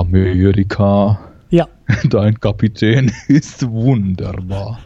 [0.00, 1.18] Amerika,
[1.50, 1.68] Ja.
[2.08, 4.80] dein Kapitän ist wunderbar.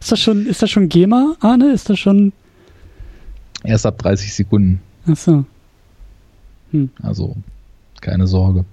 [0.00, 1.72] Ist das schon, ist das schon GEMA, Arne?
[1.72, 2.32] Ist das schon.
[3.64, 5.44] Erst ab 30 Sekunden, Achso.
[7.02, 7.36] also
[8.00, 8.64] keine Sorge.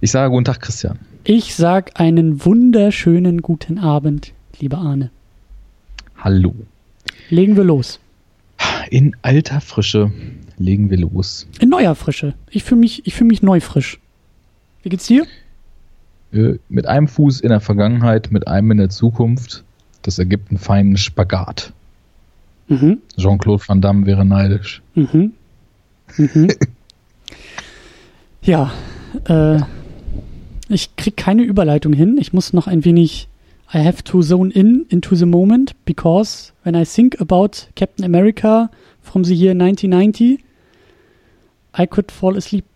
[0.00, 0.98] Ich sage guten Tag, Christian.
[1.24, 5.10] Ich sag einen wunderschönen guten Abend, lieber Arne.
[6.18, 6.54] Hallo.
[7.30, 7.98] Legen wir los.
[8.90, 10.10] In alter Frische
[10.58, 11.46] legen wir los.
[11.60, 12.34] In neuer Frische.
[12.50, 13.98] Ich fühle mich, ich fühl mich neu frisch.
[14.84, 15.26] Wie geht's dir?
[16.32, 19.64] Äh, Mit einem Fuß in der Vergangenheit, mit einem in der Zukunft.
[20.02, 21.72] Das ergibt einen feinen Spagat.
[22.68, 22.98] Mhm.
[23.16, 24.82] Jean-Claude Van Damme wäre neidisch.
[24.94, 25.32] Mhm.
[26.18, 26.48] Mhm.
[28.42, 28.72] ja,
[29.26, 29.60] äh,
[30.68, 32.18] ich krieg keine Überleitung hin.
[32.18, 33.28] Ich muss noch ein wenig.
[33.72, 38.70] I have to zone in into the moment because when I think about Captain America
[39.00, 40.44] from the year 1990,
[41.76, 42.66] I could fall asleep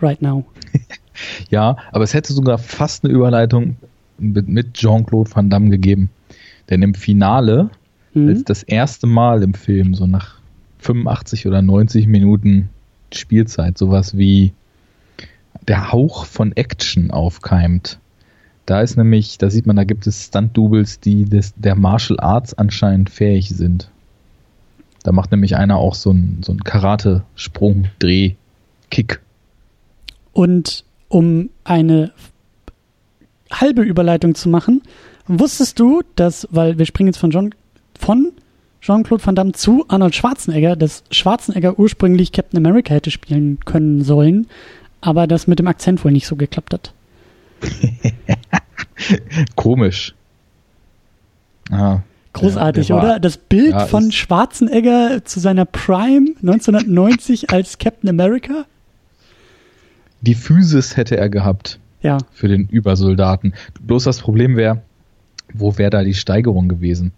[0.00, 0.44] right now.
[1.50, 3.76] Ja, aber es hätte sogar fast eine Überleitung
[4.18, 6.10] mit, mit Jean-Claude Van Damme gegeben.
[6.70, 7.70] Denn im Finale,
[8.16, 8.28] Mhm.
[8.28, 10.36] als das erste Mal im Film, so nach
[10.78, 12.70] 85 oder 90 Minuten
[13.12, 14.52] Spielzeit, sowas wie
[15.68, 17.98] der Hauch von Action aufkeimt.
[18.64, 22.54] Da ist nämlich, da sieht man, da gibt es Stunt-Doubles, die des, der Martial Arts
[22.54, 23.90] anscheinend fähig sind.
[25.02, 28.34] Da macht nämlich einer auch so einen so einen Karate-Sprung, Dreh,
[28.90, 29.20] Kick.
[30.32, 32.12] Und um eine
[33.52, 34.82] halbe Überleitung zu machen,
[35.28, 37.54] wusstest du, dass, weil wir springen jetzt von John,
[37.98, 38.32] von
[38.80, 44.46] Jean-Claude Van Damme zu Arnold Schwarzenegger, dass Schwarzenegger ursprünglich Captain America hätte spielen können sollen,
[45.00, 46.92] aber das mit dem Akzent wohl nicht so geklappt hat.
[49.56, 50.14] Komisch.
[51.70, 52.00] Ah,
[52.32, 53.18] Großartig, Der- der oder?
[53.20, 58.66] Das Bild Ja, von Schwarzenegger zu seiner Prime 1990 als Captain America.
[60.26, 63.54] Die Physis hätte er gehabt Ja, für den Übersoldaten.
[63.80, 64.82] Bloß das Problem wäre,
[65.54, 67.12] wo wäre da die Steigerung gewesen?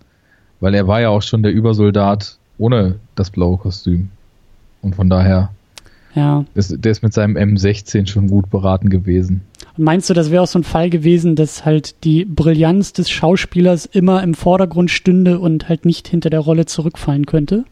[0.60, 4.10] Weil er war ja auch schon der Übersoldat ohne das blaue Kostüm.
[4.82, 5.50] Und von daher,
[6.14, 6.44] ja.
[6.54, 9.42] ist, der ist mit seinem M16 schon gut beraten gewesen.
[9.76, 13.10] Und meinst du, das wäre auch so ein Fall gewesen, dass halt die Brillanz des
[13.10, 17.64] Schauspielers immer im Vordergrund stünde und halt nicht hinter der Rolle zurückfallen könnte?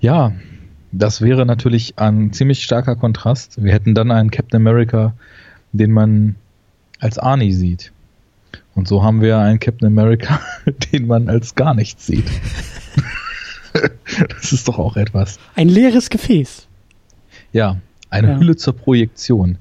[0.00, 0.32] Ja,
[0.96, 3.62] das wäre natürlich ein ziemlich starker Kontrast.
[3.62, 5.14] Wir hätten dann einen Captain America,
[5.72, 6.36] den man
[7.00, 7.92] als Arnie sieht.
[8.74, 10.40] Und so haben wir einen Captain America,
[10.92, 12.26] den man als gar nichts sieht.
[14.28, 15.38] das ist doch auch etwas.
[15.54, 16.66] Ein leeres Gefäß.
[17.52, 17.78] Ja,
[18.10, 18.38] eine Ja.
[18.38, 19.58] Hülle zur Projektion.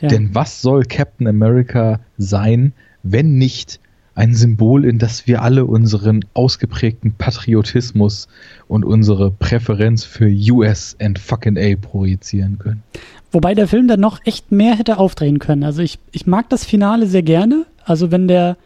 [0.00, 0.08] Ja.
[0.08, 2.72] Denn was soll Captain America sein,
[3.02, 3.80] wenn nicht
[4.16, 8.28] ein Symbol, in das wir alle unseren ausgeprägten Patriotismus
[8.66, 12.82] und unsere Präferenz für US and fucking A projizieren können?
[13.30, 15.62] Wobei der Film dann noch echt mehr hätte aufdrehen können.
[15.62, 17.66] Also ich, ich mag das Finale sehr gerne.
[17.84, 18.56] Also wenn der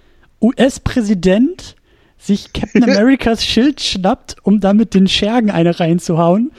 [0.40, 1.74] US-Präsident
[2.16, 6.52] sich Captain Americas Schild schnappt, um damit den Schergen eine reinzuhauen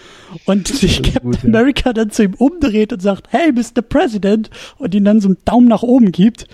[0.45, 1.47] und sich Captain gut, ja.
[1.47, 3.81] America dann zu ihm umdreht und sagt, hey, Mr.
[3.81, 6.47] President und ihn dann so einen Daumen nach oben gibt,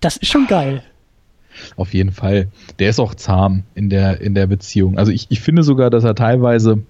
[0.00, 0.82] das ist schon geil.
[1.76, 2.48] Auf jeden Fall.
[2.78, 4.98] Der ist auch zahm in der, in der Beziehung.
[4.98, 6.82] Also ich, ich finde sogar, dass er teilweise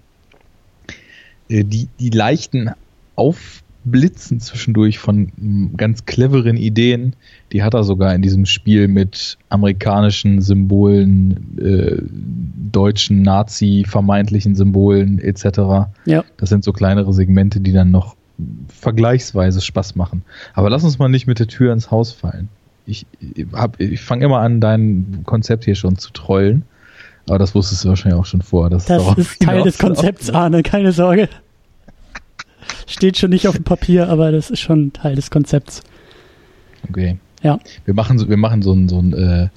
[1.48, 2.70] äh, die, die leichten
[3.16, 7.14] Aufblitzen zwischendurch von mm, ganz cleveren Ideen,
[7.52, 12.02] die hat er sogar in diesem Spiel mit amerikanischen Symbolen, äh,
[12.72, 15.91] deutschen Nazi vermeintlichen Symbolen etc.
[16.06, 16.25] Ja.
[16.36, 18.16] Das sind so kleinere Segmente, die dann noch
[18.69, 20.22] vergleichsweise Spaß machen.
[20.54, 22.48] Aber lass uns mal nicht mit der Tür ins Haus fallen.
[22.87, 23.06] Ich,
[23.53, 26.65] hab, ich fange immer an, dein Konzept hier schon zu trollen.
[27.27, 28.69] Aber das wusstest du wahrscheinlich auch schon vor.
[28.69, 29.78] Das ist Teil des.
[29.78, 31.28] Konzepts, Arne, keine Sorge.
[32.87, 35.83] Steht schon nicht auf dem Papier, aber das ist schon Teil des Konzepts.
[36.89, 37.19] Okay.
[37.43, 37.59] Ja.
[37.87, 39.49] Wir machen so, wir machen so ein, so ein äh,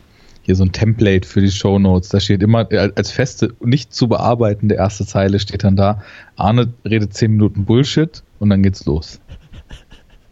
[0.47, 2.07] hier so ein Template für die Show Notes.
[2.07, 6.01] Da steht immer äh, als feste, nicht zu bearbeitende erste Zeile steht dann da,
[6.37, 9.19] Arne redet 10 Minuten Bullshit und dann geht's los.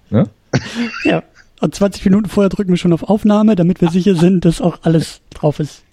[0.09, 0.29] Ne?
[1.03, 1.23] Ja.
[1.61, 4.79] Und 20 Minuten vorher drücken wir schon auf Aufnahme, damit wir sicher sind, dass auch
[4.84, 5.84] alles drauf ist.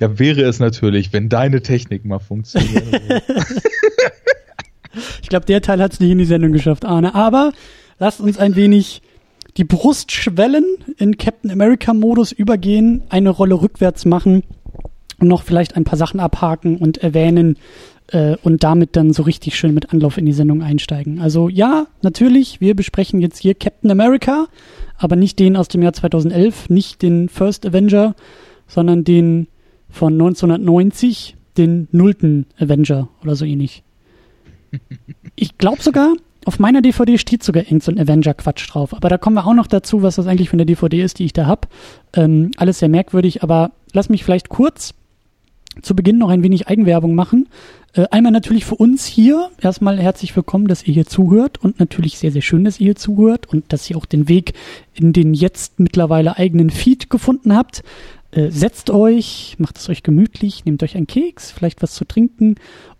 [0.00, 2.84] Ja, wäre es natürlich, wenn deine Technik mal funktioniert.
[5.22, 7.14] Ich glaube, der Teil hat es nicht in die Sendung geschafft, Arne.
[7.14, 7.52] Aber
[7.98, 9.02] lasst uns ein wenig
[9.56, 10.64] die Brust schwellen,
[10.98, 14.42] in Captain America-Modus übergehen, eine Rolle rückwärts machen
[15.18, 17.58] und noch vielleicht ein paar Sachen abhaken und erwähnen
[18.08, 21.20] äh, und damit dann so richtig schön mit Anlauf in die Sendung einsteigen.
[21.20, 24.46] Also ja, natürlich, wir besprechen jetzt hier Captain America,
[24.98, 28.14] aber nicht den aus dem Jahr 2011, nicht den First Avenger,
[28.66, 29.48] sondern den
[29.88, 33.82] von 1990, den nullten Avenger oder so ähnlich.
[35.38, 36.14] Ich glaube sogar,
[36.46, 38.94] auf meiner DVD steht sogar irgend so ein Avenger-Quatsch drauf.
[38.94, 41.26] Aber da kommen wir auch noch dazu, was das eigentlich für eine DVD ist, die
[41.26, 41.68] ich da habe.
[42.14, 44.94] Ähm, alles sehr merkwürdig, aber lass mich vielleicht kurz
[45.82, 47.48] zu Beginn noch ein wenig Eigenwerbung machen.
[47.94, 49.50] Äh, einmal natürlich für uns hier.
[49.60, 52.96] Erstmal herzlich willkommen, dass ihr hier zuhört und natürlich sehr, sehr schön, dass ihr hier
[52.96, 54.54] zuhört und dass ihr auch den Weg
[54.94, 57.82] in den jetzt mittlerweile eigenen Feed gefunden habt.
[58.32, 62.56] Äh, setzt euch, macht es euch gemütlich, nehmt euch einen Keks, vielleicht was zu trinken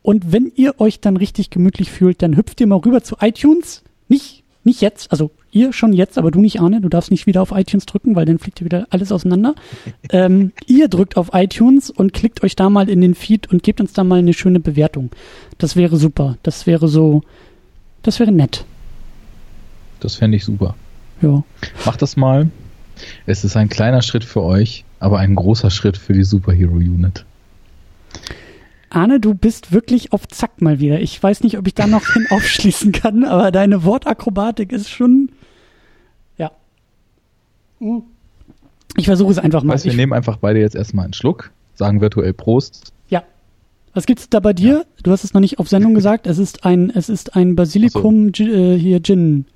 [0.06, 3.82] und wenn ihr euch dann richtig gemütlich fühlt, dann hüpft ihr mal rüber zu iTunes.
[4.06, 4.35] Nicht,
[4.66, 6.80] nicht jetzt, also ihr schon jetzt, aber du nicht, Arne.
[6.80, 9.54] Du darfst nicht wieder auf iTunes drücken, weil dann fliegt dir wieder alles auseinander.
[10.10, 13.80] ähm, ihr drückt auf iTunes und klickt euch da mal in den Feed und gebt
[13.80, 15.10] uns da mal eine schöne Bewertung.
[15.58, 16.36] Das wäre super.
[16.42, 17.22] Das wäre so,
[18.02, 18.64] das wäre nett.
[20.00, 20.74] Das fände ich super.
[21.22, 21.42] Ja.
[21.84, 22.50] Macht das mal.
[23.24, 27.24] Es ist ein kleiner Schritt für euch, aber ein großer Schritt für die Superhero Unit.
[28.90, 31.00] Arne, du bist wirklich auf Zack mal wieder.
[31.00, 35.30] Ich weiß nicht, ob ich da noch hin aufschließen kann, aber deine Wortakrobatik ist schon.
[36.38, 36.52] Ja.
[37.80, 38.02] Hm.
[38.96, 39.74] Ich versuche es einfach mal.
[39.74, 42.92] Weißt, wir ich, nehmen einfach beide jetzt erstmal einen Schluck, sagen virtuell Prost.
[43.08, 43.24] Ja.
[43.92, 44.72] Was gibt's da bei dir?
[44.72, 45.02] Ja.
[45.02, 46.26] Du hast es noch nicht auf Sendung gesagt.
[46.26, 48.44] Es ist ein, es ist ein Basilikum so.
[48.44, 49.46] äh, hier Gin.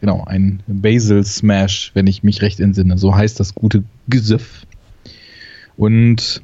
[0.00, 2.98] Genau, ein Basil Smash, wenn ich mich recht entsinne.
[2.98, 4.66] So heißt das gute Gesöff.
[5.76, 6.42] Und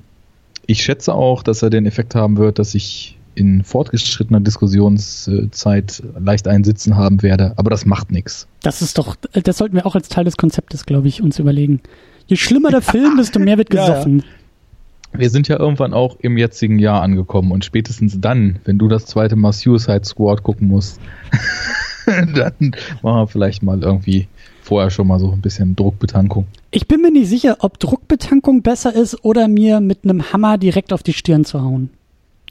[0.71, 6.47] ich schätze auch, dass er den Effekt haben wird, dass ich in fortgeschrittener Diskussionszeit leicht
[6.47, 8.47] einsitzen haben werde, aber das macht nichts.
[8.63, 11.81] Das ist doch, das sollten wir auch als Teil des Konzeptes, glaube ich, uns überlegen.
[12.27, 14.19] Je schlimmer der Film, desto mehr wird gesoffen.
[14.19, 15.19] Ja, ja.
[15.21, 19.07] Wir sind ja irgendwann auch im jetzigen Jahr angekommen und spätestens dann, wenn du das
[19.07, 21.01] zweite Mal Suicide Squad gucken musst,
[22.07, 24.29] dann machen wir vielleicht mal irgendwie
[24.71, 26.47] vorher schon mal so ein bisschen Druckbetankung.
[26.71, 30.93] Ich bin mir nicht sicher, ob Druckbetankung besser ist oder mir mit einem Hammer direkt
[30.93, 31.91] auf die Stirn zu hauen.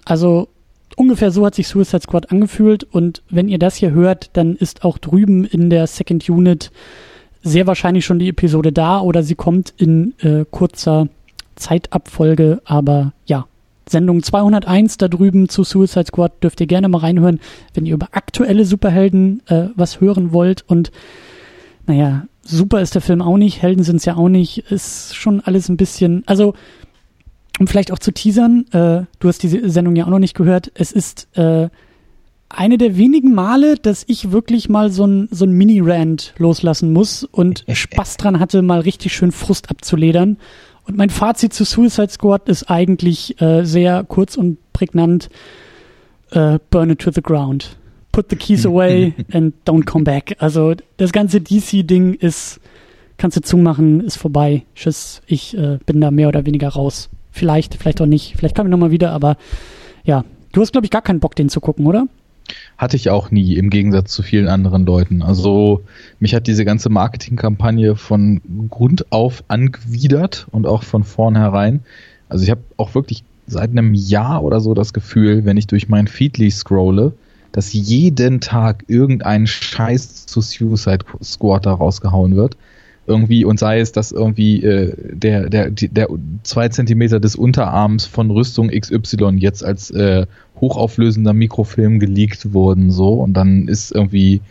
[0.04, 0.50] Also
[0.98, 4.84] ungefähr so hat sich Suicide Squad angefühlt und wenn ihr das hier hört, dann ist
[4.84, 6.72] auch drüben in der Second Unit
[7.42, 11.08] sehr wahrscheinlich schon die Episode da oder sie kommt in äh, kurzer
[11.56, 13.46] Zeitabfolge, aber ja.
[13.88, 17.40] Sendung 201 da drüben zu Suicide Squad dürft ihr gerne mal reinhören,
[17.74, 20.92] wenn ihr über aktuelle Superhelden äh, was hören wollt und
[21.90, 25.42] naja, super ist der Film auch nicht, Helden sind es ja auch nicht, ist schon
[25.42, 26.54] alles ein bisschen, also
[27.60, 30.72] um vielleicht auch zu teasern, äh, du hast diese Sendung ja auch noch nicht gehört,
[30.76, 31.70] es ist äh,
[32.48, 37.24] eine der wenigen Male, dass ich wirklich mal so ein, so ein Mini-Rant loslassen muss
[37.24, 40.38] und Spaß dran hatte, mal richtig schön Frust abzuledern.
[40.86, 45.30] Und mein Fazit zu Suicide Squad ist eigentlich äh, sehr kurz und prägnant.
[46.32, 47.79] Äh, burn it to the ground
[48.20, 50.36] put the keys away and don't come back.
[50.40, 52.60] Also das ganze DC-Ding ist,
[53.18, 54.64] kannst du zumachen, ist vorbei.
[54.76, 57.10] Tschüss, ich äh, bin da mehr oder weniger raus.
[57.32, 58.36] Vielleicht, vielleicht auch nicht.
[58.36, 59.38] Vielleicht komme ich nochmal wieder, aber
[60.04, 60.26] ja.
[60.52, 62.08] Du hast, glaube ich, gar keinen Bock, den zu gucken, oder?
[62.78, 65.22] Hatte ich auch nie, im Gegensatz zu vielen anderen Leuten.
[65.22, 65.84] Also
[66.20, 71.82] mich hat diese ganze Marketingkampagne von Grund auf angewidert und auch von vornherein.
[72.28, 75.88] Also ich habe auch wirklich seit einem Jahr oder so das Gefühl, wenn ich durch
[75.88, 77.14] mein Feedly scrolle,
[77.52, 82.58] dass jeden Tag irgendein Scheiß zu Suicide Squad da rausgehauen wird.
[83.08, 86.10] Irgendwie, und sei es, dass irgendwie äh, der, der, der
[86.44, 90.28] zwei Zentimeter des Unterarms von Rüstung XY jetzt als äh,
[90.62, 94.42] hochauflösender Mikrofilm geleakt wurden, so, und dann ist irgendwie,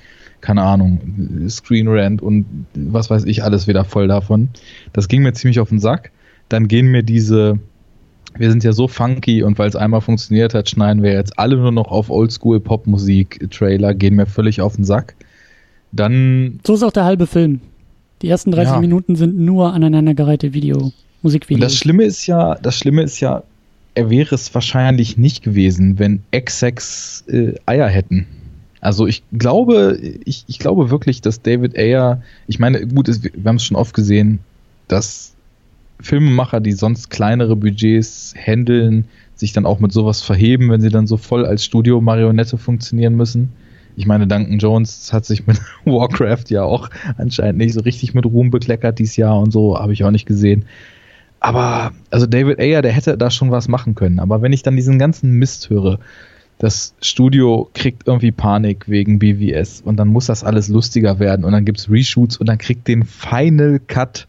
[0.41, 4.49] keine Ahnung, Screen Rant und was weiß ich, alles wieder voll davon.
[4.93, 6.11] Das ging mir ziemlich auf den Sack.
[6.49, 7.61] Dann gehen mir diese,
[8.37, 11.57] wir sind ja so funky und weil es einmal funktioniert hat, schneiden wir jetzt alle
[11.57, 15.15] nur noch auf Oldschool-Popmusik-Trailer, gehen mir völlig auf den Sack.
[15.93, 16.61] Dann.
[16.67, 17.61] So ist auch der halbe Film.
[18.23, 18.81] Die ersten 30 ja.
[18.81, 20.93] Minuten sind nur aneinandergereihte Video,
[21.23, 21.63] Musikvideos.
[21.63, 23.43] Und das Schlimme ist ja, das Schlimme ist ja,
[23.95, 28.27] er wäre es wahrscheinlich nicht gewesen, wenn X6 äh, Eier hätten.
[28.81, 33.57] Also ich glaube, ich, ich glaube wirklich, dass David Ayer, ich meine, gut, wir haben
[33.57, 34.39] es schon oft gesehen,
[34.87, 35.35] dass
[36.01, 41.07] Filmemacher, die sonst kleinere Budgets handeln, sich dann auch mit sowas verheben, wenn sie dann
[41.07, 43.51] so voll als Studio-Marionette funktionieren müssen.
[43.97, 48.27] Ich meine, Duncan Jones hat sich mit Warcraft ja auch anscheinend nicht so richtig mit
[48.27, 50.65] Ruhm bekleckert dieses Jahr und so, habe ich auch nicht gesehen.
[51.41, 54.19] Aber, also David Ayer, der hätte da schon was machen können.
[54.19, 55.99] Aber wenn ich dann diesen ganzen Mist höre,
[56.59, 61.53] das Studio kriegt irgendwie Panik wegen BVS und dann muss das alles lustiger werden und
[61.53, 64.27] dann gibt's Reshoots und dann kriegt den Final Cut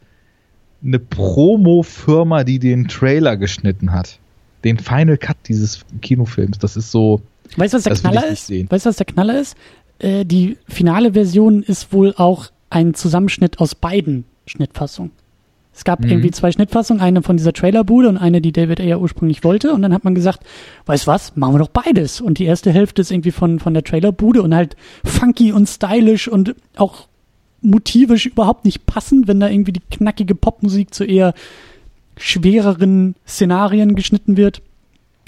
[0.84, 4.18] eine Promo-Firma, die den Trailer geschnitten hat.
[4.64, 6.58] Den Final Cut dieses Kinofilms.
[6.58, 7.20] Das ist so.
[7.56, 8.50] Weißt du, was der Knaller ist?
[8.50, 9.56] Weißt du, was der Knaller ist?
[9.98, 15.12] Äh, die finale Version ist wohl auch ein Zusammenschnitt aus beiden Schnittfassungen.
[15.72, 16.10] Es gab mhm.
[16.10, 19.72] irgendwie zwei Schnittfassungen, eine von dieser Trailerbude und eine, die David Ayer ursprünglich wollte.
[19.72, 20.40] Und dann hat man gesagt,
[20.86, 22.20] weißt was, machen wir doch beides.
[22.20, 26.28] Und die erste Hälfte ist irgendwie von, von der Trailerbude und halt funky und stylisch
[26.28, 27.08] und auch
[27.62, 31.34] motivisch überhaupt nicht passend, wenn da irgendwie die knackige Popmusik zu eher
[32.16, 34.62] schwereren Szenarien geschnitten wird.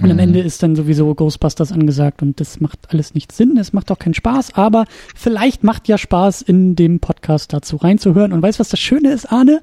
[0.01, 0.23] Und am mhm.
[0.23, 3.99] Ende ist dann sowieso Ghostbusters angesagt und das macht alles nicht Sinn, es macht auch
[3.99, 4.85] keinen Spaß, aber
[5.15, 8.33] vielleicht macht ja Spaß, in dem Podcast dazu reinzuhören.
[8.33, 9.61] Und weißt du, was das Schöne ist, Arne?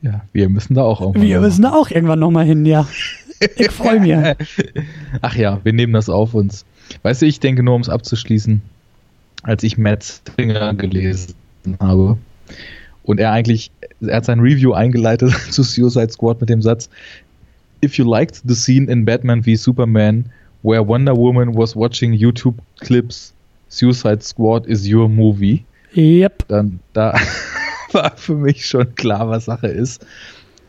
[0.00, 2.86] Ja, wir müssen da auch irgendwann Wir müssen da auch irgendwann nochmal hin, ja.
[3.56, 4.12] Ich freue mich.
[5.22, 6.64] Ach ja, wir nehmen das auf uns.
[7.02, 8.62] Weißt du, ich denke nur, um es abzuschließen,
[9.44, 11.34] als ich Matt Stringer gelesen
[11.80, 12.18] habe
[13.04, 16.90] und er eigentlich, er hat sein Review eingeleitet zu Suicide Squad mit dem Satz,
[17.82, 20.26] if you liked the scene in Batman v Superman
[20.62, 23.32] where Wonder Woman was watching YouTube clips,
[23.68, 25.64] Suicide Squad is your movie.
[25.94, 26.48] Yep.
[26.48, 27.14] Dann da
[27.92, 30.04] war für mich schon klar, was Sache ist.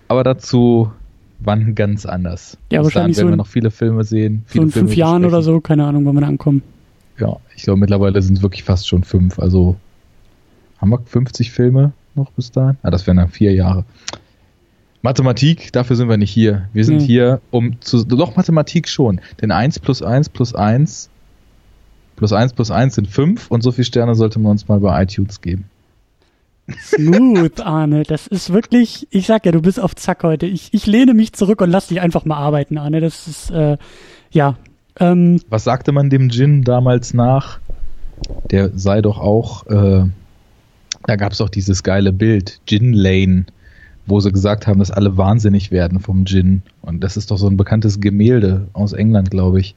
[0.08, 0.92] Aber dazu
[1.40, 2.58] wann ganz anders.
[2.72, 4.44] Ja, Bis wahrscheinlich dann, wenn so wir noch viele Filme sehen.
[4.46, 6.62] Viele so in Filme fünf Jahren oder so, keine Ahnung, wann wir ankommen.
[7.18, 9.40] Ja, ich glaube mittlerweile sind es wirklich fast schon fünf.
[9.40, 9.76] Also
[10.80, 12.78] haben wir 50 Filme noch bis dahin?
[12.84, 13.86] Ah, das wären dann vier Jahre.
[15.02, 16.68] Mathematik, dafür sind wir nicht hier.
[16.74, 17.06] Wir sind hm.
[17.06, 18.04] hier, um zu.
[18.04, 19.22] Doch, Mathematik schon.
[19.42, 21.10] Denn 1 plus 1 plus 1
[22.18, 25.02] plus 1 plus 1 sind 5 und so viele Sterne sollte man uns mal bei
[25.02, 25.66] iTunes geben.
[26.78, 28.04] Smooth, Arne.
[28.04, 30.46] Das ist wirklich, ich sag ja, du bist auf Zack heute.
[30.46, 33.00] Ich, ich lehne mich zurück und lass dich einfach mal arbeiten, Arne.
[33.00, 33.78] Das ist, äh,
[34.32, 34.56] ja.
[35.00, 37.60] Ähm, Was sagte man dem Gin damals nach?
[38.52, 40.04] Der sei doch auch, äh,
[41.10, 43.46] da gab es doch dieses geile Bild, Gin Lane
[44.10, 46.64] wo sie gesagt haben, dass alle wahnsinnig werden vom Gin.
[46.82, 49.76] Und das ist doch so ein bekanntes Gemälde aus England, glaube ich,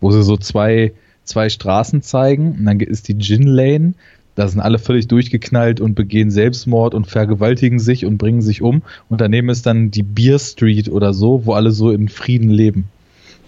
[0.00, 0.92] wo sie so zwei,
[1.24, 3.94] zwei Straßen zeigen und dann ist die Gin Lane.
[4.34, 8.82] Da sind alle völlig durchgeknallt und begehen Selbstmord und vergewaltigen sich und bringen sich um.
[9.08, 12.84] Und daneben ist dann die Beer Street oder so, wo alle so in Frieden leben.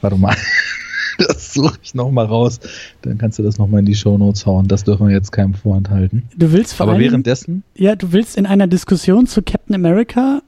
[0.01, 0.37] Warte mal.
[1.27, 2.61] das suche ich nochmal raus.
[3.03, 4.69] Dann kannst du das nochmal in die Shownotes hauen.
[4.69, 6.25] Das dürfen wir jetzt keinem vorenthalten.
[6.37, 7.65] Du willst vor Aber allem, währenddessen?
[7.77, 10.43] Ja, du willst in einer Diskussion zu Captain America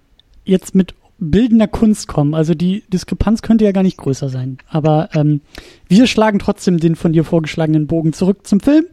[0.44, 2.34] jetzt mit bildender Kunst kommen.
[2.34, 4.58] Also die Diskrepanz könnte ja gar nicht größer sein.
[4.68, 5.40] Aber ähm,
[5.88, 8.86] wir schlagen trotzdem den von dir vorgeschlagenen Bogen zurück zum Film.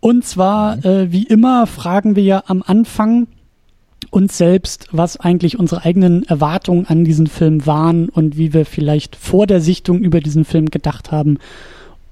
[0.00, 0.82] Und zwar, mhm.
[0.84, 3.28] äh, wie immer, fragen wir ja am Anfang,
[4.14, 9.16] uns selbst, was eigentlich unsere eigenen Erwartungen an diesen Film waren und wie wir vielleicht
[9.16, 11.38] vor der Sichtung über diesen Film gedacht haben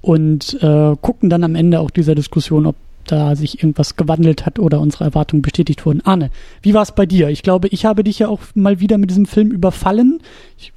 [0.01, 2.75] und äh, gucken dann am Ende auch dieser Diskussion, ob
[3.07, 6.01] da sich irgendwas gewandelt hat oder unsere Erwartungen bestätigt wurden.
[6.01, 6.29] Arne,
[6.61, 7.29] wie war es bei dir?
[7.29, 10.19] Ich glaube, ich habe dich ja auch mal wieder mit diesem Film überfallen.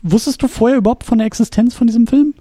[0.02, 2.34] Wusstest du vorher überhaupt von der Existenz von diesem Film?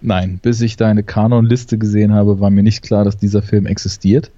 [0.00, 4.30] Nein, bis ich deine Kanonliste gesehen habe, war mir nicht klar, dass dieser Film existiert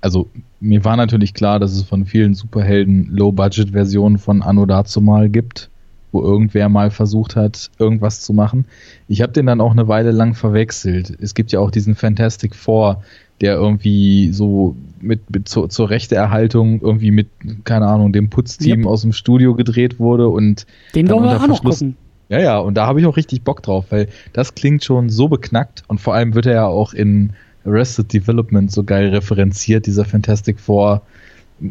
[0.00, 0.28] also
[0.60, 5.70] mir war natürlich klar, dass es von vielen Superhelden Low-Budget-Versionen von Anno dazumal gibt,
[6.12, 8.64] wo irgendwer mal versucht hat, irgendwas zu machen.
[9.08, 11.16] Ich habe den dann auch eine Weile lang verwechselt.
[11.20, 13.02] Es gibt ja auch diesen Fantastic Four,
[13.40, 17.28] der irgendwie so mit, mit zur, zur Rechteerhaltung irgendwie mit,
[17.64, 18.88] keine Ahnung, dem Putzteam yep.
[18.88, 21.96] aus dem Studio gedreht wurde und den wollen wir auch noch gucken.
[22.28, 25.28] Ja, ja, und da habe ich auch richtig Bock drauf, weil das klingt schon so
[25.28, 27.32] beknackt und vor allem wird er ja auch in
[27.68, 31.02] Arrested Development so geil referenziert, dieser Fantastic Four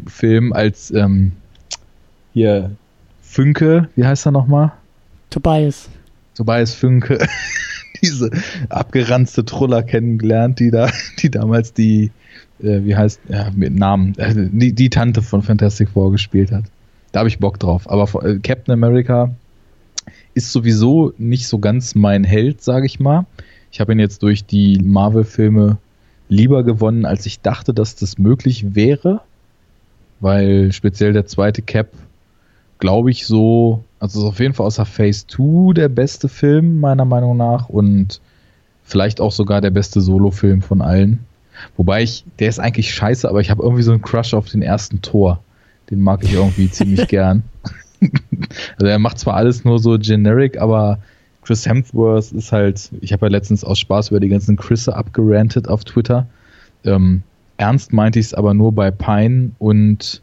[0.06, 1.32] Film als ähm,
[2.32, 2.70] hier
[3.22, 4.72] Fünke, wie heißt er nochmal?
[5.30, 5.88] Tobias.
[6.34, 7.18] Tobias Fünke,
[8.02, 8.30] diese
[8.68, 12.10] abgeranzte Truller kennengelernt, die da, die damals die,
[12.60, 16.64] äh, wie heißt, ja, mit Namen, äh, die, die Tante von Fantastic Four gespielt hat.
[17.12, 17.90] Da habe ich Bock drauf.
[17.90, 19.34] Aber äh, Captain America
[20.34, 23.26] ist sowieso nicht so ganz mein Held, sage ich mal.
[23.70, 25.78] Ich habe ihn jetzt durch die Marvel-Filme
[26.28, 29.20] lieber gewonnen, als ich dachte, dass das möglich wäre,
[30.20, 31.88] weil speziell der zweite Cap,
[32.78, 37.04] glaube ich, so, also ist auf jeden Fall außer Phase 2 der beste Film, meiner
[37.04, 38.20] Meinung nach, und
[38.84, 41.20] vielleicht auch sogar der beste Solo-Film von allen.
[41.76, 44.62] Wobei ich, der ist eigentlich scheiße, aber ich habe irgendwie so einen Crush auf den
[44.62, 45.42] ersten Tor.
[45.90, 47.42] Den mag ich irgendwie ziemlich gern.
[48.76, 50.98] also er macht zwar alles nur so generic, aber
[51.48, 55.66] Chris Hemsworth ist halt, ich habe ja letztens aus Spaß über die ganzen Chrisse abgerantet
[55.66, 56.26] auf Twitter.
[56.84, 57.22] Ähm,
[57.56, 60.20] ernst meinte ich es aber nur bei Pine und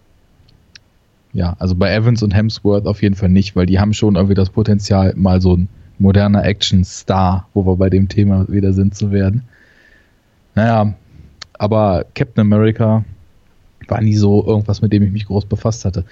[1.33, 4.35] ja, also bei Evans und Hemsworth auf jeden Fall nicht, weil die haben schon irgendwie
[4.35, 5.67] das Potenzial, mal so ein
[5.97, 9.41] moderner Action-Star, wo wir bei dem Thema wieder sind, zu werden.
[10.53, 10.93] Naja,
[11.53, 13.03] aber Captain America
[13.87, 16.05] war nie so irgendwas, mit dem ich mich groß befasst hatte.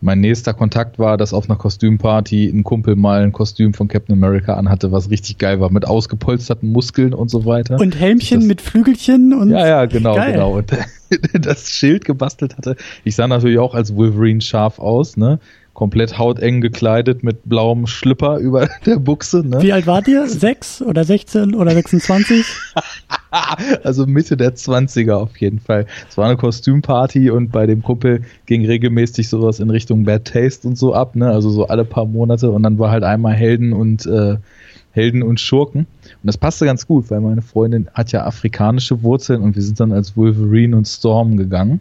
[0.00, 4.14] Mein nächster Kontakt war, dass auf einer Kostümparty ein Kumpel mal ein Kostüm von Captain
[4.14, 7.80] America anhatte, was richtig geil war, mit ausgepolsterten Muskeln und so weiter.
[7.80, 9.50] Und Helmchen das, mit Flügelchen und.
[9.50, 10.32] Ja, ja, genau, geil.
[10.32, 10.56] genau.
[10.58, 10.72] Und
[11.32, 12.76] das Schild gebastelt hatte.
[13.04, 15.40] Ich sah natürlich auch als Wolverine scharf aus, ne?
[15.78, 19.46] komplett hauteng gekleidet mit blauem Schlüpper über der Buchse.
[19.46, 19.62] Ne?
[19.62, 20.26] Wie alt wart ihr?
[20.26, 22.44] Sechs oder 16 oder 26?
[23.82, 25.86] also Mitte der 20er auf jeden Fall.
[26.08, 30.66] Es war eine Kostümparty und bei dem Kumpel ging regelmäßig sowas in Richtung Bad Taste
[30.66, 31.30] und so ab, ne?
[31.30, 34.36] Also so alle paar Monate und dann war halt einmal Helden und äh,
[34.92, 35.80] Helden und Schurken.
[35.80, 39.78] Und das passte ganz gut, weil meine Freundin hat ja afrikanische Wurzeln und wir sind
[39.78, 41.80] dann als Wolverine und Storm gegangen.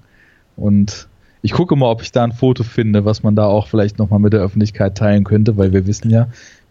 [0.56, 1.08] Und
[1.42, 4.20] ich gucke mal, ob ich da ein Foto finde, was man da auch vielleicht nochmal
[4.20, 6.28] mit der Öffentlichkeit teilen könnte, weil wir wissen ja,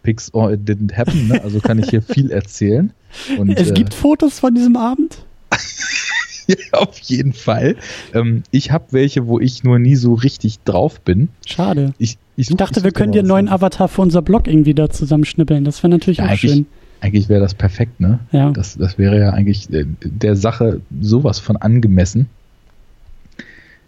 [0.07, 1.43] Pics or it didn't happen, ne?
[1.43, 2.93] also kann ich hier viel erzählen.
[3.39, 5.19] Und, es gibt äh, Fotos von diesem Abend?
[6.47, 7.75] ja, auf jeden Fall.
[8.15, 11.29] Ähm, ich habe welche, wo ich nur nie so richtig drauf bin.
[11.45, 11.93] Schade.
[11.99, 14.89] Ich, ich, ich dachte, wir können dir einen neuen Avatar für unser Blog irgendwie da
[14.89, 15.65] zusammenschnippeln.
[15.65, 16.67] Das wäre natürlich ja, auch schön.
[17.01, 18.21] Eigentlich wäre das perfekt, ne?
[18.31, 18.53] Ja.
[18.53, 22.29] Das, das wäre ja eigentlich äh, der Sache sowas von angemessen.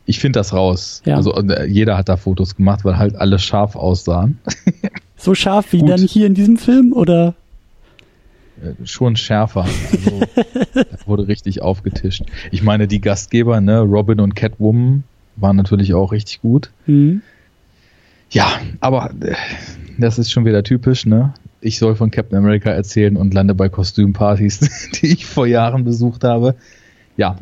[0.04, 1.00] Ich finde das raus.
[1.04, 1.14] Ja.
[1.14, 4.38] Also äh, jeder hat da Fotos gemacht, weil halt alle scharf aussahen.
[5.18, 5.90] So scharf wie Gut.
[5.90, 7.34] dann hier in diesem Film, oder?
[8.62, 9.64] Äh, schon schärfer.
[9.64, 10.22] Also,
[11.06, 12.22] wurde richtig aufgetischt.
[12.50, 15.04] Ich meine, die Gastgeber, ne, Robin und Catwoman,
[15.37, 16.70] waren natürlich auch richtig gut.
[16.87, 17.22] Mhm.
[18.30, 18.46] Ja,
[18.80, 19.12] aber
[19.98, 21.34] das ist schon wieder typisch, ne?
[21.60, 26.25] Ich soll von Captain America erzählen und lande bei Kostümpartys, die ich vor Jahren besucht
[26.25, 26.54] habe.
[27.16, 27.38] Ja,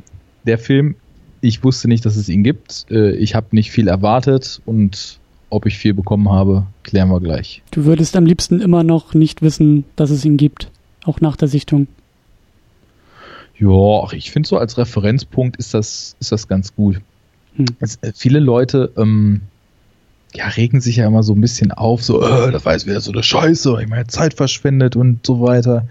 [0.47, 0.95] der Film,
[1.41, 2.87] ich wusste nicht, dass es ihn gibt.
[2.91, 5.19] Äh, ich habe nicht viel erwartet und
[5.51, 7.63] ob ich viel bekommen habe, klären wir gleich.
[7.71, 10.71] Du würdest am liebsten immer noch nicht wissen, dass es ihn gibt,
[11.05, 11.87] auch nach der Sichtung.
[13.59, 17.01] Ja, ich finde so als Referenzpunkt ist das, ist das ganz gut.
[17.57, 17.67] Hm.
[17.81, 19.43] Es, äh, viele Leute ähm,
[20.35, 23.13] ja, regen sich ja immer so ein bisschen auf, so, äh, das jetzt wieder so
[23.13, 25.87] eine Scheiße, ich meine Zeit verschwendet und so weiter.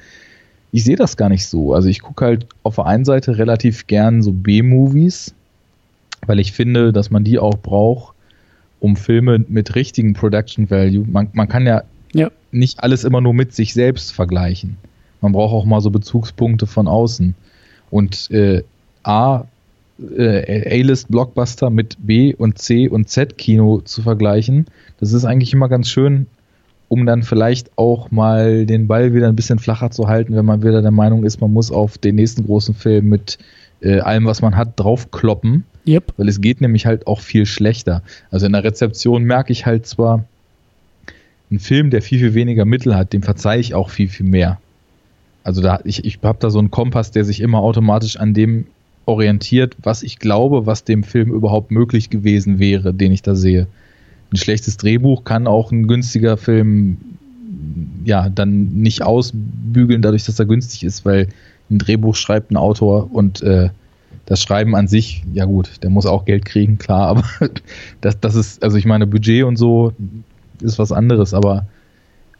[0.71, 1.73] Ich sehe das gar nicht so.
[1.73, 5.33] Also ich gucke halt auf der einen Seite relativ gern so B-Movies,
[6.25, 8.14] weil ich finde, dass man die auch braucht,
[8.79, 11.05] um Filme mit richtigen Production Value.
[11.07, 14.77] Man, man kann ja, ja nicht alles immer nur mit sich selbst vergleichen.
[15.21, 17.35] Man braucht auch mal so Bezugspunkte von außen.
[17.89, 18.63] Und äh,
[19.03, 19.45] A,
[20.17, 24.65] äh, A-List Blockbuster mit B und C und Z Kino zu vergleichen,
[24.99, 26.27] das ist eigentlich immer ganz schön,
[26.87, 30.63] um dann vielleicht auch mal den Ball wieder ein bisschen flacher zu halten, wenn man
[30.63, 33.37] wieder der Meinung ist, man muss auf den nächsten großen Film mit
[33.81, 35.65] äh, allem, was man hat, draufkloppen.
[35.87, 36.13] Yep.
[36.17, 38.01] Weil es geht nämlich halt auch viel schlechter.
[38.31, 40.25] Also in der Rezeption merke ich halt zwar,
[41.51, 44.59] ein Film, der viel, viel weniger Mittel hat, dem verzeihe ich auch viel, viel mehr.
[45.43, 48.65] Also da, ich, ich habe da so einen Kompass, der sich immer automatisch an dem
[49.05, 53.67] orientiert, was ich glaube, was dem Film überhaupt möglich gewesen wäre, den ich da sehe.
[54.33, 56.97] Ein schlechtes Drehbuch kann auch ein günstiger Film
[58.03, 61.27] ja dann nicht ausbügeln, dadurch, dass er günstig ist, weil
[61.69, 63.69] ein Drehbuch schreibt ein Autor und äh,
[64.25, 67.07] das Schreiben an sich, ja gut, der muss auch Geld kriegen, klar,
[67.39, 67.51] aber
[68.01, 69.93] das, das ist, also ich meine, Budget und so
[70.61, 71.65] ist was anderes, aber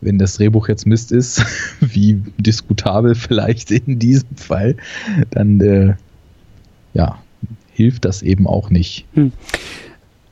[0.01, 1.43] wenn das Drehbuch jetzt Mist ist,
[1.79, 4.75] wie diskutabel vielleicht in diesem Fall,
[5.31, 5.95] dann äh,
[6.93, 7.19] ja,
[7.71, 9.05] hilft das eben auch nicht.
[9.13, 9.31] Hm.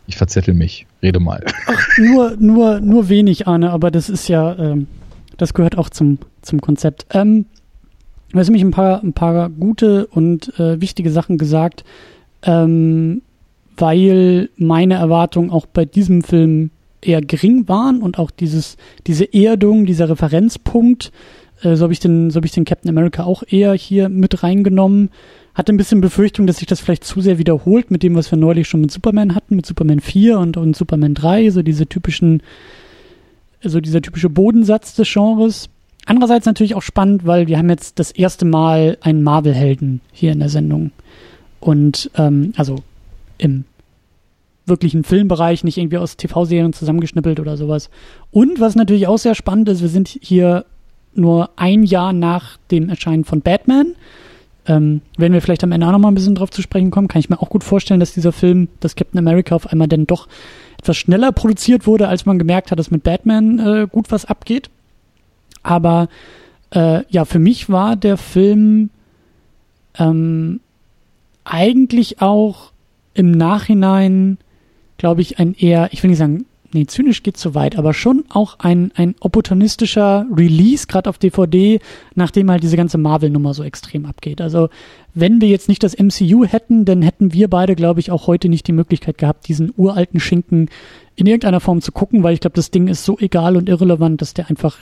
[0.05, 1.43] Ich verzettel mich, rede mal.
[1.65, 4.87] Ach, nur, nur, nur wenig, Arne, aber das ist ja, ähm,
[5.37, 7.05] das gehört auch zum, zum Konzept.
[7.11, 7.45] Ähm,
[8.33, 11.83] Du hast nämlich ein paar, ein paar gute und äh, wichtige Sachen gesagt,
[12.41, 13.21] ähm,
[13.77, 19.85] weil meine Erwartungen auch bei diesem Film eher gering waren und auch dieses, diese Erdung,
[19.85, 21.11] dieser Referenzpunkt,
[21.61, 24.41] äh, so habe ich den, so habe ich den Captain America auch eher hier mit
[24.41, 25.09] reingenommen.
[25.53, 28.39] Hatte ein bisschen Befürchtung, dass sich das vielleicht zu sehr wiederholt mit dem, was wir
[28.39, 32.41] neulich schon mit Superman hatten, mit Superman 4 und, und Superman 3, so diese typischen,
[33.61, 35.69] so dieser typische Bodensatz des Genres.
[36.05, 40.39] Andererseits natürlich auch spannend, weil wir haben jetzt das erste Mal einen Marvel-Helden hier in
[40.39, 40.91] der Sendung.
[41.59, 42.77] Und ähm, also
[43.37, 43.65] im
[44.65, 47.89] wirklichen Filmbereich, nicht irgendwie aus TV-Serien zusammengeschnippelt oder sowas.
[48.31, 50.65] Und was natürlich auch sehr spannend ist, wir sind hier
[51.15, 53.95] nur ein Jahr nach dem Erscheinen von Batman.
[54.65, 57.09] Ähm, wenn wir vielleicht am Ende auch noch mal ein bisschen drauf zu sprechen kommen,
[57.09, 60.07] kann ich mir auch gut vorstellen, dass dieser Film, dass Captain America auf einmal dann
[60.07, 60.27] doch
[60.79, 64.69] etwas schneller produziert wurde, als man gemerkt hat, dass mit Batman äh, gut was abgeht.
[65.63, 66.09] Aber
[66.71, 68.89] äh, ja, für mich war der Film
[69.97, 70.59] ähm,
[71.43, 72.71] eigentlich auch
[73.13, 74.37] im Nachhinein,
[74.97, 78.25] glaube ich, ein eher, ich will nicht sagen, nee, zynisch geht zu weit, aber schon
[78.29, 81.79] auch ein, ein opportunistischer Release, gerade auf DVD,
[82.15, 84.41] nachdem halt diese ganze Marvel-Nummer so extrem abgeht.
[84.41, 84.69] Also,
[85.13, 88.49] wenn wir jetzt nicht das MCU hätten, dann hätten wir beide, glaube ich, auch heute
[88.49, 90.69] nicht die Möglichkeit gehabt, diesen uralten Schinken
[91.15, 94.21] in irgendeiner Form zu gucken, weil ich glaube, das Ding ist so egal und irrelevant,
[94.21, 94.77] dass der einfach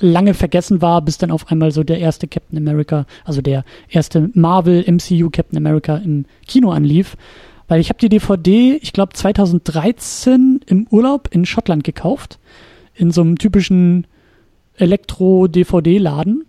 [0.00, 4.30] lange vergessen war, bis dann auf einmal so der erste Captain America, also der erste
[4.34, 7.16] Marvel MCU Captain America im Kino anlief.
[7.68, 12.38] Weil ich habe die DVD, ich glaube 2013 im Urlaub in Schottland gekauft.
[12.94, 14.06] In so einem typischen
[14.76, 16.44] Elektro-DVD-Laden.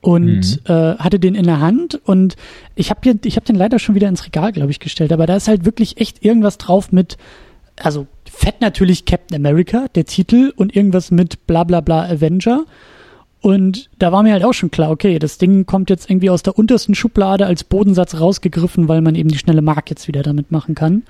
[0.00, 0.74] Und mhm.
[0.74, 2.36] äh, hatte den in der Hand und
[2.74, 5.14] ich habe ich hab den leider schon wieder ins Regal, glaube ich, gestellt.
[5.14, 7.16] Aber da ist halt wirklich echt irgendwas drauf mit,
[7.80, 12.64] also fett natürlich Captain America, der Titel und irgendwas mit bla bla bla Avenger.
[13.40, 16.42] Und da war mir halt auch schon klar, okay, das Ding kommt jetzt irgendwie aus
[16.42, 20.50] der untersten Schublade als Bodensatz rausgegriffen, weil man eben die schnelle Mark jetzt wieder damit
[20.50, 21.02] machen kann.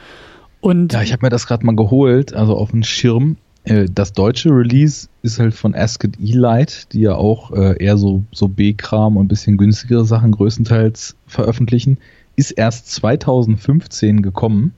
[0.60, 3.36] Und ja, ich habe mir das gerade mal geholt, also auf dem Schirm.
[3.62, 8.24] Äh, das deutsche Release ist halt von Asket E-Light, die ja auch äh, eher so,
[8.32, 11.98] so B-Kram und ein bisschen günstigere Sachen größtenteils veröffentlichen.
[12.34, 14.74] Ist erst 2015 gekommen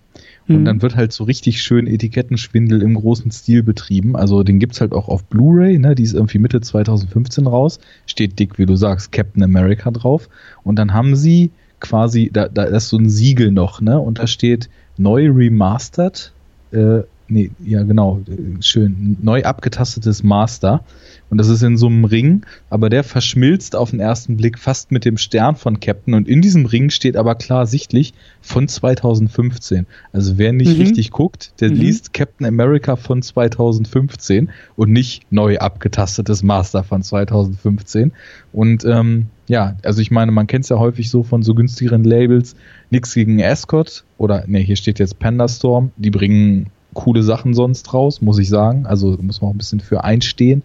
[0.48, 0.64] und mhm.
[0.64, 4.14] dann wird halt so richtig schön Etikettenschwindel im großen Stil betrieben.
[4.16, 5.94] Also den gibt's halt auch auf Blu-ray, ne?
[5.94, 7.80] Die ist irgendwie Mitte 2015 raus.
[8.06, 10.28] Steht dick, wie du sagst, Captain America drauf.
[10.62, 13.98] Und dann haben sie quasi, da, da ist so ein Siegel noch, ne?
[13.98, 16.32] Und da steht neu remastered,
[16.72, 18.20] äh, nee, ja genau,
[18.60, 20.82] schön, neu abgetastetes Master.
[21.28, 24.92] Und das ist in so einem Ring, aber der verschmilzt auf den ersten Blick fast
[24.92, 26.14] mit dem Stern von Captain.
[26.14, 29.86] Und in diesem Ring steht aber klar sichtlich von 2015.
[30.12, 30.82] Also wer nicht mhm.
[30.82, 31.76] richtig guckt, der mhm.
[31.76, 38.12] liest Captain America von 2015 und nicht neu abgetastetes Master von 2015.
[38.52, 42.04] Und ähm, ja, also ich meine, man kennt es ja häufig so von so günstigeren
[42.04, 42.54] Labels.
[42.90, 45.90] Nix gegen Ascot oder ne, hier steht jetzt Panda Storm.
[45.96, 48.86] Die bringen coole Sachen sonst raus, muss ich sagen.
[48.86, 50.64] Also muss man auch ein bisschen für einstehen.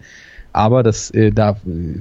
[0.52, 1.56] Aber das, äh, da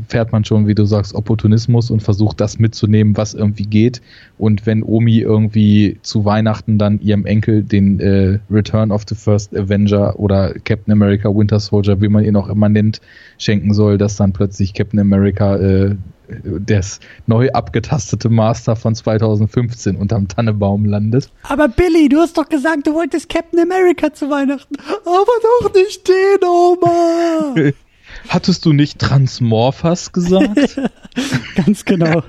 [0.08, 4.02] fährt man schon, wie du sagst, Opportunismus und versucht das mitzunehmen, was irgendwie geht.
[4.38, 9.56] Und wenn Omi irgendwie zu Weihnachten dann ihrem Enkel den äh, Return of the First
[9.56, 13.00] Avenger oder Captain America Winter Soldier, wie man ihn auch immer nennt,
[13.38, 15.96] schenken soll, dass dann plötzlich Captain America äh,
[16.44, 21.30] das neu abgetastete Master von 2015 unterm Tannebaum landet.
[21.44, 24.76] Aber Billy, du hast doch gesagt, du wolltest Captain America zu Weihnachten.
[25.06, 25.26] Aber
[25.62, 27.56] doch nicht den, Oma.
[28.28, 30.80] Hattest du nicht Transmorphas gesagt?
[31.56, 32.24] Ganz genau.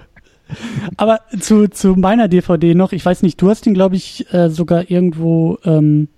[0.97, 4.51] Aber zu, zu meiner DVD noch, ich weiß nicht, du hast den, glaube ich, äh,
[4.51, 6.09] sogar irgendwo ähm,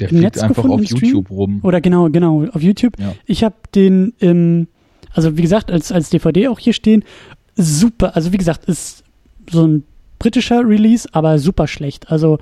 [0.00, 1.60] Der im Netz einfach gefunden, auf YouTube rum.
[1.62, 2.98] Oder genau, genau, auf YouTube.
[2.98, 3.14] Ja.
[3.26, 4.68] Ich habe den im
[5.14, 7.04] also wie gesagt, als, als DVD auch hier stehen.
[7.56, 9.04] Super, also wie gesagt, ist
[9.50, 9.84] so ein
[10.18, 12.10] britischer Release, aber super schlecht.
[12.10, 12.38] Also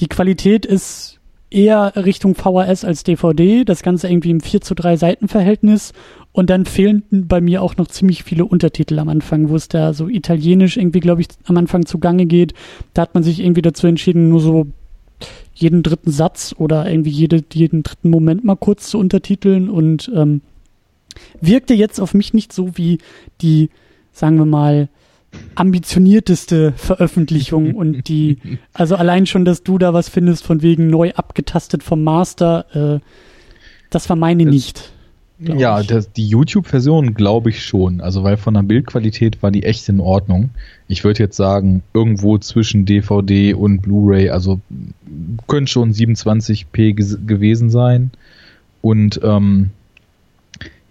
[0.00, 1.15] die Qualität ist
[1.50, 5.92] eher Richtung VHS als DVD, das Ganze irgendwie im 4 zu 3 Seitenverhältnis
[6.32, 9.94] und dann fehlen bei mir auch noch ziemlich viele Untertitel am Anfang, wo es da
[9.94, 12.52] so italienisch irgendwie, glaube ich, am Anfang zugange geht.
[12.92, 14.66] Da hat man sich irgendwie dazu entschieden, nur so
[15.54, 20.42] jeden dritten Satz oder irgendwie jede, jeden dritten Moment mal kurz zu untertiteln und ähm,
[21.40, 22.98] wirkte jetzt auf mich nicht so wie
[23.40, 23.70] die,
[24.12, 24.88] sagen wir mal,
[25.54, 28.38] ambitionierteste Veröffentlichung und die,
[28.72, 33.00] also allein schon, dass du da was findest von wegen neu abgetastet vom Master, äh,
[33.90, 34.92] das war meine nicht.
[35.38, 38.00] Ja, das, die YouTube-Version glaube ich schon.
[38.00, 40.50] Also weil von der Bildqualität war die echt in Ordnung.
[40.88, 44.60] Ich würde jetzt sagen, irgendwo zwischen DVD und Blu-ray, also
[45.46, 48.12] könnte schon 27p gewesen sein.
[48.80, 49.70] Und ähm,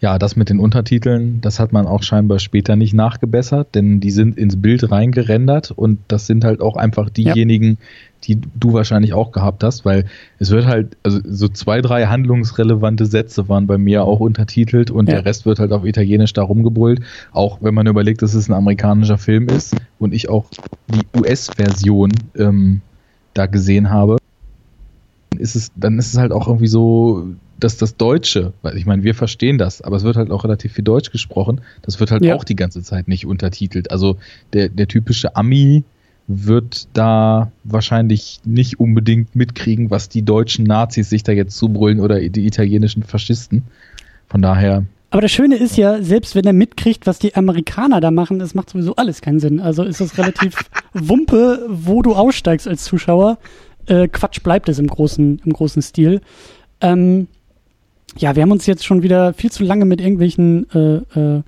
[0.01, 4.11] ja, das mit den Untertiteln, das hat man auch scheinbar später nicht nachgebessert, denn die
[4.11, 7.77] sind ins Bild reingerendert und das sind halt auch einfach diejenigen, ja.
[8.25, 10.05] die du wahrscheinlich auch gehabt hast, weil
[10.37, 15.07] es wird halt, also so zwei, drei handlungsrelevante Sätze waren bei mir auch untertitelt und
[15.07, 15.15] ja.
[15.15, 16.99] der Rest wird halt auf Italienisch da rumgebrüllt.
[17.31, 20.45] Auch wenn man überlegt, dass es ein amerikanischer Film ist und ich auch
[20.89, 22.81] die US-Version ähm,
[23.33, 24.17] da gesehen habe,
[25.37, 27.27] ist es, dann ist es halt auch irgendwie so,
[27.59, 30.73] dass das Deutsche, weil ich meine, wir verstehen das, aber es wird halt auch relativ
[30.73, 32.35] viel Deutsch gesprochen, das wird halt ja.
[32.35, 33.91] auch die ganze Zeit nicht untertitelt.
[33.91, 34.17] Also
[34.53, 35.83] der, der typische Ami
[36.27, 42.19] wird da wahrscheinlich nicht unbedingt mitkriegen, was die deutschen Nazis sich da jetzt zubrüllen oder
[42.19, 43.63] die italienischen Faschisten.
[44.27, 44.83] Von daher.
[45.11, 48.55] Aber das Schöne ist ja, selbst wenn er mitkriegt, was die Amerikaner da machen, es
[48.55, 49.59] macht sowieso alles keinen Sinn.
[49.59, 50.55] Also ist es relativ
[50.93, 53.37] Wumpe, wo du aussteigst als Zuschauer.
[53.85, 56.21] Äh, Quatsch bleibt es im großen, im großen Stil.
[56.81, 57.27] Ähm,
[58.17, 61.43] ja, wir haben uns jetzt schon wieder viel zu lange mit irgendwelchen äh, äh,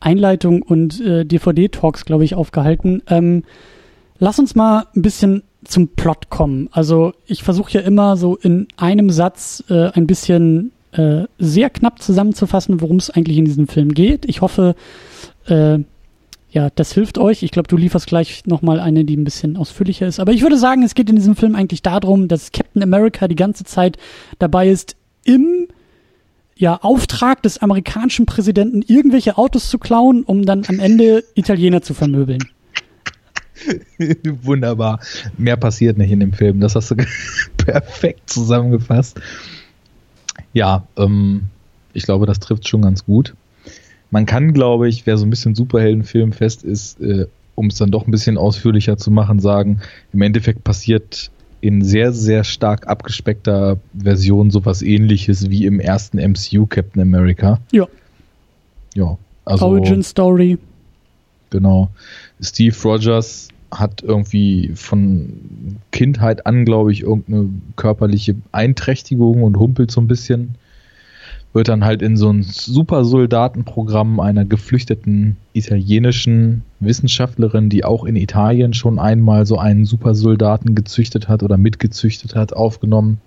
[0.00, 3.02] Einleitungen und äh, DVD-Talks, glaube ich, aufgehalten.
[3.08, 3.42] Ähm,
[4.18, 6.68] lass uns mal ein bisschen zum Plot kommen.
[6.70, 12.00] Also ich versuche ja immer so in einem Satz äh, ein bisschen äh, sehr knapp
[12.00, 14.26] zusammenzufassen, worum es eigentlich in diesem Film geht.
[14.28, 14.76] Ich hoffe,
[15.46, 15.78] äh,
[16.50, 17.42] ja, das hilft euch.
[17.42, 20.20] Ich glaube, du lieferst gleich nochmal eine, die ein bisschen ausführlicher ist.
[20.20, 23.34] Aber ich würde sagen, es geht in diesem Film eigentlich darum, dass Captain America die
[23.34, 23.98] ganze Zeit
[24.38, 25.66] dabei ist, im
[26.56, 31.92] ja, Auftrag des amerikanischen Präsidenten, irgendwelche Autos zu klauen, um dann am Ende Italiener zu
[31.92, 32.42] vermöbeln.
[34.42, 35.00] Wunderbar.
[35.36, 36.60] Mehr passiert nicht in dem Film.
[36.60, 36.96] Das hast du
[37.58, 39.20] perfekt zusammengefasst.
[40.52, 41.42] Ja, ähm,
[41.92, 43.34] ich glaube, das trifft schon ganz gut.
[44.10, 47.90] Man kann, glaube ich, wer so ein bisschen Superheldenfilm fest ist, äh, um es dann
[47.90, 49.80] doch ein bisschen ausführlicher zu machen, sagen,
[50.12, 56.66] im Endeffekt passiert in sehr, sehr stark abgespeckter Version sowas ähnliches wie im ersten MCU
[56.66, 57.60] Captain America.
[57.72, 57.86] Ja.
[58.94, 59.18] Ja.
[59.44, 60.58] Also, Origin Story.
[61.50, 61.90] Genau.
[62.40, 70.00] Steve Rogers hat irgendwie von Kindheit an, glaube ich, irgendeine körperliche Einträchtigung und humpelt so
[70.00, 70.56] ein bisschen.
[71.56, 78.74] Wird dann halt in so ein Supersoldatenprogramm einer geflüchteten italienischen Wissenschaftlerin, die auch in Italien
[78.74, 83.22] schon einmal so einen Supersoldaten gezüchtet hat oder mitgezüchtet hat, aufgenommen.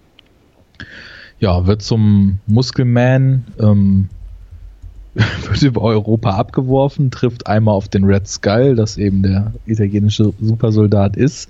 [1.39, 4.09] Ja, wird zum Muskelman, ähm,
[5.15, 11.17] wird über Europa abgeworfen, trifft einmal auf den Red Skull, das eben der italienische Supersoldat
[11.17, 11.49] ist.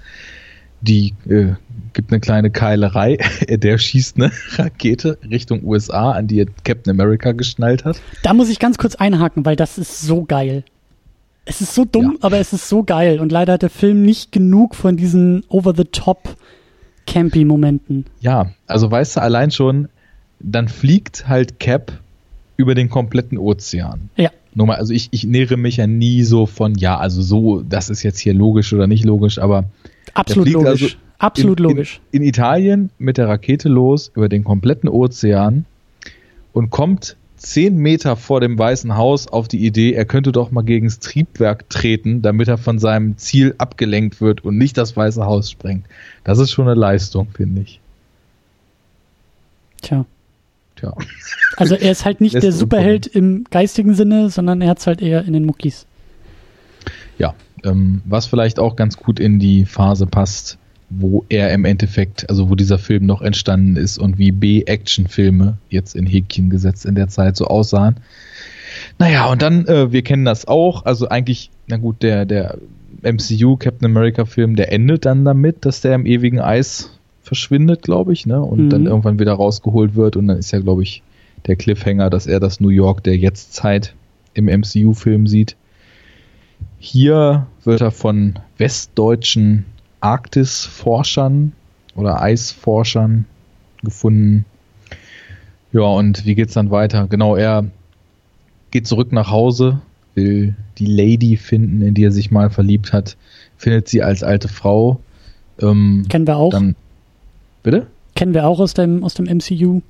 [0.81, 1.53] Die äh,
[1.93, 3.17] gibt eine kleine Keilerei.
[3.49, 8.01] der schießt eine Rakete Richtung USA, an die Captain America geschnallt hat.
[8.23, 10.63] Da muss ich ganz kurz einhaken, weil das ist so geil.
[11.45, 12.17] Es ist so dumm, ja.
[12.21, 13.19] aber es ist so geil.
[13.19, 16.37] Und leider hat der Film nicht genug von diesen over-the-top
[17.07, 18.05] Campy-Momenten.
[18.21, 19.89] Ja, also weißt du allein schon,
[20.39, 21.91] dann fliegt halt Cap
[22.55, 24.09] über den kompletten Ozean.
[24.15, 24.29] Ja.
[24.53, 27.89] Nur mal, also ich, ich nähere mich ja nie so von, ja, also so, das
[27.89, 29.65] ist jetzt hier logisch oder nicht logisch, aber.
[30.13, 30.67] Absolut logisch.
[30.83, 32.01] Also Absolut in, logisch.
[32.11, 35.65] In, in Italien mit der Rakete los über den kompletten Ozean
[36.53, 40.61] und kommt zehn Meter vor dem Weißen Haus auf die Idee, er könnte doch mal
[40.61, 45.25] gegen das Triebwerk treten, damit er von seinem Ziel abgelenkt wird und nicht das Weiße
[45.25, 45.85] Haus sprengt.
[46.23, 47.79] Das ist schon eine Leistung, finde ich.
[49.81, 50.05] Tja.
[50.75, 50.93] Tja.
[51.57, 55.01] Also er ist halt nicht der Superheld im geistigen Sinne, sondern er hat es halt
[55.01, 55.85] eher in den Muckis.
[57.17, 60.57] Ja, ähm, was vielleicht auch ganz gut in die Phase passt,
[60.89, 65.95] wo er im Endeffekt, also wo dieser Film noch entstanden ist und wie B-Action-Filme jetzt
[65.95, 67.97] in Häkchen gesetzt in der Zeit so aussahen.
[68.97, 72.57] Naja, und dann, äh, wir kennen das auch, also eigentlich, na gut, der, der
[73.01, 76.91] MCU Captain America Film, der endet dann damit, dass der im ewigen Eis
[77.21, 78.41] verschwindet, glaube ich, ne?
[78.41, 78.69] Und mhm.
[78.69, 81.03] dann irgendwann wieder rausgeholt wird und dann ist ja, glaube ich,
[81.45, 83.93] der Cliffhanger, dass er das New York der Jetztzeit
[84.33, 85.55] im MCU-Film sieht.
[86.79, 89.65] Hier wird er von westdeutschen
[89.99, 91.51] Arktisforschern
[91.95, 93.25] oder Eisforschern
[93.83, 94.45] gefunden.
[95.71, 97.07] Ja, und wie geht's dann weiter?
[97.07, 97.65] Genau, er
[98.71, 99.81] geht zurück nach Hause,
[100.15, 103.17] will die Lady finden, in die er sich mal verliebt hat,
[103.57, 104.99] findet sie als alte Frau.
[105.61, 106.51] Ähm, Kennen wir auch.
[106.51, 106.75] Dann,
[107.61, 107.87] bitte?
[108.15, 109.81] Kennen wir auch aus dem, aus dem MCU.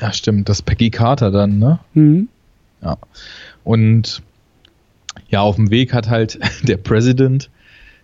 [0.00, 0.48] Ja, stimmt.
[0.48, 1.78] Das Peggy Carter dann, ne?
[1.92, 2.28] Mhm.
[2.82, 2.96] Ja.
[3.62, 4.22] Und
[5.30, 7.50] ja, auf dem Weg hat halt der President,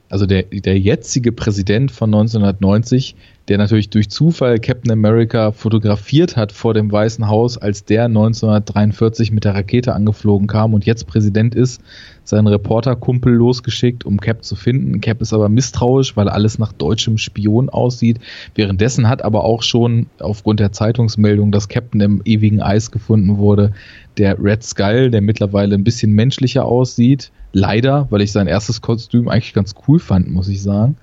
[0.08, 3.16] also der, der jetzige Präsident von 1990,
[3.48, 9.32] der natürlich durch Zufall Captain America fotografiert hat vor dem Weißen Haus, als der 1943
[9.32, 11.80] mit der Rakete angeflogen kam und jetzt Präsident ist,
[12.24, 15.00] seinen Reporterkumpel losgeschickt, um Cap zu finden.
[15.00, 18.18] Cap ist aber misstrauisch, weil alles nach deutschem Spion aussieht.
[18.54, 23.72] Währenddessen hat aber auch schon aufgrund der Zeitungsmeldung, dass Captain im ewigen Eis gefunden wurde,
[24.18, 27.30] der Red Skull, der mittlerweile ein bisschen menschlicher aussieht.
[27.52, 30.96] Leider, weil ich sein erstes Kostüm eigentlich ganz cool fand, muss ich sagen.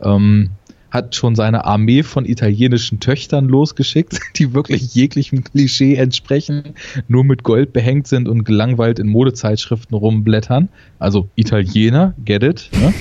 [0.00, 0.50] Ähm,
[0.90, 6.74] hat schon seine Armee von italienischen Töchtern losgeschickt, die wirklich jeglichem Klischee entsprechen,
[7.08, 10.68] nur mit Gold behängt sind und gelangweilt in Modezeitschriften rumblättern.
[10.98, 12.70] Also Italiener, get it.
[12.72, 12.92] Ne?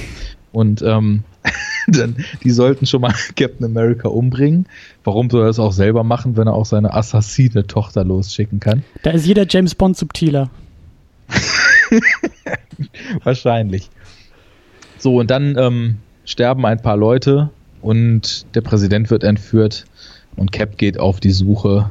[0.52, 1.24] Und ähm,
[1.98, 4.66] dann, die sollten schon mal Captain America umbringen.
[5.04, 8.84] Warum soll er es auch selber machen, wenn er auch seine assassine Tochter losschicken kann?
[9.04, 10.50] Da ist jeder James Bond subtiler.
[13.24, 13.90] Wahrscheinlich.
[14.98, 17.50] So, und dann ähm, sterben ein paar Leute
[17.82, 19.86] und der Präsident wird entführt
[20.36, 21.90] und Cap geht auf die Suche,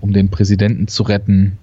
[0.00, 1.58] um den Präsidenten zu retten,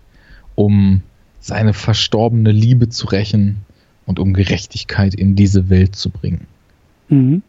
[0.56, 1.02] um
[1.40, 3.58] seine verstorbene Liebe zu rächen
[4.06, 6.48] und um Gerechtigkeit in diese Welt zu bringen.
[7.10, 7.42] Mhm.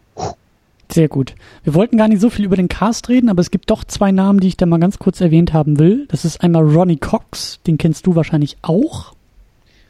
[0.91, 1.35] Sehr gut.
[1.63, 4.11] Wir wollten gar nicht so viel über den Cast reden, aber es gibt doch zwei
[4.11, 6.07] Namen, die ich da mal ganz kurz erwähnt haben will.
[6.07, 9.13] Das ist einmal Ronnie Cox, den kennst du wahrscheinlich auch.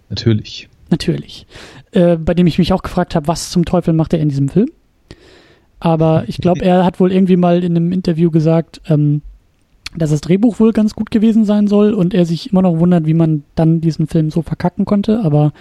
[0.10, 0.68] Natürlich.
[0.90, 1.48] Natürlich.
[1.92, 4.50] Äh, bei dem ich mich auch gefragt habe, was zum Teufel macht er in diesem
[4.50, 4.70] Film?
[5.80, 9.22] Aber ich glaube, er hat wohl irgendwie mal in einem Interview gesagt, ähm,
[9.96, 13.06] dass das Drehbuch wohl ganz gut gewesen sein soll und er sich immer noch wundert,
[13.06, 15.22] wie man dann diesen Film so verkacken konnte.
[15.24, 15.54] Aber.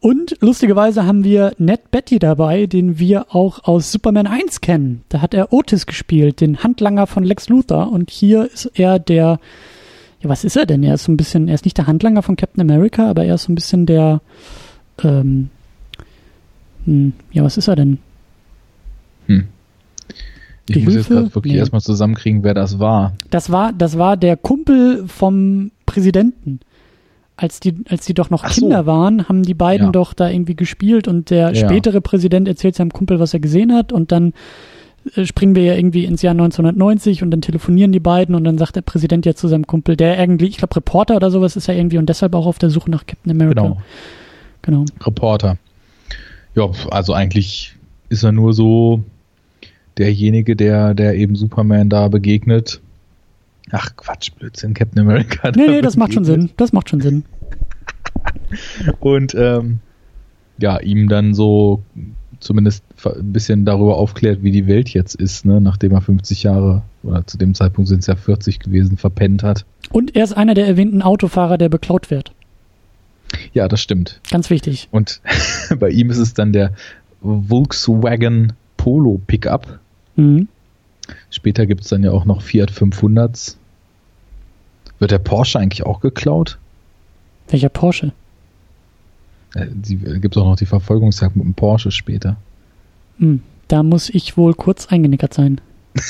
[0.00, 5.02] Und lustigerweise haben wir Ned Betty dabei, den wir auch aus Superman 1 kennen.
[5.08, 7.90] Da hat er Otis gespielt, den Handlanger von Lex Luthor.
[7.90, 9.40] Und hier ist er der,
[10.20, 10.82] ja, was ist er denn?
[10.84, 13.34] Er ist so ein bisschen, er ist nicht der Handlanger von Captain America, aber er
[13.34, 14.20] ist so ein bisschen der,
[15.02, 15.50] ähm,
[16.84, 17.98] Hm, ja, was ist er denn?
[19.26, 19.44] Hm.
[20.68, 21.58] Ich Die muss jetzt gerade wirklich Nee.
[21.58, 23.12] erstmal zusammenkriegen, wer das war.
[23.30, 26.60] Das war, das war der Kumpel vom Präsidenten.
[27.40, 28.62] Als die, als die doch noch Ach so.
[28.62, 29.92] Kinder waren, haben die beiden Ja.
[29.92, 31.54] doch da irgendwie gespielt und der Ja.
[31.54, 34.32] spätere Präsident erzählt seinem Kumpel, was er gesehen hat und dann
[35.14, 38.58] äh, springen wir ja irgendwie ins Jahr 1990 und dann telefonieren die beiden und dann
[38.58, 41.68] sagt der Präsident ja zu seinem Kumpel, der irgendwie, ich glaube Reporter oder sowas ist
[41.68, 43.62] er irgendwie und deshalb auch auf der Suche nach Captain America.
[43.62, 43.78] Genau.
[44.62, 44.84] Genau.
[45.06, 45.56] Reporter.
[46.56, 47.76] Ja, also eigentlich
[48.08, 49.04] ist er nur so
[49.96, 52.80] derjenige, der, der eben Superman da begegnet.
[53.72, 55.50] Ach Quatsch, Blödsinn, Captain America.
[55.54, 56.24] Nee, nee, das macht schon.
[56.24, 56.50] Sinn.
[56.56, 57.24] Das macht schon Sinn.
[59.00, 59.80] Und ähm,
[60.58, 61.82] ja, ihm dann so
[62.40, 66.82] zumindest ein bisschen darüber aufklärt, wie die Welt jetzt ist, ne, nachdem er 50 Jahre,
[67.02, 69.64] oder zu dem Zeitpunkt sind es ja 40 gewesen, verpennt hat.
[69.90, 72.32] Und er ist einer der erwähnten Autofahrer, der beklaut wird.
[73.52, 74.20] Ja, das stimmt.
[74.30, 74.88] Ganz wichtig.
[74.90, 75.20] Und
[75.78, 76.72] bei ihm ist es dann der
[77.20, 79.80] Volkswagen Polo Pickup.
[80.16, 80.48] Mhm.
[81.30, 83.56] Später gibt es dann ja auch noch Fiat 500s.
[84.98, 86.58] Wird der Porsche eigentlich auch geklaut?
[87.48, 88.12] Welcher Porsche?
[89.54, 89.66] Äh,
[90.18, 92.36] gibt es auch noch die Verfolgungsjagd mit dem Porsche später.
[93.18, 95.60] Hm, da muss ich wohl kurz eingenickert sein.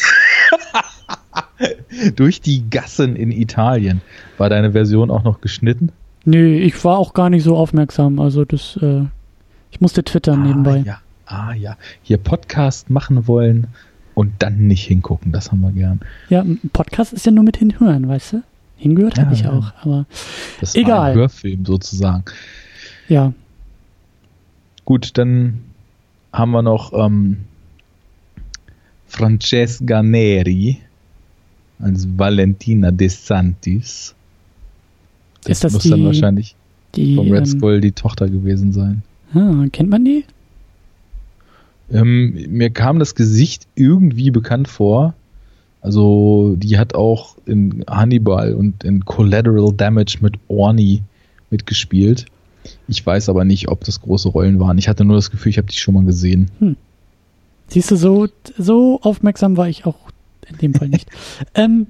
[2.17, 4.01] Durch die Gassen in Italien.
[4.37, 5.91] War deine Version auch noch geschnitten?
[6.25, 8.21] Nö, ich war auch gar nicht so aufmerksam.
[8.21, 9.05] Also das, äh,
[9.71, 10.81] ich musste twittern nebenbei.
[10.81, 11.77] Ah ja, ah ja.
[12.03, 13.69] Hier Podcast machen wollen
[14.15, 15.33] und dann nicht hingucken.
[15.33, 16.01] Das haben wir gern.
[16.29, 18.43] Ja, ein Podcast ist ja nur mit hinhören, weißt du?
[18.79, 19.53] Hingehört Ja, habe ich ja.
[19.53, 20.07] auch, aber
[20.61, 21.11] Das war Egal.
[21.13, 22.25] ein Hörfilm sozusagen.
[23.09, 23.33] ja.
[24.85, 25.61] Gut, dann
[26.33, 27.41] haben wir noch ähm,
[29.07, 30.79] Francesca Neri
[31.79, 34.15] als Valentina De Santis.
[35.43, 36.57] Das, Ist das muss dann die- wahrscheinlich
[36.95, 39.03] Die, vom Red ähm, Skull die Tochter gewesen sein.
[39.35, 40.25] ah, kennt man die?
[41.91, 45.15] Ähm, mir kam das Gesicht irgendwie bekannt vor.
[45.81, 51.03] Also, die hat auch in Hannibal und in Collateral Damage mit Orny
[51.51, 52.27] mitgespielt.
[52.89, 54.79] Ich weiß aber nicht, ob das große Rollen waren.
[54.79, 56.51] Ich hatte nur das Gefühl, ich habe die schon mal gesehen.
[57.69, 60.11] Siehst du, so, so aufmerksam war ich auch
[60.49, 61.09] in dem Fall nicht.
[61.55, 61.87] ähm,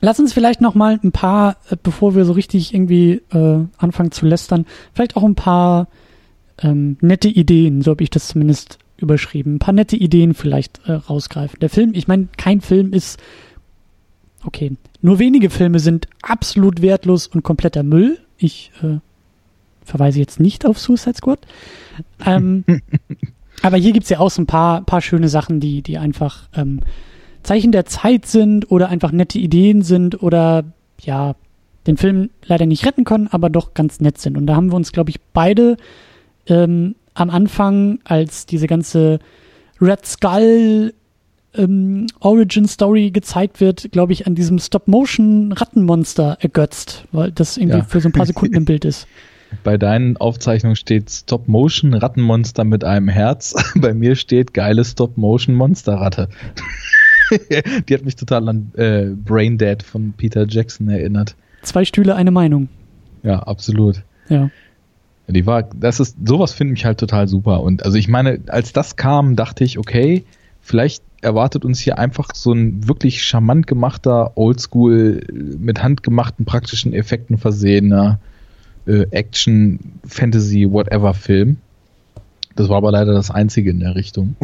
[0.00, 4.12] lass uns vielleicht noch mal ein paar, äh, bevor wir so richtig irgendwie äh, anfangen
[4.12, 5.88] zu lästern, vielleicht auch ein paar
[6.58, 10.92] ähm, nette Ideen, so habe ich das zumindest überschrieben, ein paar nette Ideen vielleicht äh,
[10.92, 11.60] rausgreifen.
[11.60, 13.20] Der Film, ich meine, kein Film ist
[14.44, 14.72] okay.
[15.00, 18.18] Nur wenige Filme sind absolut wertlos und kompletter Müll.
[18.38, 18.98] Ich äh,
[19.84, 21.40] verweise jetzt nicht auf Suicide Squad.
[22.24, 22.64] Ähm,
[23.62, 26.80] aber hier gibt's ja auch so ein paar, paar schöne Sachen, die, die einfach ähm,
[27.42, 30.64] Zeichen der Zeit sind oder einfach nette Ideen sind oder
[31.00, 31.34] ja,
[31.86, 34.36] den Film leider nicht retten können, aber doch ganz nett sind.
[34.36, 35.76] Und da haben wir uns, glaube ich, beide
[36.46, 39.18] ähm, am Anfang, als diese ganze
[39.80, 40.94] Red Skull
[41.54, 47.84] ähm, Origin Story gezeigt wird, glaube ich, an diesem Stop-Motion-Rattenmonster ergötzt, weil das irgendwie Ja.
[47.84, 49.06] für so ein paar Sekunden im Bild ist.
[49.64, 53.54] Bei deinen Aufzeichnungen steht Stop-Motion Rattenmonster mit einem Herz.
[53.76, 56.28] Bei mir steht geile Stop-Motion Monsterratte.
[57.88, 61.34] Die hat mich total an äh, Brain Dead von Peter Jackson erinnert.
[61.62, 62.68] Zwei Stühle, eine Meinung.
[63.22, 64.02] Ja, absolut.
[64.28, 64.50] Ja.
[65.28, 67.62] Die war, das ist, sowas finde ich halt total super.
[67.62, 70.24] Und also ich meine, als das kam, dachte ich, okay,
[70.60, 75.20] vielleicht erwartet uns hier einfach so ein wirklich charmant gemachter, oldschool,
[75.58, 78.18] mit handgemachten praktischen Effekten versehener
[78.86, 81.58] äh, Action, Fantasy, whatever Film.
[82.56, 84.36] Das war aber leider das einzige in der Richtung.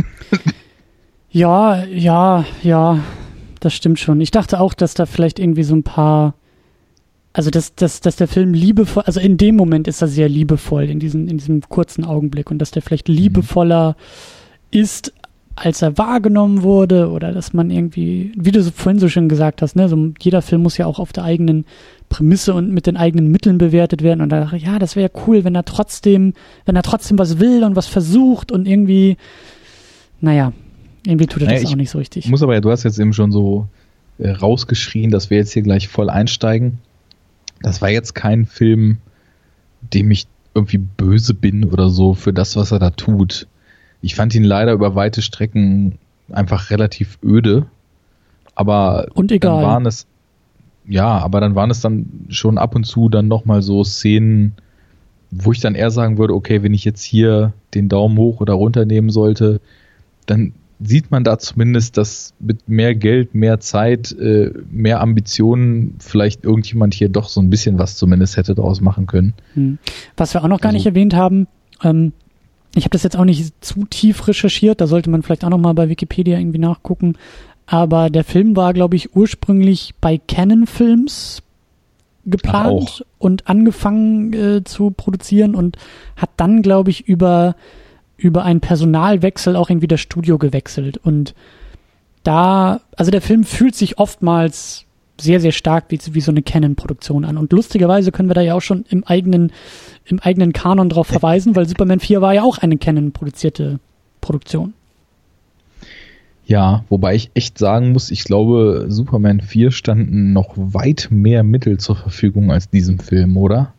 [1.30, 3.00] Ja, ja, ja,
[3.60, 4.20] das stimmt schon.
[4.20, 6.34] Ich dachte auch, dass da vielleicht irgendwie so ein paar,
[7.38, 10.90] also dass, dass, dass der Film liebevoll, also in dem Moment ist er sehr liebevoll,
[10.90, 13.94] in diesem, in diesem kurzen Augenblick und dass der vielleicht liebevoller
[14.72, 15.12] ist,
[15.54, 19.76] als er wahrgenommen wurde oder dass man irgendwie, wie du vorhin so schön gesagt hast,
[19.76, 21.64] ne, so jeder Film muss ja auch auf der eigenen
[22.08, 25.12] Prämisse und mit den eigenen Mitteln bewertet werden und da dachte ich, ja, das wäre
[25.28, 26.32] cool, wenn er trotzdem,
[26.64, 29.16] wenn er trotzdem was will und was versucht und irgendwie,
[30.20, 30.52] naja,
[31.06, 32.24] irgendwie tut er Naja, das auch nicht so richtig.
[32.24, 33.68] Ich muss aber ja, du hast jetzt eben schon so
[34.18, 36.78] äh, rausgeschrien, dass wir jetzt hier gleich voll einsteigen.
[37.62, 38.98] Das war jetzt kein Film,
[39.92, 43.46] dem ich irgendwie böse bin oder so für das, was er da tut.
[44.00, 45.98] Ich fand ihn leider über weite Strecken
[46.30, 47.66] einfach relativ öde.
[48.54, 49.56] Aber Und egal.
[49.56, 50.06] dann waren es,
[50.86, 54.54] ja, aber dann waren es dann schon ab und zu dann nochmal so Szenen,
[55.30, 58.54] wo ich dann eher sagen würde, okay, wenn ich jetzt hier den Daumen hoch oder
[58.54, 59.60] runter nehmen sollte,
[60.26, 66.44] dann sieht man da zumindest, dass mit mehr Geld, mehr Zeit, äh, mehr Ambitionen vielleicht
[66.44, 69.34] irgendjemand hier doch so ein bisschen was zumindest hätte draus machen können.
[69.54, 69.78] Hm.
[70.16, 71.48] Was wir auch noch gar Also- nicht erwähnt haben,
[71.82, 72.12] ähm,
[72.74, 75.74] ich habe das jetzt auch nicht zu tief recherchiert, da sollte man vielleicht auch nochmal
[75.74, 77.16] bei Wikipedia irgendwie nachgucken.
[77.66, 81.42] Aber der Film war, glaube ich, ursprünglich bei Canon Films
[82.24, 85.76] geplant und angefangen äh, zu produzieren und
[86.16, 87.56] hat dann, glaube ich, über,
[88.18, 90.98] über einen Personalwechsel auch irgendwie das Studio gewechselt.
[90.98, 91.34] Und
[92.24, 94.84] da, also der Film fühlt sich oftmals
[95.20, 97.38] sehr, sehr stark wie, wie so eine Canon-Produktion an.
[97.38, 99.52] Und lustigerweise können wir da ja auch schon im eigenen,
[100.04, 103.78] im eigenen Kanon drauf verweisen, weil Superman 4 war ja auch eine Canon-produzierte
[104.20, 104.74] Produktion.
[106.44, 111.78] Ja, wobei ich echt sagen muss, ich glaube, Superman 4 standen noch weit mehr Mittel
[111.78, 113.74] zur Verfügung als diesem Film, oder?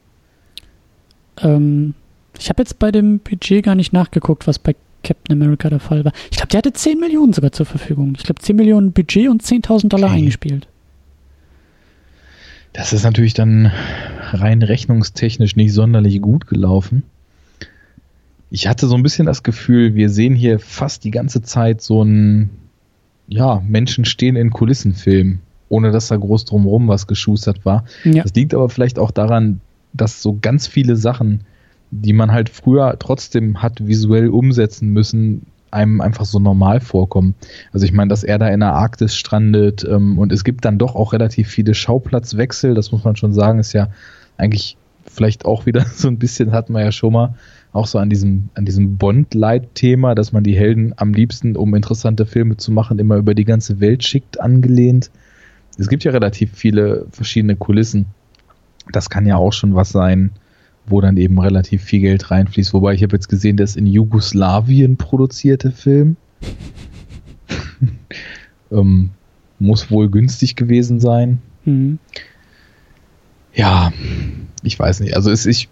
[1.42, 1.96] Ähm,
[2.40, 6.04] ich habe jetzt bei dem Budget gar nicht nachgeguckt, was bei Captain America der Fall
[6.06, 6.12] war.
[6.32, 8.14] Ich glaube, der hatte 10 Millionen sogar zur Verfügung.
[8.18, 10.20] Ich glaube, 10 Millionen Budget und 10.000 Dollar okay.
[10.20, 10.68] eingespielt.
[12.74, 13.72] Das ist natürlich dann
[14.32, 17.04] rein rechnungstechnisch nicht sonderlich gut gelaufen.
[18.52, 22.04] Ich hatte so ein bisschen das Gefühl, wir sehen hier fast die ganze Zeit so
[22.04, 22.50] ein,
[23.28, 27.86] ja, Menschen stehen in Kulissenfilm, ohne dass da groß drumherum was geschustert war.
[28.04, 28.24] Ja.
[28.24, 29.62] Das liegt aber vielleicht auch daran,
[29.94, 31.42] dass so ganz viele Sachen,
[31.92, 37.36] die man halt früher trotzdem hat visuell umsetzen müssen, einem einfach so normal vorkommen.
[37.74, 40.78] Also ich meine, dass er da in der Arktis strandet ähm, und es gibt dann
[40.78, 43.90] doch auch relativ viele Schauplatzwechsel, das muss man schon sagen, ist ja
[44.38, 47.36] eigentlich vielleicht auch wieder so ein bisschen, hat man ja schon mal,
[47.72, 52.26] auch so an diesem, an diesem Bond-Light-Thema, dass man die Helden am liebsten, um interessante
[52.26, 55.12] Filme zu machen, immer über die ganze Welt schickt, angelehnt.
[55.78, 58.08] Es gibt ja relativ viele verschiedene Kulissen.
[58.92, 60.32] Das kann ja auch schon was sein,
[60.90, 62.74] wo dann eben relativ viel Geld reinfließt.
[62.74, 66.18] Wobei ich habe jetzt gesehen, dass in Jugoslawien produzierte Film.
[68.72, 69.12] ähm,
[69.60, 71.40] muss wohl günstig gewesen sein.
[71.66, 72.00] Mhm.
[73.54, 73.92] Ja,
[74.64, 75.16] ich weiß nicht.
[75.16, 75.68] Also es ist,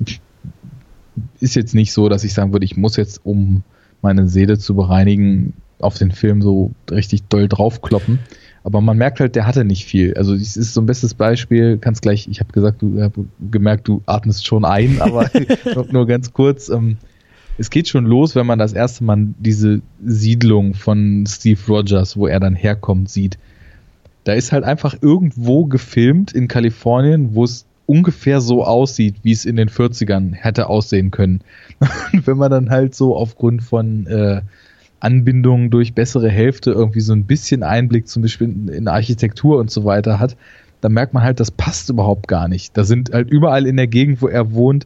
[1.39, 3.63] ist jetzt nicht so, dass ich sagen würde, ich muss jetzt, um
[4.01, 8.19] meine Seele zu bereinigen, auf den Film so richtig doll draufkloppen.
[8.67, 10.13] Aber man merkt halt, der hatte nicht viel.
[10.15, 13.13] Also es ist so ein bestes Beispiel, kannst gleich, ich habe gesagt, du hab
[13.49, 15.29] gemerkt, du atmest schon ein, aber
[15.89, 16.67] nur ganz kurz.
[16.67, 16.97] Ähm,
[17.57, 22.27] es geht schon los, wenn man das erste Mal diese Siedlung von Steve Rogers, wo
[22.27, 23.37] er dann herkommt, sieht.
[24.25, 29.45] Da ist halt einfach irgendwo gefilmt in Kalifornien, wo es ungefähr so aussieht, wie es
[29.45, 31.39] in den 40ern hätte aussehen können.
[32.11, 34.41] wenn man dann halt so aufgrund von äh,
[34.99, 39.85] Anbindung durch bessere Hälfte irgendwie so ein bisschen Einblick zum Beispiel in Architektur und so
[39.85, 40.35] weiter hat,
[40.81, 42.77] dann merkt man halt, das passt überhaupt gar nicht.
[42.77, 44.85] Da sind halt überall in der Gegend, wo er wohnt,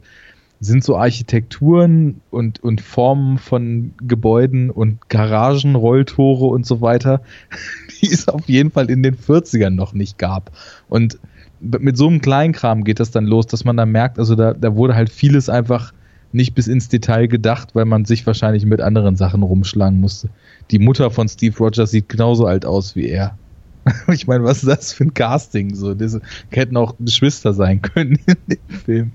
[0.60, 7.20] sind so Architekturen und, und Formen von Gebäuden und Garagen, Rolltore und so weiter,
[8.00, 10.52] die es auf jeden Fall in den 40ern noch nicht gab.
[10.88, 11.18] Und
[11.60, 14.74] mit so einem Kleinkram geht das dann los, dass man dann merkt, also da, da
[14.76, 15.92] wurde halt vieles einfach
[16.34, 20.28] nicht bis ins Detail gedacht, weil man sich wahrscheinlich mit anderen Sachen rumschlagen musste.
[20.70, 23.36] Die Mutter von Steve Rogers sieht genauso alt aus wie er.
[24.12, 25.74] ich meine, was ist das für ein Casting?
[25.74, 26.20] So, diese
[26.50, 29.12] hätten auch Geschwister sein können in dem Film.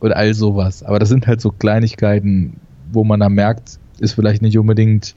[0.00, 0.82] Und all sowas.
[0.82, 2.60] Aber das sind halt so Kleinigkeiten,
[2.92, 5.14] wo man da merkt, ist vielleicht nicht unbedingt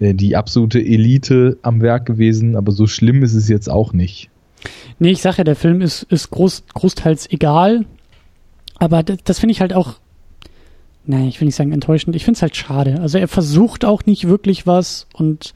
[0.00, 4.30] äh, die absolute Elite am Werk gewesen, aber so schlimm ist es jetzt auch nicht.
[4.98, 7.84] Nee, ich sage ja, der Film ist, ist groß, großteils egal.
[8.78, 10.00] Aber das, das finde ich halt auch
[11.04, 13.00] nein, ich will nicht sagen enttäuschend, ich finde es halt schade.
[13.00, 15.54] Also er versucht auch nicht wirklich was und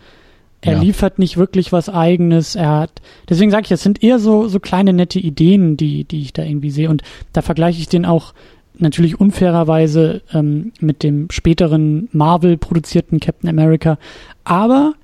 [0.60, 0.80] er ja.
[0.80, 2.56] liefert nicht wirklich was eigenes.
[2.56, 6.22] Er hat, deswegen sage ich, es sind eher so, so kleine nette Ideen, die, die
[6.22, 6.90] ich da irgendwie sehe.
[6.90, 8.34] Und da vergleiche ich den auch
[8.78, 13.98] natürlich unfairerweise ähm, mit dem späteren Marvel produzierten Captain America.
[14.44, 14.94] Aber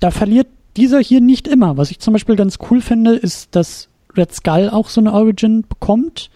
[0.00, 1.76] da verliert dieser hier nicht immer.
[1.76, 5.64] Was ich zum Beispiel ganz cool finde, ist, dass Red Skull auch so eine Origin
[5.68, 6.30] bekommt,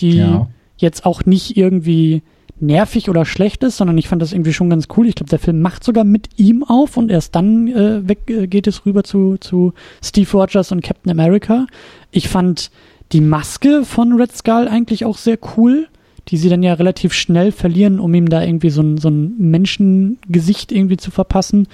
[0.00, 2.22] die ja jetzt auch nicht irgendwie
[2.58, 5.06] nervig oder schlecht ist, sondern ich fand das irgendwie schon ganz cool.
[5.06, 8.46] Ich glaube, der Film macht sogar mit ihm auf und erst dann äh, weg, äh,
[8.46, 11.66] geht es rüber zu, zu Steve Rogers und Captain America.
[12.10, 12.70] Ich fand
[13.12, 15.88] die Maske von Red Skull eigentlich auch sehr cool,
[16.28, 19.36] die sie dann ja relativ schnell verlieren, um ihm da irgendwie so ein, so ein
[19.38, 21.68] Menschengesicht irgendwie zu verpassen.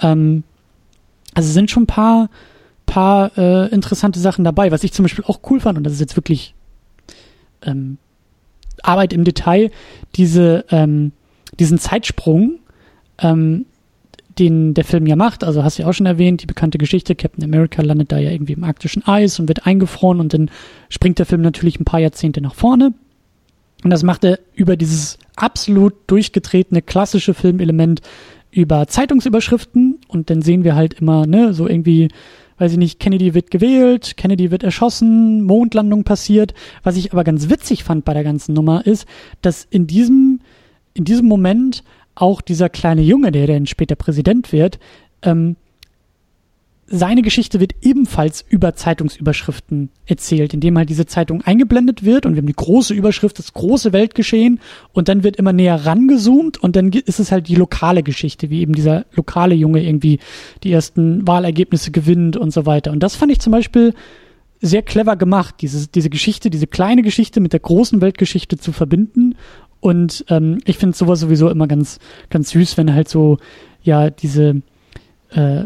[0.00, 0.42] Ähm,
[1.34, 2.30] also sind schon ein paar,
[2.84, 6.00] paar äh, interessante Sachen dabei, was ich zum Beispiel auch cool fand, und das ist
[6.00, 6.54] jetzt wirklich
[7.62, 7.98] ähm,
[8.86, 9.70] Arbeit im Detail,
[10.14, 11.12] diese, ähm,
[11.58, 12.60] diesen Zeitsprung,
[13.18, 13.66] ähm,
[14.38, 17.14] den der Film ja macht, also hast du ja auch schon erwähnt, die bekannte Geschichte,
[17.14, 20.50] Captain America landet da ja irgendwie im arktischen Eis und wird eingefroren und dann
[20.90, 22.92] springt der Film natürlich ein paar Jahrzehnte nach vorne.
[23.82, 28.00] Und das macht er über dieses absolut durchgetretene klassische Filmelement
[28.50, 32.08] über Zeitungsüberschriften und dann sehen wir halt immer, ne, so irgendwie
[32.58, 36.54] weiß ich nicht, Kennedy wird gewählt, Kennedy wird erschossen, Mondlandung passiert.
[36.82, 39.06] Was ich aber ganz witzig fand bei der ganzen Nummer ist,
[39.42, 40.40] dass in diesem
[40.94, 41.84] in diesem Moment
[42.14, 44.78] auch dieser kleine Junge, der dann später Präsident wird,
[45.22, 45.56] ähm,
[46.88, 52.38] seine Geschichte wird ebenfalls über Zeitungsüberschriften erzählt, indem halt diese Zeitung eingeblendet wird und wir
[52.38, 54.60] haben die große Überschrift, das große Weltgeschehen
[54.92, 58.60] und dann wird immer näher rangezoomt und dann ist es halt die lokale Geschichte, wie
[58.60, 60.20] eben dieser lokale Junge irgendwie
[60.62, 62.92] die ersten Wahlergebnisse gewinnt und so weiter.
[62.92, 63.92] Und das fand ich zum Beispiel
[64.60, 69.34] sehr clever gemacht, diese, diese Geschichte, diese kleine Geschichte mit der großen Weltgeschichte zu verbinden.
[69.80, 71.98] Und ähm, ich finde sowas sowieso immer ganz,
[72.30, 73.38] ganz süß, wenn halt so,
[73.82, 74.62] ja, diese
[75.30, 75.64] äh,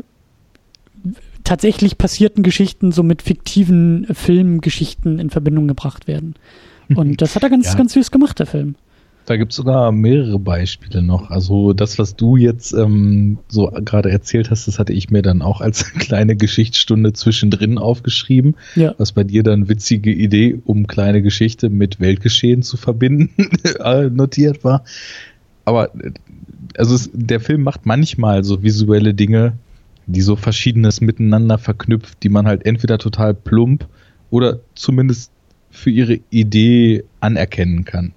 [1.50, 6.34] tatsächlich passierten Geschichten so mit fiktiven Filmgeschichten in Verbindung gebracht werden.
[6.94, 7.74] Und das hat er ganz, ja.
[7.74, 8.76] ganz süß gemacht, der Film.
[9.26, 11.30] Da gibt es sogar mehrere Beispiele noch.
[11.30, 15.42] Also das, was du jetzt ähm, so gerade erzählt hast, das hatte ich mir dann
[15.42, 18.54] auch als kleine Geschichtsstunde zwischendrin aufgeschrieben.
[18.76, 18.94] Ja.
[18.98, 23.50] Was bei dir dann witzige Idee, um kleine Geschichte mit Weltgeschehen zu verbinden,
[24.12, 24.84] notiert war.
[25.64, 25.90] Aber
[26.76, 29.54] also es, der Film macht manchmal so visuelle Dinge,
[30.06, 33.86] die so verschiedenes miteinander verknüpft, die man halt entweder total plump
[34.30, 35.30] oder zumindest
[35.70, 38.12] für ihre Idee anerkennen kann.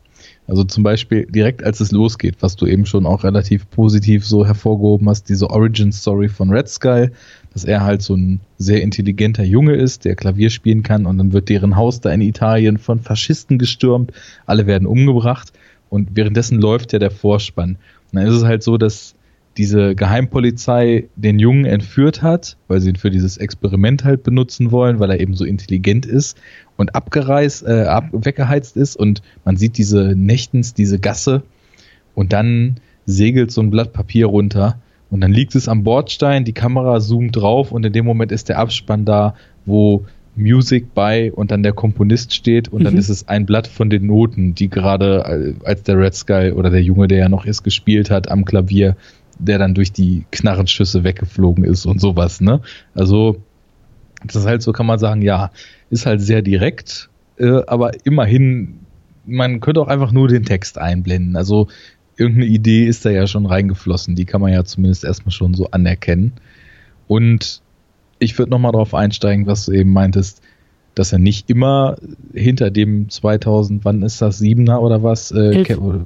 [0.48, 4.46] Also zum Beispiel direkt als es losgeht, was du eben schon auch relativ positiv so
[4.46, 7.12] hervorgehoben hast, diese Origin Story von Red Skull,
[7.54, 11.32] dass er halt so ein sehr intelligenter Junge ist, der Klavier spielen kann und dann
[11.32, 14.12] wird deren Haus da in Italien von Faschisten gestürmt,
[14.46, 15.54] alle werden umgebracht
[15.90, 17.78] und währenddessen läuft ja der Vorspann.
[18.12, 19.16] Und dann ist es halt so, dass
[19.58, 24.99] diese Geheimpolizei den Jungen entführt hat, weil sie ihn für dieses Experiment halt benutzen wollen,
[24.99, 26.38] weil er eben so intelligent ist
[26.76, 28.95] und abgereist, äh, ab, weggeheizt ist.
[28.95, 31.43] Und man sieht diese Nächtens, diese Gasse.
[32.16, 34.80] Und dann segelt so ein Blatt Papier runter.
[35.12, 38.49] Und dann liegt es am Bordstein, die Kamera zoomt drauf und in dem Moment ist
[38.49, 39.36] der Abspann da,
[39.66, 42.86] wo Music bei und dann der Komponist steht und mhm.
[42.86, 46.51] dann ist es ein Blatt von den Noten, die gerade äh, als der Red Sky
[46.56, 48.95] oder der Junge, der ja noch ist, gespielt hat am Klavier,
[49.44, 52.62] der dann durch die Knarrenschüsse weggeflogen ist und sowas, ne?
[52.94, 53.41] Also,
[54.26, 55.52] das ist halt so, kann man sagen, ja,
[55.89, 58.80] ist halt sehr direkt, äh, aber immerhin,
[59.26, 61.36] man könnte auch einfach nur den Text einblenden.
[61.36, 61.68] Also,
[62.18, 65.70] irgendeine Idee ist da ja schon reingeflossen, die kann man ja zumindest erstmal schon so
[65.72, 66.34] anerkennen.
[67.08, 67.62] Und
[68.20, 70.41] ich würde nochmal drauf einsteigen, was du eben meintest,
[70.96, 71.98] dass er nicht immer
[72.34, 75.32] hinter dem 2000, wann ist das, 7er oder was?
[75.32, 76.06] Äh, elf.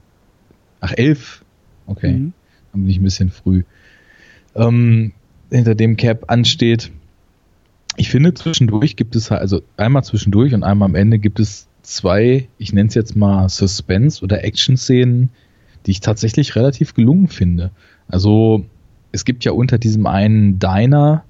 [0.79, 1.43] Ach, 11?
[1.87, 2.13] Okay.
[2.13, 2.33] Mhm
[2.81, 3.63] bin ich ein bisschen früh,
[4.55, 5.11] ähm,
[5.49, 6.91] hinter dem Cap ansteht.
[7.95, 11.67] Ich finde, zwischendurch gibt es halt, also einmal zwischendurch und einmal am Ende gibt es
[11.81, 15.29] zwei, ich nenne es jetzt mal Suspense- oder Action-Szenen,
[15.85, 17.71] die ich tatsächlich relativ gelungen finde.
[18.07, 18.65] Also
[19.11, 21.23] es gibt ja unter diesem einen Diner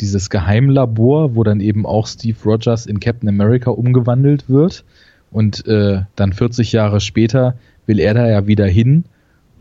[0.00, 4.84] dieses Geheimlabor, wo dann eben auch Steve Rogers in Captain America umgewandelt wird.
[5.30, 9.04] Und äh, dann 40 Jahre später will er da ja wieder hin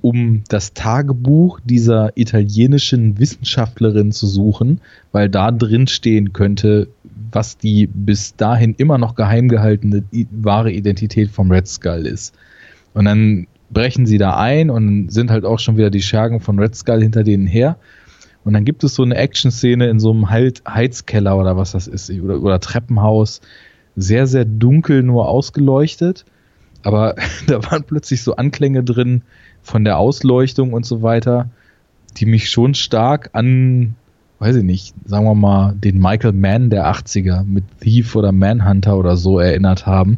[0.01, 4.81] um das Tagebuch dieser italienischen Wissenschaftlerin zu suchen,
[5.11, 6.87] weil da drin stehen könnte,
[7.31, 12.35] was die bis dahin immer noch geheim gehaltene wahre Identität vom Red Skull ist.
[12.93, 16.59] Und dann brechen sie da ein und sind halt auch schon wieder die Schergen von
[16.59, 17.77] Red Skull hinter denen her.
[18.43, 22.09] Und dann gibt es so eine Action-Szene in so einem Heizkeller oder was das ist,
[22.09, 23.39] oder, oder Treppenhaus.
[23.95, 26.25] Sehr, sehr dunkel nur ausgeleuchtet.
[26.83, 27.15] Aber
[27.47, 29.21] da waren plötzlich so Anklänge drin,
[29.61, 31.49] von der Ausleuchtung und so weiter,
[32.17, 33.95] die mich schon stark an,
[34.39, 38.97] weiß ich nicht, sagen wir mal, den Michael Mann der 80er mit Thief oder Manhunter
[38.97, 40.17] oder so erinnert haben.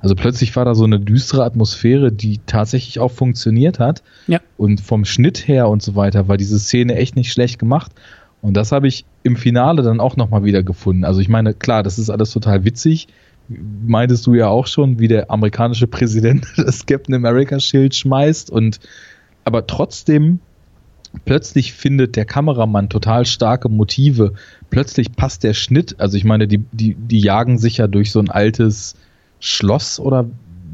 [0.00, 4.02] Also plötzlich war da so eine düstere Atmosphäre, die tatsächlich auch funktioniert hat.
[4.26, 4.40] Ja.
[4.56, 7.92] Und vom Schnitt her und so weiter war diese Szene echt nicht schlecht gemacht.
[8.42, 11.04] Und das habe ich im Finale dann auch nochmal wieder gefunden.
[11.04, 13.08] Also ich meine, klar, das ist alles total witzig
[13.50, 18.80] meintest du ja auch schon, wie der amerikanische Präsident das Captain America Schild schmeißt und
[19.44, 20.40] aber trotzdem
[21.24, 24.34] plötzlich findet der Kameramann total starke Motive.
[24.70, 28.20] Plötzlich passt der Schnitt, also ich meine, die, die, die jagen sich ja durch so
[28.20, 28.94] ein altes
[29.40, 30.26] Schloss oder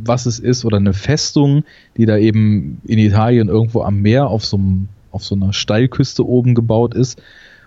[0.04, 1.64] was es ist oder eine Festung,
[1.96, 6.26] die da eben in Italien irgendwo am Meer auf so, einem, auf so einer Steilküste
[6.26, 7.20] oben gebaut ist.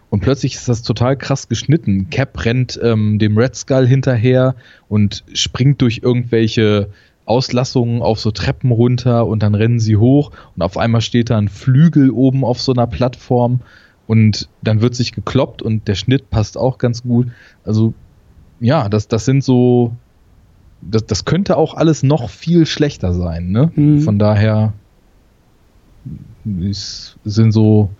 [0.09, 2.09] Und plötzlich ist das total krass geschnitten.
[2.09, 4.55] Cap rennt ähm, dem Red Skull hinterher
[4.87, 6.89] und springt durch irgendwelche
[7.25, 11.37] Auslassungen auf so Treppen runter und dann rennen sie hoch und auf einmal steht da
[11.37, 13.61] ein Flügel oben auf so einer Plattform
[14.07, 17.27] und dann wird sich gekloppt und der Schnitt passt auch ganz gut.
[17.63, 17.93] Also
[18.59, 19.95] ja, das, das sind so,
[20.81, 23.51] das, das könnte auch alles noch viel schlechter sein.
[23.51, 23.71] Ne?
[23.75, 23.99] Mhm.
[24.01, 24.73] Von daher
[26.43, 27.91] sind so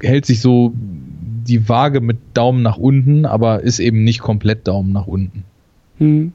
[0.00, 4.92] hält sich so die Waage mit Daumen nach unten, aber ist eben nicht komplett Daumen
[4.92, 5.44] nach unten.
[5.98, 6.32] Hm.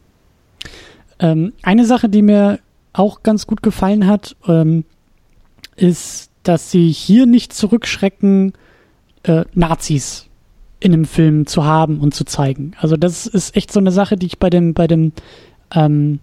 [1.20, 2.60] Ähm, eine Sache, die mir
[2.94, 4.84] auch ganz gut gefallen hat, ähm,
[5.76, 8.54] ist, dass sie hier nicht zurückschrecken,
[9.24, 10.28] äh, Nazis
[10.80, 12.74] in einem Film zu haben und zu zeigen.
[12.80, 15.12] Also das ist echt so eine Sache, die ich bei dem, bei dem
[15.74, 16.20] ähm,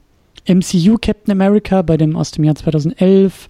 [0.49, 3.49] MCU Captain America, bei dem aus dem Jahr 2011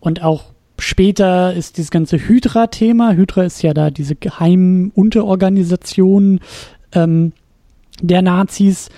[0.00, 3.12] und auch später ist dieses ganze Hydra-Thema.
[3.12, 6.40] Hydra ist ja da diese geheimen Unterorganisation
[6.92, 7.32] ähm,
[8.00, 8.88] der Nazis.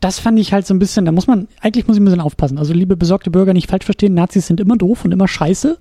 [0.00, 2.20] Das fand ich halt so ein bisschen, da muss man, eigentlich muss ich ein bisschen
[2.20, 2.58] aufpassen.
[2.58, 5.78] Also liebe besorgte Bürger nicht falsch verstehen, Nazis sind immer doof und immer scheiße.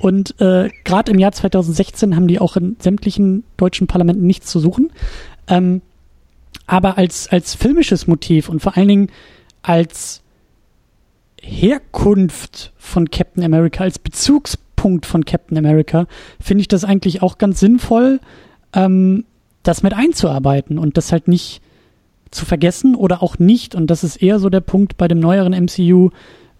[0.00, 4.58] Und äh, gerade im Jahr 2016 haben die auch in sämtlichen deutschen Parlamenten nichts zu
[4.58, 4.90] suchen.
[5.48, 5.82] Ähm,
[6.66, 9.10] aber als, als filmisches Motiv und vor allen Dingen
[9.62, 10.22] als
[11.40, 16.06] Herkunft von Captain America, als Bezugspunkt von Captain America,
[16.40, 18.20] finde ich das eigentlich auch ganz sinnvoll,
[18.72, 19.24] ähm,
[19.62, 21.60] das mit einzuarbeiten und das halt nicht
[22.30, 25.52] zu vergessen oder auch nicht, und das ist eher so der Punkt bei dem neueren
[25.52, 26.10] MCU,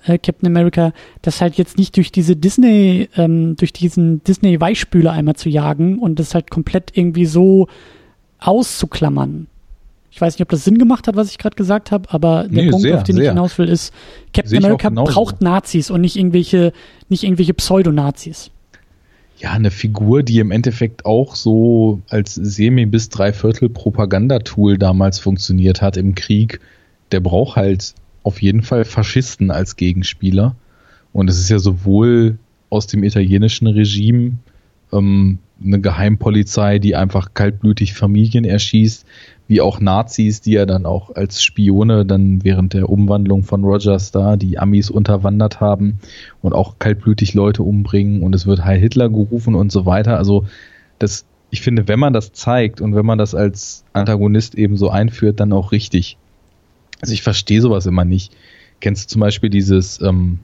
[0.04, 0.92] äh, Captain America,
[1.22, 6.18] das halt jetzt nicht durch diese Disney, ähm, durch diesen Disney-Weichspüler einmal zu jagen und
[6.18, 7.68] das halt komplett irgendwie so
[8.38, 9.48] auszuklammern.
[10.10, 12.64] Ich weiß nicht, ob das Sinn gemacht hat, was ich gerade gesagt habe, aber der
[12.64, 13.24] Nee, Punkt, sehr, auf den sehr.
[13.24, 13.92] ich hinaus will, ist,
[14.32, 16.72] Captain America braucht Nazis und nicht irgendwelche,
[17.08, 18.50] nicht irgendwelche Pseudonazis.
[19.38, 25.80] Ja, eine Figur, die im Endeffekt auch so als semi- bis dreiviertel Propagandatool damals funktioniert
[25.82, 26.60] hat im Krieg,
[27.12, 27.94] der braucht halt
[28.24, 30.56] auf jeden Fall Faschisten als Gegenspieler.
[31.12, 32.38] Und es ist ja sowohl
[32.70, 34.32] aus dem italienischen Regime
[34.92, 39.06] ähm, eine Geheimpolizei, die einfach kaltblütig Familien erschießt,
[39.48, 44.12] wie auch Nazis, die ja dann auch als Spione dann während der Umwandlung von Rogers
[44.12, 45.98] da die Amis unterwandert haben
[46.42, 50.18] und auch kaltblütig Leute umbringen und es wird Heil Hitler gerufen und so weiter.
[50.18, 50.44] Also
[50.98, 54.90] das, ich finde, wenn man das zeigt und wenn man das als Antagonist eben so
[54.90, 56.18] einführt, dann auch richtig.
[57.00, 58.34] Also ich verstehe sowas immer nicht.
[58.80, 60.40] Kennst du zum Beispiel dieses, ähm,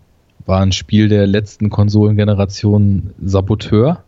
[0.46, 4.02] war ein Spiel der letzten Konsolengeneration Saboteur,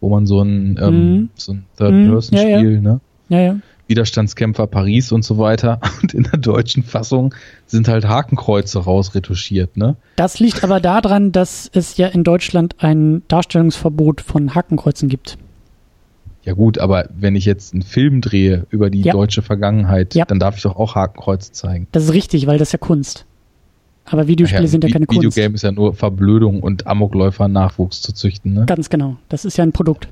[0.00, 1.28] wo man so ein, ähm, Mhm.
[1.34, 3.00] so ein Mhm, Third-Person-Spiel, ja, ne?
[3.28, 3.56] Ja, ja.
[3.88, 5.80] Widerstandskämpfer Paris und so weiter.
[6.02, 7.34] Und in der deutschen Fassung
[7.66, 9.96] sind halt Hakenkreuze rausretuschiert, ne?
[10.16, 15.38] Das liegt aber daran, dass es ja in Deutschland ein Darstellungsverbot von Hakenkreuzen gibt.
[16.42, 19.12] Ja gut, aber wenn ich jetzt einen Film drehe über die Ja.
[19.12, 20.24] deutsche Vergangenheit, Ja.
[20.24, 21.88] dann darf ich doch auch Hakenkreuze zeigen.
[21.92, 23.24] Das ist richtig, weil das ist ja Kunst.
[24.04, 25.20] Aber Videospiele Ach sind ja keine Kunst.
[25.22, 28.64] Videogame ist ja nur Verblödung und Amokläufer Nachwuchs zu züchten, ne?
[28.66, 29.16] Ganz genau.
[29.28, 30.08] Das ist ja ein Produkt.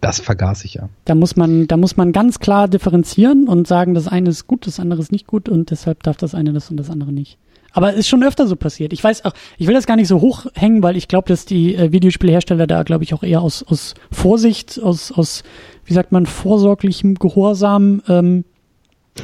[0.00, 0.88] Das vergaß ich ja.
[1.04, 4.66] Da muss man, da muss man ganz klar differenzieren und sagen, das eine ist gut,
[4.66, 7.38] das andere ist nicht gut und deshalb darf das eine das und das andere nicht.
[7.72, 8.92] Aber ist schon öfter so passiert.
[8.92, 11.74] Ich weiß auch, ich will das gar nicht so hochhängen, weil ich glaube, dass die
[11.74, 15.42] äh, Videospielhersteller da, glaube ich, auch eher aus, aus Vorsicht, aus, aus,
[15.84, 18.44] wie sagt man, vorsorglichem Gehorsam ähm,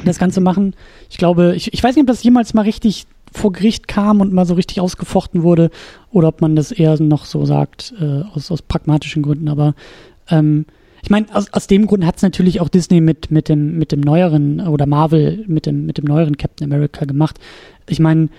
[0.03, 0.75] das Ganze machen.
[1.09, 4.31] Ich glaube, ich, ich weiß nicht, ob das jemals mal richtig vor Gericht kam und
[4.31, 5.69] mal so richtig ausgefochten wurde
[6.11, 9.49] oder ob man das eher noch so sagt, äh, aus, aus pragmatischen Gründen.
[9.49, 9.73] Aber
[10.29, 10.65] ähm,
[11.03, 13.91] ich meine, aus, aus dem Grund hat es natürlich auch Disney mit, mit, dem, mit
[13.91, 17.39] dem neueren oder Marvel mit dem, mit dem neueren Captain America gemacht.
[17.87, 18.29] Ich meine,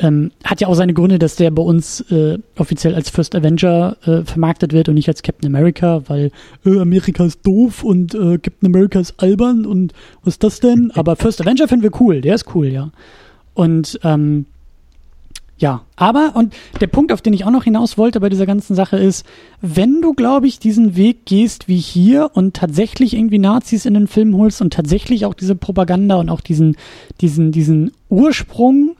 [0.00, 3.96] ähm, hat ja auch seine Gründe, dass der bei uns äh, offiziell als First Avenger
[4.04, 6.30] äh, vermarktet wird und nicht als Captain America, weil
[6.64, 10.90] äh, Amerika ist doof und äh, Captain America ist albern und was ist das denn?
[10.94, 12.90] Aber First Avenger finden wir cool, der ist cool, ja.
[13.54, 14.46] Und ähm,
[15.60, 18.74] ja, aber, und der Punkt, auf den ich auch noch hinaus wollte bei dieser ganzen
[18.74, 19.26] Sache ist,
[19.60, 24.06] wenn du, glaube ich, diesen Weg gehst wie hier und tatsächlich irgendwie Nazis in den
[24.08, 26.76] Film holst und tatsächlich auch diese Propaganda und auch diesen,
[27.20, 28.96] diesen, diesen Ursprung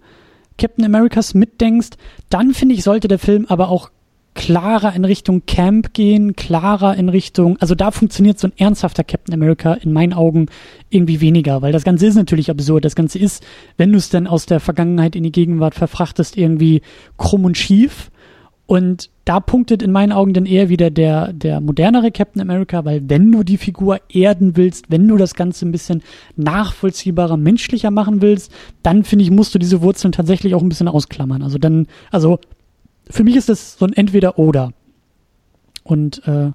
[0.58, 1.92] Captain Americas mitdenkst,
[2.28, 3.90] dann finde ich, sollte der Film aber auch
[4.35, 9.35] klarer in Richtung Camp gehen, klarer in Richtung, also da funktioniert so ein ernsthafter Captain
[9.35, 10.47] America in meinen Augen
[10.89, 12.85] irgendwie weniger, weil das Ganze ist natürlich absurd.
[12.85, 13.45] Das Ganze ist,
[13.76, 16.83] wenn du es dann aus der Vergangenheit in die Gegenwart verfrachtest, irgendwie
[17.16, 18.11] krumm und schief.
[18.66, 23.03] Und da punktet in meinen Augen dann eher wieder der, der modernere Captain America, weil
[23.11, 26.03] wenn du die Figur erden willst, wenn du das Ganze ein bisschen
[26.37, 28.53] nachvollziehbarer, menschlicher machen willst,
[28.85, 31.43] dann finde ich, musst du diese Wurzeln tatsächlich auch ein bisschen ausklammern.
[31.43, 32.39] Also dann, also
[33.11, 34.72] für mich ist das so ein Entweder-Oder.
[35.82, 36.52] Und äh,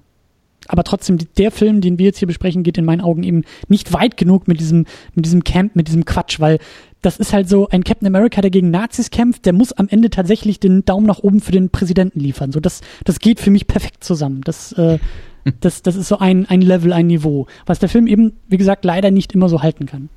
[0.68, 3.92] aber trotzdem, der Film, den wir jetzt hier besprechen, geht in meinen Augen eben nicht
[3.92, 6.58] weit genug mit diesem, mit diesem Camp, mit diesem Quatsch, weil
[7.02, 10.10] das ist halt so ein Captain America, der gegen Nazis kämpft, der muss am Ende
[10.10, 12.50] tatsächlich den Daumen nach oben für den Präsidenten liefern.
[12.50, 14.40] So, das, das geht für mich perfekt zusammen.
[14.44, 14.98] Das, äh,
[15.60, 18.84] das, das ist so ein, ein Level, ein Niveau, was der Film eben, wie gesagt,
[18.84, 20.08] leider nicht immer so halten kann.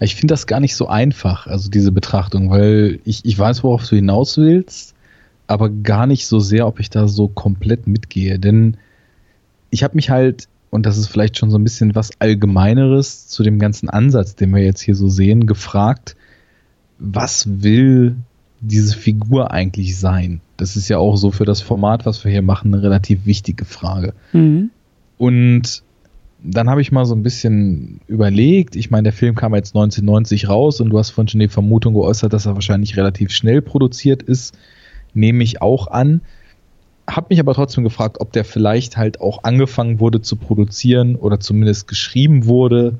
[0.00, 3.86] Ich finde das gar nicht so einfach, also diese Betrachtung, weil ich, ich weiß, worauf
[3.86, 4.94] du hinaus willst,
[5.50, 8.38] aber gar nicht so sehr, ob ich da so komplett mitgehe.
[8.38, 8.76] Denn
[9.70, 13.42] ich habe mich halt, und das ist vielleicht schon so ein bisschen was Allgemeineres zu
[13.42, 16.16] dem ganzen Ansatz, den wir jetzt hier so sehen, gefragt,
[17.00, 18.14] was will
[18.60, 20.40] diese Figur eigentlich sein?
[20.56, 23.64] Das ist ja auch so für das Format, was wir hier machen, eine relativ wichtige
[23.64, 24.14] Frage.
[24.32, 24.70] Mhm.
[25.18, 25.82] Und
[26.44, 28.76] dann habe ich mal so ein bisschen überlegt.
[28.76, 31.94] Ich meine, der Film kam jetzt 1990 raus und du hast von schon die Vermutung
[31.94, 34.56] geäußert, dass er wahrscheinlich relativ schnell produziert ist.
[35.14, 36.20] Nehme ich auch an.
[37.06, 41.40] Hab mich aber trotzdem gefragt, ob der vielleicht halt auch angefangen wurde zu produzieren oder
[41.40, 42.98] zumindest geschrieben wurde,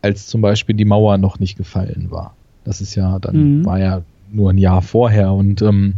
[0.00, 2.34] als zum Beispiel die Mauer noch nicht gefallen war.
[2.64, 3.64] Das ist ja, dann mhm.
[3.64, 5.94] war ja nur ein Jahr vorher und ähm,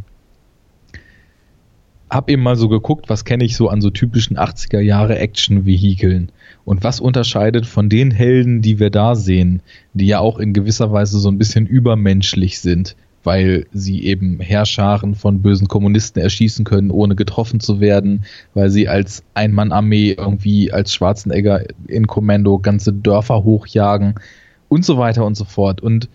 [2.11, 6.31] habe eben mal so geguckt, was kenne ich so an so typischen 80er Jahre Action-Vehikeln
[6.65, 9.63] und was unterscheidet von den Helden, die wir da sehen,
[9.95, 15.15] die ja auch in gewisser Weise so ein bisschen übermenschlich sind, weil sie eben Herrscharen
[15.15, 20.95] von bösen Kommunisten erschießen können, ohne getroffen zu werden, weil sie als Ein-Mann-Armee irgendwie als
[20.95, 24.15] Schwarzenegger in Kommando ganze Dörfer hochjagen
[24.69, 25.81] und so weiter und so fort.
[25.81, 26.09] Und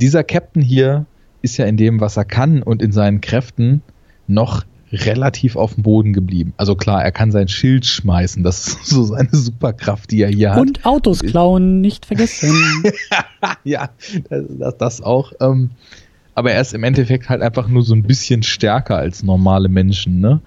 [0.00, 1.06] dieser Captain hier
[1.42, 3.82] ist ja in dem, was er kann und in seinen Kräften
[4.26, 6.52] noch relativ auf dem Boden geblieben.
[6.56, 10.52] Also klar, er kann sein Schild schmeißen, das ist so seine Superkraft, die er hier
[10.52, 10.60] hat.
[10.60, 12.52] Und Autos klauen, nicht vergessen.
[13.64, 13.90] ja,
[14.28, 15.32] das, das auch.
[15.40, 15.70] Ähm,
[16.34, 20.20] aber er ist im Endeffekt halt einfach nur so ein bisschen stärker als normale Menschen,
[20.20, 20.40] ne?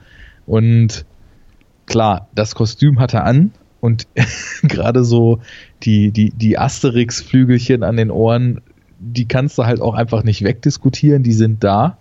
[0.45, 1.05] Und
[1.85, 4.07] klar, das Kostüm hat er an und
[4.63, 5.39] gerade so
[5.83, 8.61] die, die, die Asterix-Flügelchen an den Ohren,
[8.99, 11.97] die kannst du halt auch einfach nicht wegdiskutieren, die sind da.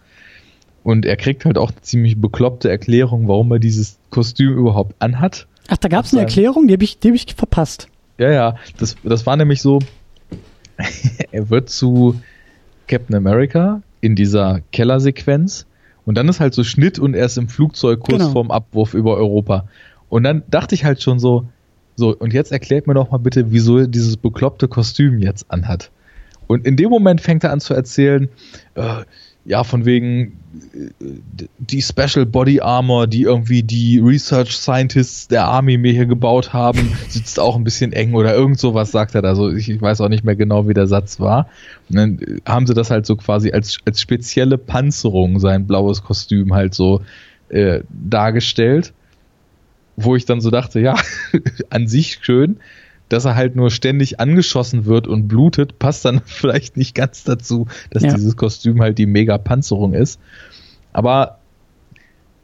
[0.82, 5.46] Und er kriegt halt auch eine ziemlich bekloppte Erklärung, warum er dieses Kostüm überhaupt anhat.
[5.68, 7.88] Ach, da gab es eine Erklärung, die habe ich, hab ich verpasst.
[8.18, 9.78] Ja, ja, das, das war nämlich so,
[11.32, 12.20] er wird zu
[12.86, 15.66] Captain America in dieser Kellersequenz
[16.04, 18.32] und dann ist halt so Schnitt und er ist im Flugzeug kurz genau.
[18.32, 19.68] vorm Abwurf über Europa.
[20.08, 21.46] Und dann dachte ich halt schon so,
[21.96, 25.90] so, und jetzt erklärt mir doch mal bitte, wieso er dieses bekloppte Kostüm jetzt anhat.
[26.46, 28.28] Und in dem Moment fängt er an zu erzählen,
[28.74, 29.04] äh,
[29.44, 30.38] ja, von wegen
[31.58, 36.92] die Special Body Armor, die irgendwie die Research Scientists der Army mir hier gebaut haben,
[37.08, 39.34] sitzt auch ein bisschen eng oder irgend sowas sagt er da.
[39.34, 41.48] So, ich, ich weiß auch nicht mehr genau, wie der Satz war.
[41.88, 46.02] Und dann äh, haben sie das halt so quasi als, als spezielle Panzerung, sein blaues
[46.02, 47.02] Kostüm halt so
[47.48, 48.92] äh, dargestellt.
[49.96, 50.96] Wo ich dann so dachte, ja,
[51.70, 52.56] an sich schön,
[53.08, 57.66] dass er halt nur ständig angeschossen wird und blutet, passt dann vielleicht nicht ganz dazu,
[57.90, 58.14] dass ja.
[58.14, 60.20] dieses Kostüm halt die Mega-Panzerung ist.
[60.92, 61.38] Aber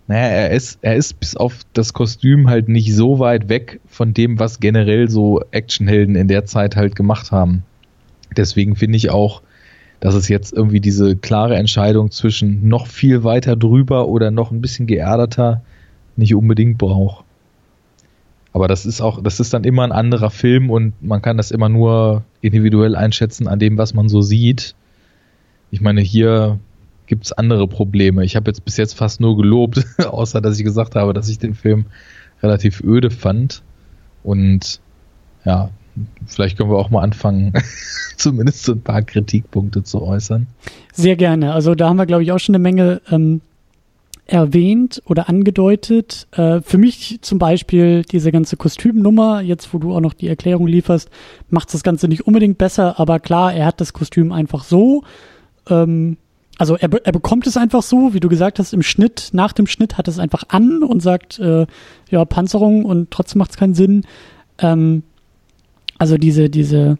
[0.06, 4.12] naja, er ist, er ist bis auf das Kostüm halt nicht so weit weg von
[4.12, 7.62] dem, was generell so Actionhelden in der Zeit halt gemacht haben.
[8.36, 9.42] Deswegen finde ich auch,
[10.00, 14.60] dass es jetzt irgendwie diese klare Entscheidung zwischen noch viel weiter drüber oder noch ein
[14.60, 15.62] bisschen geerdeter
[16.16, 17.24] nicht unbedingt braucht.
[18.52, 21.50] Aber das ist auch, das ist dann immer ein anderer Film und man kann das
[21.50, 24.74] immer nur individuell einschätzen an dem, was man so sieht.
[25.70, 26.58] Ich meine, hier
[27.06, 28.24] gibt's andere Probleme.
[28.24, 31.38] Ich habe jetzt bis jetzt fast nur gelobt, außer dass ich gesagt habe, dass ich
[31.38, 31.86] den Film
[32.42, 33.62] relativ öde fand.
[34.22, 34.80] Und
[35.44, 35.70] ja,
[36.26, 37.52] vielleicht können wir auch mal anfangen,
[38.16, 40.48] zumindest so ein paar Kritikpunkte zu äußern.
[40.92, 41.52] Sehr gerne.
[41.52, 43.40] Also da haben wir, glaube ich, auch schon eine Menge ähm,
[44.30, 46.28] erwähnt oder angedeutet.
[46.32, 50.66] Äh, für mich zum Beispiel diese ganze Kostümnummer, jetzt wo du auch noch die Erklärung
[50.66, 51.10] lieferst,
[51.48, 55.02] macht das Ganze nicht unbedingt besser, aber klar, er hat das Kostüm einfach so.
[55.68, 56.16] Ähm,
[56.58, 59.66] also er, er bekommt es einfach so, wie du gesagt hast, im Schnitt, nach dem
[59.66, 61.66] Schnitt hat es einfach an und sagt, äh,
[62.10, 64.04] ja, Panzerung und trotzdem macht es keinen Sinn.
[64.58, 65.02] Ähm,
[65.98, 66.98] also diese, diese,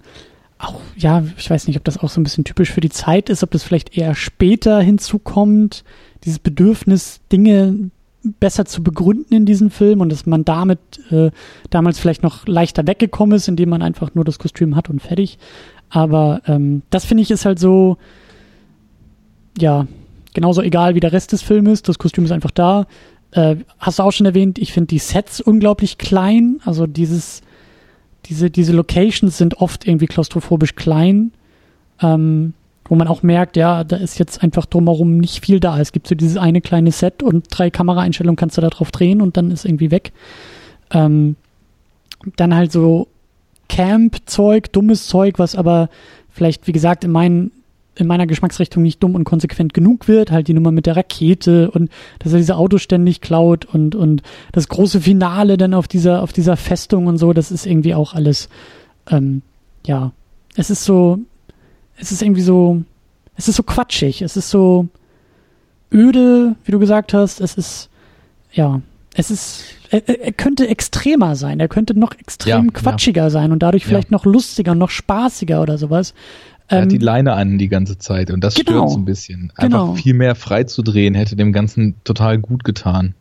[0.59, 3.28] auch, ja, ich weiß nicht, ob das auch so ein bisschen typisch für die Zeit
[3.28, 5.85] ist, ob das vielleicht eher später hinzukommt
[6.24, 7.90] dieses Bedürfnis, Dinge
[8.22, 10.78] besser zu begründen in diesem Film und dass man damit
[11.10, 11.30] äh,
[11.70, 15.38] damals vielleicht noch leichter weggekommen ist, indem man einfach nur das Kostüm hat und fertig.
[15.88, 17.96] Aber ähm, das finde ich ist halt so,
[19.58, 19.86] ja,
[20.34, 21.82] genauso egal wie der Rest des Filmes.
[21.82, 22.86] Das Kostüm ist einfach da.
[23.32, 26.60] Äh, hast du auch schon erwähnt, ich finde die Sets unglaublich klein.
[26.64, 27.40] Also dieses,
[28.26, 31.32] diese, diese Locations sind oft irgendwie klaustrophobisch klein.
[32.02, 32.54] Ähm,
[32.91, 35.78] wo man auch merkt, ja, da ist jetzt einfach drumherum nicht viel da.
[35.78, 39.22] Es gibt so dieses eine kleine Set und drei Kameraeinstellungen kannst du da drauf drehen
[39.22, 40.12] und dann ist irgendwie weg.
[40.91, 41.36] Ähm,
[42.34, 43.07] dann halt so
[43.68, 45.88] Camp-Zeug, dummes Zeug, was aber
[46.30, 47.53] vielleicht, wie gesagt, in, mein,
[47.95, 50.32] in meiner Geschmacksrichtung nicht dumm und konsequent genug wird.
[50.32, 54.22] Halt die Nummer mit der Rakete und dass er diese Autos ständig klaut und, und
[54.51, 58.14] das große Finale dann auf dieser, auf dieser Festung und so, das ist irgendwie auch
[58.14, 58.49] alles,
[59.09, 59.43] ähm,
[59.86, 60.11] ja,
[60.57, 61.20] es ist so,
[62.01, 62.82] es ist irgendwie so,
[63.36, 64.88] es ist so quatschig, es ist so
[65.92, 67.90] öde, wie du gesagt hast, es ist,
[68.53, 68.80] ja,
[69.14, 73.30] es ist, er, er könnte extremer sein, er könnte noch extrem ja, quatschiger ja.
[73.30, 74.16] sein und dadurch vielleicht ja.
[74.16, 76.14] noch lustiger, noch spaßiger oder sowas.
[76.68, 78.70] Er Ähm, hat die Leine an die ganze Zeit und das Genau.
[78.70, 79.53] stört so ein bisschen.
[79.57, 79.94] Einfach Genau.
[79.94, 83.14] viel mehr frei zu drehen, hätte dem Ganzen total gut getan.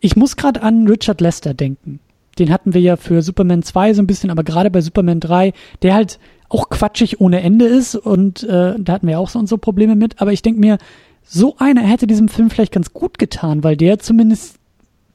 [0.00, 2.00] Ich muss gerade an Richard Lester denken.
[2.38, 5.52] Den hatten wir ja für Superman 2 so ein bisschen, aber gerade bei Superman 3,
[5.82, 6.18] der halt
[6.50, 10.20] auch quatschig ohne Ende ist und äh, da hatten wir auch so unsere Probleme mit.
[10.20, 10.78] Aber ich denke mir,
[11.22, 14.60] so einer hätte diesem Film vielleicht ganz gut getan, weil der zumindest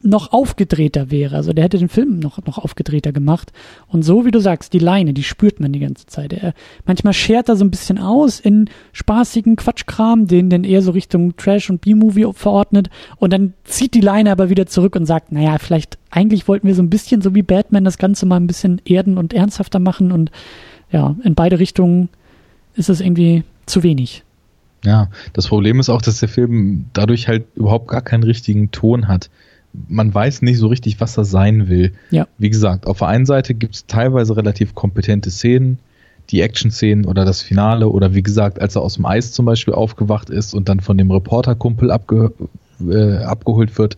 [0.02, 1.36] noch aufgedrehter wäre.
[1.36, 3.52] Also der hätte den Film noch, noch aufgedrehter gemacht.
[3.88, 6.32] Und so, wie du sagst, die Leine, die spürt man die ganze Zeit.
[6.32, 10.92] Er, manchmal schert er so ein bisschen aus in spaßigen Quatschkram, den dann eher so
[10.92, 12.88] Richtung Trash und B-Movie verordnet.
[13.16, 16.74] Und dann zieht die Leine aber wieder zurück und sagt, naja, vielleicht, eigentlich wollten wir
[16.74, 20.12] so ein bisschen, so wie Batman, das Ganze mal ein bisschen erden und ernsthafter machen.
[20.12, 20.30] Und
[20.90, 22.08] ja, in beide Richtungen
[22.74, 24.22] ist es irgendwie zu wenig.
[24.84, 29.08] Ja, das Problem ist auch, dass der Film dadurch halt überhaupt gar keinen richtigen Ton
[29.08, 29.30] hat.
[29.88, 31.92] Man weiß nicht so richtig, was er sein will.
[32.10, 32.28] Ja.
[32.38, 35.78] Wie gesagt, auf der einen Seite gibt es teilweise relativ kompetente Szenen,
[36.30, 39.74] die Action-Szenen oder das Finale oder wie gesagt, als er aus dem Eis zum Beispiel
[39.74, 42.32] aufgewacht ist und dann von dem Reporterkumpel abge
[42.80, 43.96] äh, abgeholt wird.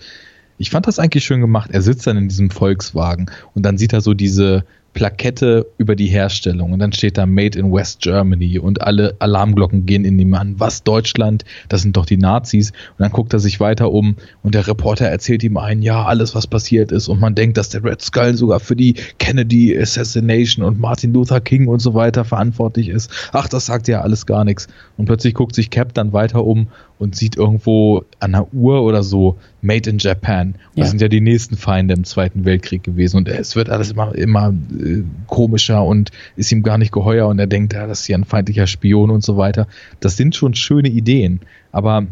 [0.56, 1.70] Ich fand das eigentlich schön gemacht.
[1.72, 4.64] Er sitzt dann in diesem Volkswagen und dann sieht er so diese
[4.94, 9.86] Plakette über die Herstellung und dann steht da Made in West Germany und alle Alarmglocken
[9.86, 10.54] gehen in ihm an.
[10.58, 11.44] Was Deutschland?
[11.68, 12.70] Das sind doch die Nazis.
[12.70, 16.34] Und dann guckt er sich weiter um und der Reporter erzählt ihm ein, ja, alles
[16.34, 20.64] was passiert ist und man denkt, dass der Red Skull sogar für die Kennedy Assassination
[20.64, 23.10] und Martin Luther King und so weiter verantwortlich ist.
[23.32, 24.68] Ach, das sagt ja alles gar nichts.
[24.96, 26.68] Und plötzlich guckt sich Cap dann weiter um
[26.98, 30.54] und sieht irgendwo an einer Uhr oder so Made in Japan.
[30.74, 30.90] Das Ja.
[30.90, 34.52] sind ja die nächsten Feinde im Zweiten Weltkrieg gewesen und es wird alles immer, immer
[34.78, 38.16] äh, komischer und ist ihm gar nicht geheuer und er denkt, ja, das ist ja
[38.18, 39.66] ein feindlicher Spion und so weiter.
[40.00, 41.40] Das sind schon schöne Ideen,
[41.72, 42.06] aber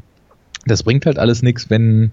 [0.66, 2.10] das bringt halt alles nichts, wenn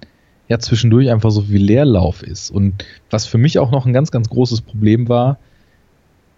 [0.50, 2.52] ja zwischendurch einfach so viel Leerlauf ist.
[2.52, 5.38] Und was für mich auch noch ein ganz, ganz großes Problem war,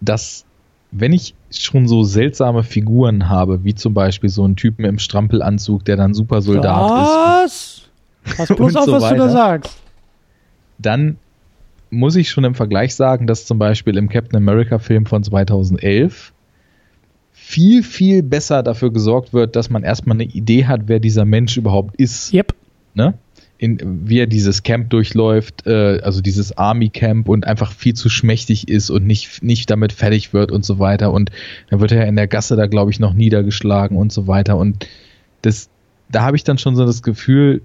[0.00, 0.44] dass
[0.92, 5.84] wenn ich schon so seltsame Figuren habe, wie zum Beispiel so einen Typen im Strampelanzug,
[5.84, 7.88] der dann super Soldat ist,
[8.24, 8.36] was?
[8.36, 9.30] Pass bloß auf, so was du da weiter.
[9.30, 9.78] sagst.
[10.78, 11.16] dann
[11.90, 16.32] muss ich schon im Vergleich sagen, dass zum Beispiel im Captain America Film von 2011
[17.32, 21.56] viel, viel besser dafür gesorgt wird, dass man erstmal eine Idee hat, wer dieser Mensch
[21.56, 22.32] überhaupt ist.
[22.34, 22.54] Yep.
[22.94, 23.14] ne?
[23.58, 28.08] In, wie er dieses Camp durchläuft, äh, also dieses Army Camp und einfach viel zu
[28.10, 31.12] schmächtig ist und nicht, nicht damit fertig wird und so weiter.
[31.12, 31.30] Und
[31.70, 34.58] dann wird er in der Gasse da, glaube ich, noch niedergeschlagen und so weiter.
[34.58, 34.86] Und
[35.40, 35.70] das,
[36.10, 37.62] da habe ich dann schon so das Gefühl,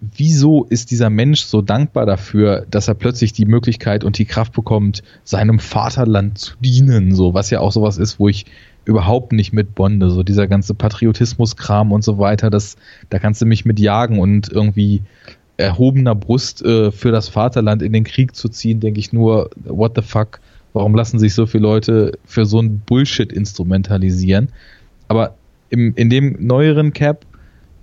[0.00, 4.52] wieso ist dieser Mensch so dankbar dafür, dass er plötzlich die Möglichkeit und die Kraft
[4.52, 8.46] bekommt, seinem Vaterland zu dienen, so, was ja auch sowas ist, wo ich
[8.86, 12.76] überhaupt nicht mit bonde, so dieser ganze Patriotismus-Kram und so weiter, das,
[13.10, 15.02] da kannst du mich mit jagen und irgendwie
[15.56, 19.92] erhobener Brust äh, für das Vaterland in den Krieg zu ziehen, denke ich nur, what
[19.96, 20.40] the fuck,
[20.72, 24.50] warum lassen sich so viele Leute für so ein Bullshit instrumentalisieren?
[25.08, 25.34] Aber
[25.68, 27.26] im, in dem neueren Cap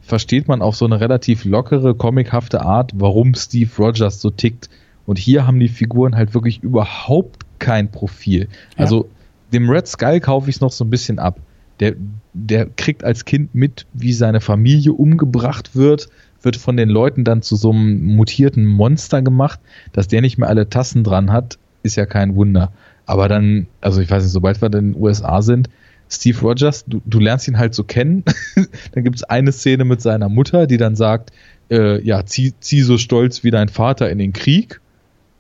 [0.02, 4.70] versteht man auf so eine relativ lockere, comichafte Art, warum Steve Rogers so tickt.
[5.06, 8.48] Und hier haben die Figuren halt wirklich überhaupt kein Profil.
[8.78, 9.10] Also
[9.54, 11.40] dem Red Skull kaufe ich es noch so ein bisschen ab.
[11.80, 11.96] Der,
[12.34, 16.10] der kriegt als Kind mit, wie seine Familie umgebracht wird,
[16.42, 19.60] wird von den Leuten dann zu so einem mutierten Monster gemacht.
[19.92, 22.72] Dass der nicht mehr alle Tassen dran hat, ist ja kein Wunder.
[23.06, 25.70] Aber dann, also ich weiß nicht, sobald wir in den USA sind,
[26.10, 28.24] Steve Rogers, du, du lernst ihn halt so kennen.
[28.92, 31.32] dann gibt es eine Szene mit seiner Mutter, die dann sagt,
[31.72, 34.80] äh, ja, zieh, zieh so stolz wie dein Vater in den Krieg.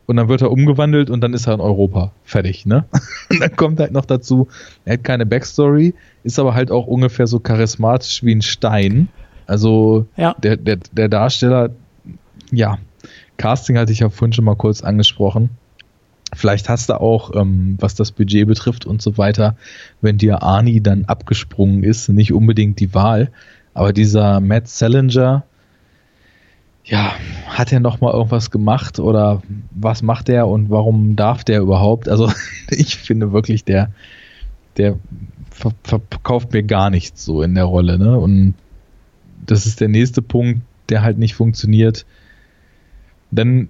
[0.05, 2.11] Und dann wird er umgewandelt und dann ist er in Europa.
[2.23, 2.85] Fertig, ne?
[3.29, 4.49] Und dann kommt halt noch dazu,
[4.83, 5.93] er hat keine Backstory,
[6.23, 9.07] ist aber halt auch ungefähr so charismatisch wie ein Stein.
[9.47, 10.35] Also Ja.
[10.43, 11.69] der, der, der Darsteller,
[12.51, 12.79] ja,
[13.37, 15.51] Casting hatte ich ja vorhin schon mal kurz angesprochen.
[16.35, 19.55] Vielleicht hast du auch, ähm, was das Budget betrifft und so weiter,
[20.01, 23.31] wenn dir Arnie dann abgesprungen ist, nicht unbedingt die Wahl,
[23.73, 25.43] aber dieser Matt Salinger,
[26.85, 27.13] ja,
[27.47, 32.09] hat er noch mal irgendwas gemacht oder was macht er und warum darf der überhaupt?
[32.09, 32.31] Also
[32.69, 33.91] ich finde wirklich, der,
[34.77, 34.97] der
[35.49, 38.17] ver verkauft mir gar nichts so in der Rolle, ne?
[38.17, 38.55] Und
[39.45, 42.05] das ist der nächste Punkt, der halt nicht funktioniert.
[43.31, 43.69] Dann,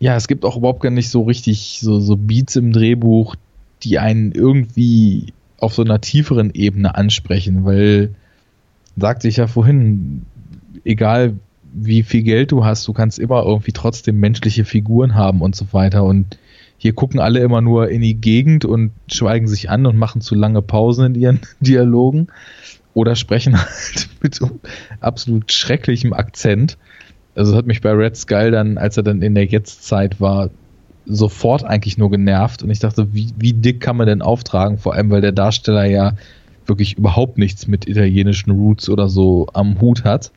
[0.00, 3.36] ja, es gibt auch überhaupt gar nicht so richtig so, so Beats im Drehbuch,
[3.82, 8.14] die einen irgendwie auf so einer tieferen Ebene ansprechen, weil,
[8.96, 10.22] sagte ich ja vorhin,
[10.84, 11.34] egal
[11.72, 15.66] wie viel Geld du hast, du kannst immer irgendwie trotzdem menschliche Figuren haben und so
[15.72, 16.04] weiter.
[16.04, 16.38] Und
[16.78, 20.34] hier gucken alle immer nur in die Gegend und schweigen sich an und machen zu
[20.34, 22.28] lange Pausen in ihren Dialogen
[22.94, 24.60] oder sprechen halt mit so
[25.00, 26.76] absolut schrecklichem Akzent.
[27.34, 30.50] Also hat mich bei Red Skull dann, als er dann in der Jetztzeit war,
[31.06, 34.78] sofort eigentlich nur genervt und ich dachte, wie, wie dick kann man denn auftragen?
[34.78, 36.12] Vor allem, weil der Darsteller ja
[36.66, 40.30] wirklich überhaupt nichts mit italienischen Roots oder so am Hut hat.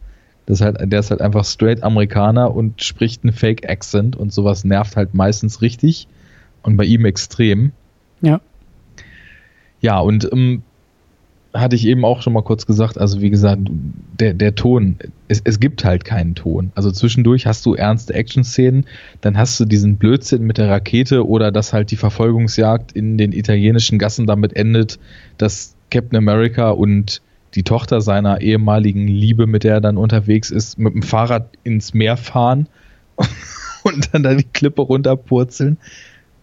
[0.46, 4.96] Das halt, der ist halt einfach straight Amerikaner und spricht einen Fake-Accent und sowas nervt
[4.96, 6.08] halt meistens richtig
[6.62, 7.72] und bei ihm extrem.
[8.22, 8.42] Ja.
[9.82, 10.64] Ja, und ähm,
[11.56, 13.62] hatte ich eben auch schon mal kurz gesagt, also wie gesagt,
[14.20, 16.72] der, der Ton, es, es gibt halt keinen Ton.
[16.76, 18.86] Also zwischendurch hast du ernste Action-Szenen,
[19.22, 23.32] dann hast du diesen Blödsinn mit der Rakete oder dass halt die Verfolgungsjagd in den
[23.32, 25.00] italienischen Gassen damit endet,
[25.38, 27.22] dass Captain America und
[27.56, 31.94] die Tochter seiner ehemaligen Liebe, mit der er dann unterwegs ist, mit dem Fahrrad ins
[31.94, 32.68] Meer fahren
[33.84, 35.78] und dann da die Klippe runterpurzeln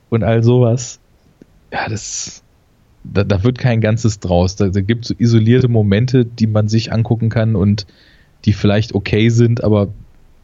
[0.09, 1.01] und all sowas.
[1.71, 2.43] Ja, das,
[3.05, 4.57] da, da wird kein Ganzes draus.
[4.57, 7.87] Da, da gibt es so isolierte Momente, die man sich angucken kann und
[8.45, 9.89] die vielleicht okay sind, aber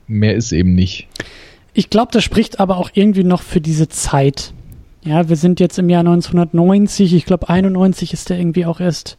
[0.06, 1.08] mehr ist eben nicht.
[1.72, 4.52] Ich glaube, das spricht aber auch irgendwie noch für diese Zeit.
[5.02, 7.14] Ja, wir sind jetzt im Jahr 1990.
[7.14, 9.16] Ich glaube, 91 ist der irgendwie auch erst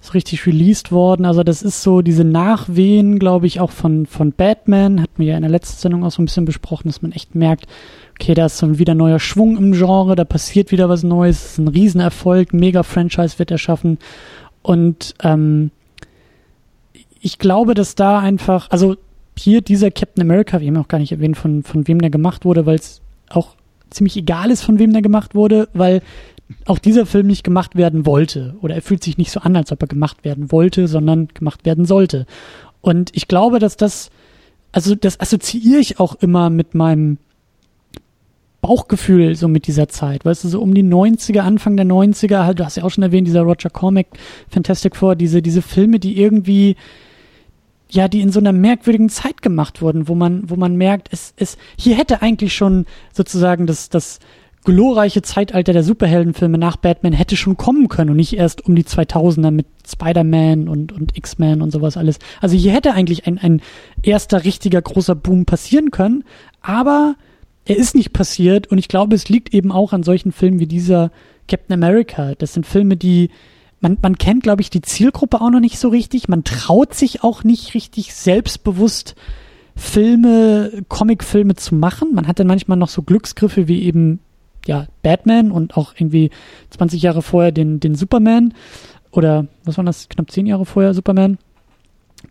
[0.00, 1.26] so richtig released worden.
[1.26, 5.00] Also das ist so diese Nachwehen, glaube ich, auch von, von Batman.
[5.02, 7.34] Hatten wir ja in der letzten Sendung auch so ein bisschen besprochen, dass man echt
[7.34, 7.66] merkt,
[8.18, 11.50] okay, da ist so wieder neuer Schwung im Genre, da passiert wieder was Neues, es
[11.52, 13.98] ist ein Riesenerfolg, Mega-Franchise wird erschaffen.
[14.62, 15.70] Und ähm,
[17.20, 18.96] ich glaube, dass da einfach, also
[19.38, 22.44] hier dieser Captain America, wir haben auch gar nicht erwähnt, von, von wem der gemacht
[22.44, 23.54] wurde, weil es auch
[23.90, 26.02] ziemlich egal ist, von wem der gemacht wurde, weil
[26.66, 28.56] auch dieser Film nicht gemacht werden wollte.
[28.60, 31.64] Oder er fühlt sich nicht so an, als ob er gemacht werden wollte, sondern gemacht
[31.64, 32.26] werden sollte.
[32.80, 34.10] Und ich glaube, dass das,
[34.72, 37.18] also das assoziiere ich auch immer mit meinem
[38.60, 40.24] Bauchgefühl so mit dieser Zeit.
[40.24, 43.04] Weißt du, so um die 90er, Anfang der 90er, halt, du hast ja auch schon
[43.04, 44.06] erwähnt, dieser Roger Cormack
[44.50, 46.76] Fantastic Four, diese, diese Filme, die irgendwie,
[47.90, 51.32] ja, die in so einer merkwürdigen Zeit gemacht wurden, wo man, wo man merkt, es,
[51.36, 54.20] es, hier hätte eigentlich schon sozusagen das, das,
[54.64, 58.84] glorreiche Zeitalter der Superheldenfilme nach Batman hätte schon kommen können und nicht erst um die
[58.84, 62.18] 2000er mit Spider-Man und, und X-Men und sowas alles.
[62.40, 63.62] Also hier hätte eigentlich ein, ein
[64.02, 66.24] erster richtiger großer Boom passieren können,
[66.60, 67.14] aber
[67.64, 70.66] er ist nicht passiert und ich glaube, es liegt eben auch an solchen Filmen wie
[70.66, 71.10] dieser
[71.48, 72.34] Captain America.
[72.36, 73.30] Das sind Filme, die
[73.80, 76.28] man, man kennt, glaube ich, die Zielgruppe auch noch nicht so richtig.
[76.28, 79.14] Man traut sich auch nicht richtig selbstbewusst
[79.74, 82.14] Filme, Comicfilme zu machen.
[82.14, 84.20] Man hat dann manchmal noch so Glücksgriffe wie eben
[84.70, 86.30] ja, Batman und auch irgendwie
[86.70, 88.54] 20 Jahre vorher den, den Superman
[89.10, 91.38] oder was waren das, knapp 10 Jahre vorher Superman.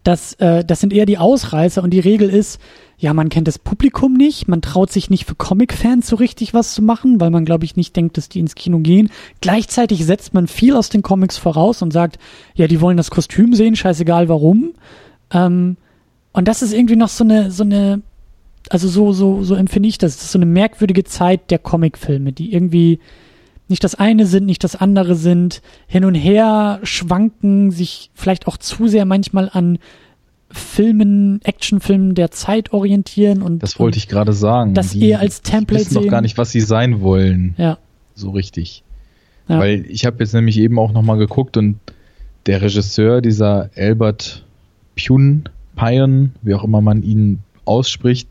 [0.06, 2.62] Das, äh, das sind eher die Ausreißer und die Regel ist,
[2.98, 6.74] ja, man kennt das Publikum nicht, man traut sich nicht für Comic-Fans so richtig was
[6.74, 9.10] zu machen, weil man, glaube ich, nicht denkt, dass die ins Kino gehen.
[9.42, 12.20] Gleichzeitig setzt man viel aus den Comics voraus und sagt,
[12.56, 14.72] ja, die wollen das Kostüm sehen, scheißegal warum.
[15.34, 15.76] Ähm,
[16.32, 18.02] und das ist irgendwie noch so eine, so eine
[18.70, 20.16] also so, so, so empfinde ich das.
[20.16, 23.00] Das ist so eine merkwürdige Zeit der Comicfilme, die irgendwie
[23.68, 28.58] nicht das eine sind, nicht das andere sind, hin und her schwanken, sich vielleicht auch
[28.58, 29.78] zu sehr manchmal an
[30.52, 34.74] Filmen, Actionfilmen der Zeit orientieren und das wollte ich gerade sagen.
[34.74, 37.54] Das die, eher als Template wissen noch gar nicht, was sie sein wollen.
[37.58, 37.78] Ja.
[38.16, 38.84] So richtig.
[39.48, 39.60] Ja.
[39.60, 41.80] Weil ich habe jetzt nämlich eben auch nochmal geguckt und
[42.48, 44.44] der Regisseur, dieser Albert
[44.96, 45.44] Pune,
[45.76, 48.28] Pion, wie auch immer man ihn ausspricht,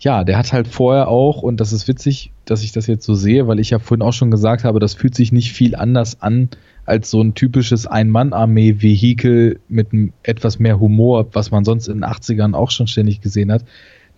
[0.00, 3.14] ja, der hat halt vorher auch, und das ist witzig, dass ich das jetzt so
[3.14, 6.22] sehe, weil ich ja vorhin auch schon gesagt habe, das fühlt sich nicht viel anders
[6.22, 6.48] an
[6.86, 9.88] als so ein typisches Ein-Mann-Armee-Vehikel mit
[10.22, 13.64] etwas mehr Humor, was man sonst in den 80ern auch schon ständig gesehen hat.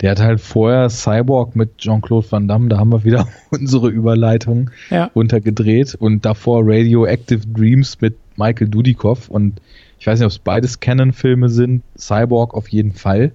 [0.01, 4.71] Der hat halt vorher Cyborg mit Jean-Claude Van Damme, da haben wir wieder unsere Überleitung
[4.89, 5.11] ja.
[5.15, 9.61] runtergedreht und davor Radioactive Dreams mit Michael Dudikoff und
[9.99, 13.33] ich weiß nicht, ob es beides Canon-Filme sind, Cyborg auf jeden Fall.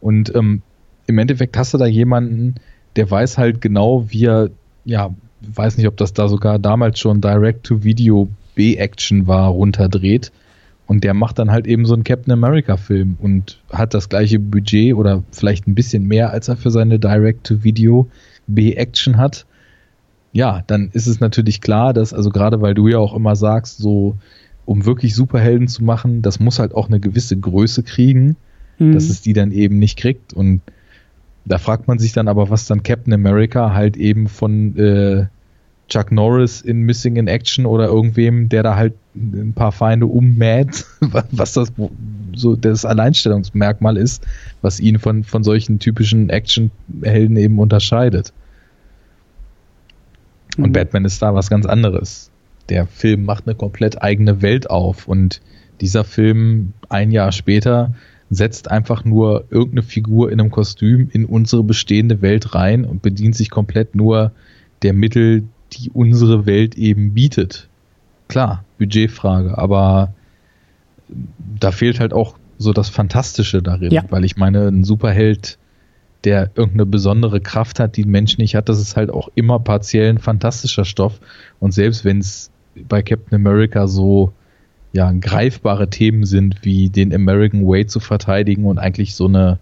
[0.00, 0.62] Und ähm,
[1.06, 2.56] im Endeffekt hast du da jemanden,
[2.96, 4.50] der weiß halt genau, wie er,
[4.84, 10.32] ja, weiß nicht, ob das da sogar damals schon Direct-to-Video B-Action war, runterdreht.
[10.86, 14.94] Und der macht dann halt eben so einen Captain America-Film und hat das gleiche Budget
[14.94, 18.08] oder vielleicht ein bisschen mehr, als er für seine Direct-to-Video
[18.46, 19.46] B-Action hat.
[20.32, 23.78] Ja, dann ist es natürlich klar, dass, also gerade weil du ja auch immer sagst,
[23.78, 24.16] so,
[24.64, 28.36] um wirklich Superhelden zu machen, das muss halt auch eine gewisse Größe kriegen,
[28.78, 28.92] mhm.
[28.92, 30.34] dass es die dann eben nicht kriegt.
[30.34, 30.60] Und
[31.46, 35.26] da fragt man sich dann aber, was dann Captain America halt eben von äh,
[35.88, 40.84] Chuck Norris in Missing in Action oder irgendwem, der da halt ein paar Feinde ummäht,
[41.30, 41.72] was das
[42.34, 44.26] so das Alleinstellungsmerkmal ist,
[44.60, 48.32] was ihn von, von solchen typischen Actionhelden eben unterscheidet.
[50.58, 50.72] Und mhm.
[50.72, 52.30] Batman ist da was ganz anderes.
[52.68, 55.40] Der Film macht eine komplett eigene Welt auf und
[55.80, 57.94] dieser Film ein Jahr später
[58.30, 63.36] setzt einfach nur irgendeine Figur in einem Kostüm in unsere bestehende Welt rein und bedient
[63.36, 64.32] sich komplett nur
[64.82, 67.68] der Mittel, die unsere Welt eben bietet.
[68.28, 70.12] klar, Budgetfrage, aber
[71.60, 74.02] da fehlt halt auch so das Fantastische darin, ja.
[74.10, 75.58] weil ich meine, ein Superheld,
[76.24, 79.60] der irgendeine besondere Kraft hat, die ein Mensch nicht hat, das ist halt auch immer
[79.60, 81.20] partiell ein fantastischer Stoff.
[81.60, 82.50] Und selbst wenn es
[82.88, 84.32] bei Captain America so
[84.96, 89.58] ja, greifbare Themen sind, wie den American Way zu verteidigen und eigentlich so eine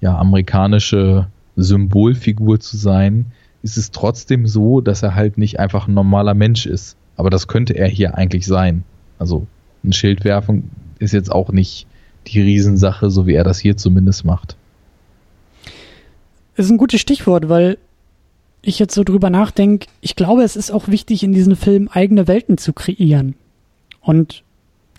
[0.00, 3.26] ja, amerikanische Symbolfigur zu sein,
[3.62, 6.96] ist es trotzdem so, dass er halt nicht einfach ein normaler Mensch ist.
[7.16, 8.82] Aber das könnte er hier eigentlich sein.
[9.20, 9.46] Also
[9.84, 11.86] ein Schild werfen ist jetzt auch nicht
[12.26, 14.56] die Riesensache, so wie er das hier zumindest macht.
[16.56, 17.78] Das ist ein gutes Stichwort, weil
[18.62, 22.26] ich jetzt so drüber nachdenke, ich glaube, es ist auch wichtig, in diesen Film eigene
[22.26, 23.36] Welten zu kreieren.
[24.00, 24.42] Und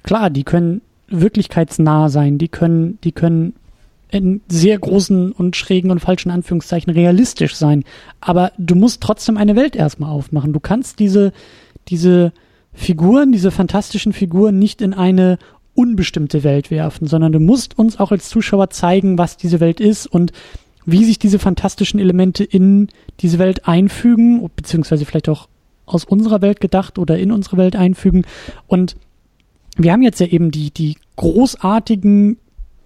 [0.04, 3.54] klar, die können wirklichkeitsnah sein, die können, die können
[4.10, 7.84] in sehr großen und schrägen und falschen Anführungszeichen realistisch sein.
[8.22, 10.54] Aber du musst trotzdem eine Welt erstmal aufmachen.
[10.54, 11.34] Du kannst diese,
[11.89, 12.32] diese
[12.74, 15.38] Figuren, diese fantastischen Figuren nicht in eine
[15.74, 20.08] unbestimmte Welt werfen, sondern du musst uns auch als Zuschauer zeigen, was diese Welt ist
[20.08, 20.32] und
[20.86, 22.88] wie sich diese fantastischen Elemente in
[23.20, 25.50] diese Welt einfügen, beziehungsweise vielleicht auch
[25.86, 28.26] aus unserer Welt gedacht oder in unsere Welt einfügen.
[28.68, 28.95] Und
[29.78, 32.38] wir haben jetzt ja eben die, die großartigen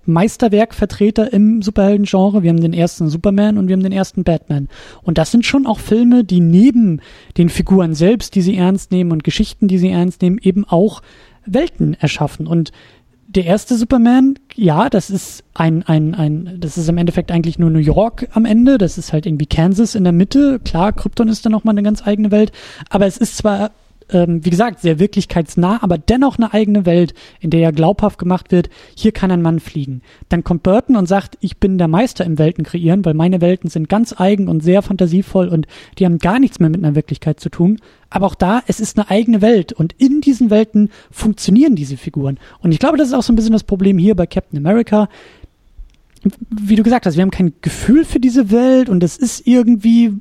[0.05, 2.43] Meisterwerkvertreter im Superhelden-Genre.
[2.43, 4.67] Wir haben den ersten Superman und wir haben den ersten Batman.
[5.03, 7.01] Und das sind schon auch Filme, die neben
[7.37, 11.01] den Figuren selbst, die sie ernst nehmen und Geschichten, die sie ernst nehmen, eben auch
[11.45, 12.47] Welten erschaffen.
[12.47, 12.71] Und
[13.27, 17.69] der erste Superman, ja, das ist ein, ein, ein, das ist im Endeffekt eigentlich nur
[17.69, 18.77] New York am Ende.
[18.77, 20.59] Das ist halt irgendwie Kansas in der Mitte.
[20.59, 22.51] Klar, Krypton ist dann nochmal eine ganz eigene Welt.
[22.89, 23.71] Aber es ist zwar
[24.11, 28.51] ähm, wie gesagt, sehr wirklichkeitsnah, aber dennoch eine eigene Welt, in der ja glaubhaft gemacht
[28.51, 30.01] wird, hier kann ein Mann fliegen.
[30.29, 33.69] Dann kommt Burton und sagt, ich bin der Meister im Welten kreieren, weil meine Welten
[33.69, 37.39] sind ganz eigen und sehr fantasievoll und die haben gar nichts mehr mit einer Wirklichkeit
[37.39, 37.79] zu tun.
[38.09, 42.39] Aber auch da, es ist eine eigene Welt und in diesen Welten funktionieren diese Figuren.
[42.59, 45.07] Und ich glaube, das ist auch so ein bisschen das Problem hier bei Captain America
[46.49, 50.13] wie du gesagt hast, wir haben kein Gefühl für diese Welt und es ist irgendwie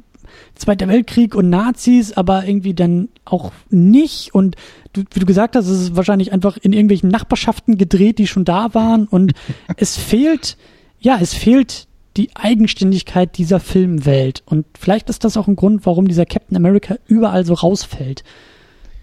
[0.54, 4.34] Zweiter Weltkrieg und Nazis, aber irgendwie dann auch nicht.
[4.34, 4.56] Und
[4.92, 8.44] du, wie du gesagt hast, es ist wahrscheinlich einfach in irgendwelchen Nachbarschaften gedreht, die schon
[8.44, 9.06] da waren.
[9.06, 9.32] Und
[9.76, 10.56] es fehlt,
[10.98, 14.42] ja, es fehlt die Eigenständigkeit dieser Filmwelt.
[14.46, 18.24] Und vielleicht ist das auch ein Grund, warum dieser Captain America überall so rausfällt.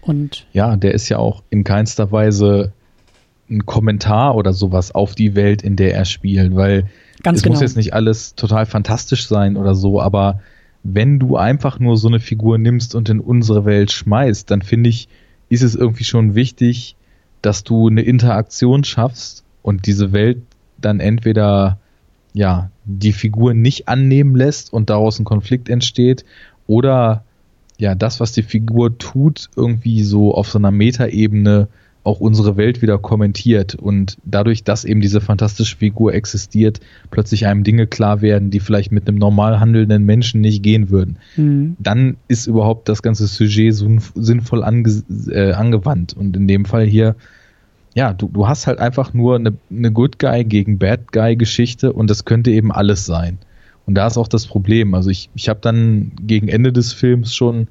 [0.02, 2.72] Und ja, der ist ja auch in keinster Weise
[3.50, 6.86] ein Kommentar oder sowas auf die Welt, in der er spielt, weil
[7.22, 7.54] Ganz es genau.
[7.54, 10.40] muss jetzt nicht alles total fantastisch sein oder so, aber
[10.82, 14.90] wenn du einfach nur so eine Figur nimmst und in unsere Welt schmeißt, dann finde
[14.90, 15.08] ich,
[15.48, 16.96] ist es irgendwie schon wichtig,
[17.42, 20.38] dass du eine Interaktion schaffst und diese Welt
[20.80, 21.78] dann entweder
[22.32, 26.24] ja die Figur nicht annehmen lässt und daraus ein Konflikt entsteht
[26.66, 27.24] oder
[27.78, 31.68] ja das, was die Figur tut, irgendwie so auf so einer Metaebene
[32.08, 36.80] auch unsere Welt wieder kommentiert und dadurch, dass eben diese fantastische Figur existiert,
[37.10, 41.18] plötzlich einem Dinge klar werden, die vielleicht mit einem normal handelnden Menschen nicht gehen würden.
[41.36, 41.76] Mhm.
[41.78, 43.74] Dann ist überhaupt das ganze Sujet
[44.14, 47.14] sinnvoll ange äh, angewandt und in dem Fall hier
[47.94, 51.92] ja, du, du hast halt einfach nur eine, eine Good Guy gegen Bad Guy Geschichte
[51.92, 53.38] und das könnte eben alles sein.
[53.86, 54.94] Und da ist auch das Problem.
[54.94, 57.68] Also ich, ich habe dann gegen Ende des Films schon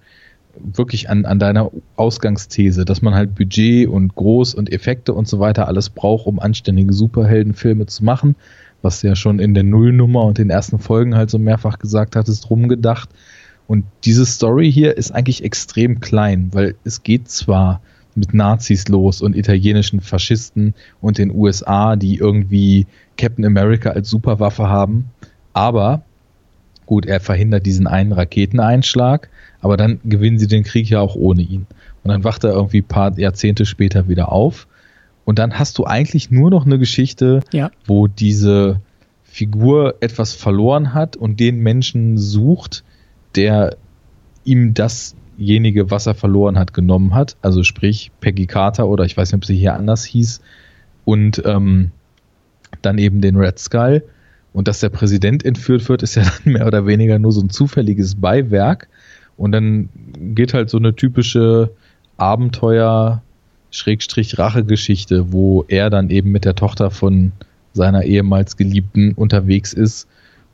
[0.62, 5.40] wirklich an, an deiner Ausgangsthese, dass man halt Budget und groß und Effekte und so
[5.40, 8.36] weiter alles braucht, um anständige Superheldenfilme zu machen,
[8.82, 12.28] was ja schon in der Nullnummer und den ersten Folgen halt so mehrfach gesagt hat,
[12.28, 13.10] ist rumgedacht.
[13.68, 17.82] Und diese Story hier ist eigentlich extrem klein, weil es geht zwar
[18.16, 22.88] mit Nazis los und italienischen Faschisten und den USA, die irgendwie
[23.18, 25.12] Captain America als Superwaffe haben,
[25.54, 26.04] aber
[26.86, 29.30] gut, er verhindert diesen einen Raketeneinschlag,
[29.62, 31.68] aber dann gewinnen sie den Krieg ja auch ohne ihn.
[32.04, 34.68] Und dann wacht er irgendwie ein paar Jahrzehnte später wieder auf.
[35.26, 37.70] Und dann hast du eigentlich nur noch eine Geschichte, ja.
[37.86, 38.80] wo diese
[39.24, 42.84] Figur etwas verloren hat und den Menschen sucht,
[43.36, 43.76] der
[44.46, 47.36] ihm dasjenige, was er verloren hat, genommen hat.
[47.42, 50.42] Also sprich Peggy Carter oder ich weiß nicht, ob sie hier anders hieß.
[51.04, 51.92] Und ähm,
[52.82, 54.04] dann eben den Red Skull.
[54.54, 57.50] Und dass der Präsident entführt wird, ist ja dann mehr oder weniger nur so ein
[57.50, 58.88] zufälliges Beiwerk.
[59.38, 59.90] Und dann
[60.36, 61.72] geht halt so eine typische
[62.18, 63.22] Abenteuer
[63.70, 67.32] Schrägstrich Rache-Geschichte, wo er dann eben mit der Tochter von
[67.74, 70.08] seiner ehemals Geliebten unterwegs ist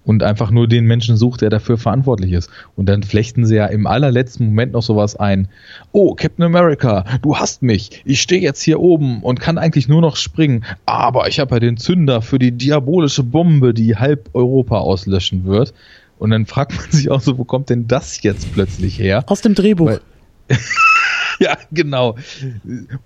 [0.05, 2.49] und einfach nur den Menschen sucht, der dafür verantwortlich ist.
[2.75, 5.47] Und dann flechten sie ja im allerletzten Moment noch sowas ein.
[5.91, 8.01] Oh, Captain America, du hast mich.
[8.05, 10.65] Ich stehe jetzt hier oben und kann eigentlich nur noch springen.
[10.85, 15.73] Aber ich habe ja den Zünder für die diabolische Bombe, die halb Europa auslöschen wird.
[16.23, 19.25] Und dann fragt man sich auch so, wo kommt denn das jetzt plötzlich her?
[19.27, 19.87] Aus dem Drehbuch.
[19.87, 19.99] Weil,
[21.41, 22.15] ja, genau.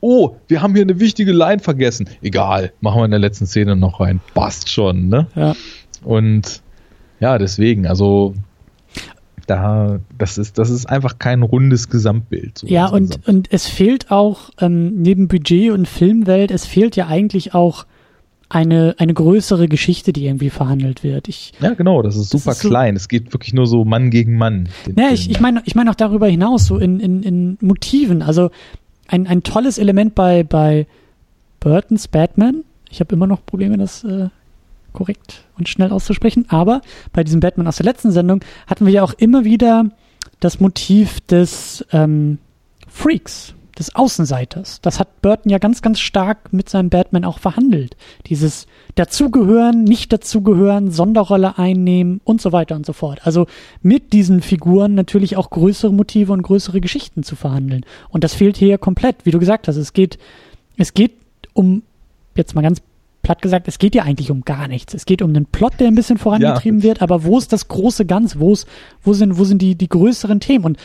[0.02, 2.08] Oh, wir haben hier eine wichtige Line vergessen.
[2.22, 4.20] Egal, machen wir in der letzten Szene noch rein.
[4.36, 5.26] Passt schon, ne?
[5.34, 5.56] Ja.
[6.04, 6.62] Und
[7.20, 8.36] ja, deswegen, also
[9.48, 12.60] da, das ist, das ist einfach kein rundes Gesamtbild.
[12.60, 17.08] So ja, und, und es fehlt auch ähm, neben Budget und Filmwelt, es fehlt ja
[17.08, 17.88] eigentlich auch
[18.50, 21.28] eine, eine größere Geschichte, die irgendwie verhandelt wird.
[21.28, 22.96] Ich, ja, genau, das ist super das ist klein.
[22.96, 24.70] So, es geht wirklich nur so Mann gegen Mann.
[24.96, 28.22] Ja, ich, ich meine ich meine auch darüber hinaus, so in, in, in Motiven.
[28.22, 28.50] Also
[29.08, 30.88] ein, ein tolles Element bei, bei
[31.60, 32.64] Burtons Batman.
[32.90, 34.30] Ich habe immer noch Probleme, das äh,
[34.94, 36.46] korrekt und schnell auszusprechen.
[36.48, 39.86] Aber bei diesem Batman aus der letzten Sendung hatten wir ja auch immer wieder
[40.40, 42.38] das Motiv des ähm,
[42.88, 44.82] Freaks des Außenseiters.
[44.82, 47.96] Das hat Burton ja ganz, ganz stark mit seinem Batman auch verhandelt.
[48.28, 53.22] Dieses Dazugehören, nicht dazugehören, Sonderrolle einnehmen und so weiter und so fort.
[53.26, 53.48] Also
[53.82, 57.86] mit diesen Figuren natürlich auch größere Motive und größere Geschichten zu verhandeln.
[58.10, 59.78] Und das fehlt hier komplett, wie du gesagt hast.
[59.78, 60.18] Es geht,
[60.78, 61.14] es geht
[61.54, 61.84] um,
[62.36, 62.82] jetzt mal ganz
[63.28, 64.94] platt gesagt, es geht ja eigentlich um gar nichts.
[64.94, 66.86] Es geht um einen Plot, der ein bisschen vorangetrieben ja.
[66.86, 68.40] wird, aber wo ist das große Ganz?
[68.40, 68.68] Wo, ist,
[69.04, 70.64] wo sind, wo sind die, die größeren Themen?
[70.64, 70.78] Und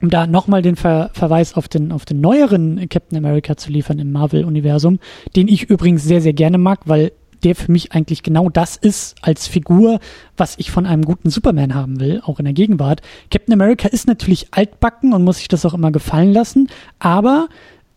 [0.00, 3.98] um da nochmal den Ver Verweis auf den, auf den neueren Captain America zu liefern
[3.98, 4.98] im Marvel-Universum,
[5.36, 7.12] den ich übrigens sehr, sehr gerne mag, weil
[7.42, 9.98] der für mich eigentlich genau das ist als Figur,
[10.36, 13.00] was ich von einem guten Superman haben will, auch in der Gegenwart.
[13.30, 16.68] Captain America ist natürlich altbacken und muss sich das auch immer gefallen lassen,
[16.98, 17.48] aber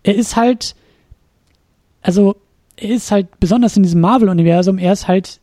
[0.04, 0.76] er ist halt,
[2.02, 2.36] also
[2.78, 5.40] er ist halt besonders in diesem Marvel-Universum, er ist halt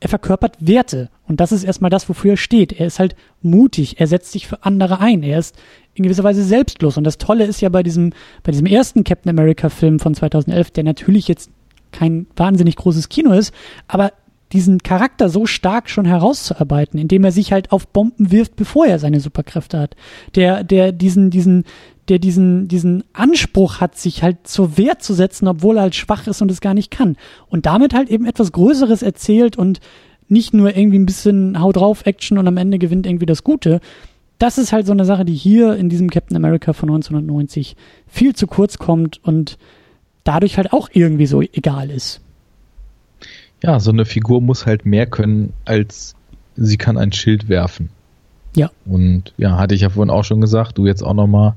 [0.00, 1.10] er verkörpert Werte.
[1.28, 2.72] Und das ist erstmal das, wofür er steht.
[2.72, 5.56] Er ist halt mutig, er setzt sich für andere ein, er ist
[5.94, 6.96] in gewisser Weise selbstlos.
[6.96, 8.12] Und das Tolle ist ja bei diesem,
[8.42, 11.50] bei diesem ersten Captain America Film von 2011, der natürlich jetzt
[11.92, 13.52] kein wahnsinnig großes Kino ist,
[13.88, 14.12] aber
[14.52, 18.98] diesen Charakter so stark schon herauszuarbeiten, indem er sich halt auf Bomben wirft, bevor er
[18.98, 19.96] seine Superkräfte hat.
[20.34, 21.64] Der, der diesen, diesen,
[22.10, 26.26] der diesen, diesen Anspruch hat, sich halt zur Wehr zu setzen, obwohl er halt schwach
[26.26, 27.16] ist und es gar nicht kann.
[27.48, 29.80] Und damit halt eben etwas Größeres erzählt und
[30.28, 33.80] nicht nur irgendwie ein bisschen Hau drauf Action und am Ende gewinnt irgendwie das Gute.
[34.38, 37.76] Das ist halt so eine Sache, die hier in diesem Captain America von 1990
[38.06, 39.56] viel zu kurz kommt und
[40.24, 42.20] dadurch halt auch irgendwie so egal ist.
[43.62, 46.14] Ja, so eine Figur muss halt mehr können, als
[46.56, 47.90] sie kann ein Schild werfen.
[48.56, 48.70] Ja.
[48.84, 51.54] Und ja, hatte ich ja vorhin auch schon gesagt, du jetzt auch nochmal,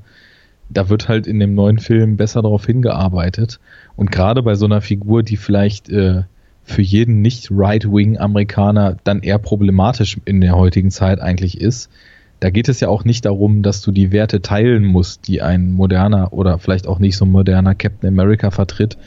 [0.68, 3.60] da wird halt in dem neuen Film besser darauf hingearbeitet.
[3.96, 6.22] Und gerade bei so einer Figur, die vielleicht äh,
[6.64, 11.90] für jeden nicht Right-Wing-Amerikaner dann eher problematisch in der heutigen Zeit eigentlich ist,
[12.40, 15.70] da geht es ja auch nicht darum, dass du die Werte teilen musst, die ein
[15.70, 18.98] moderner oder vielleicht auch nicht so moderner Captain America vertritt.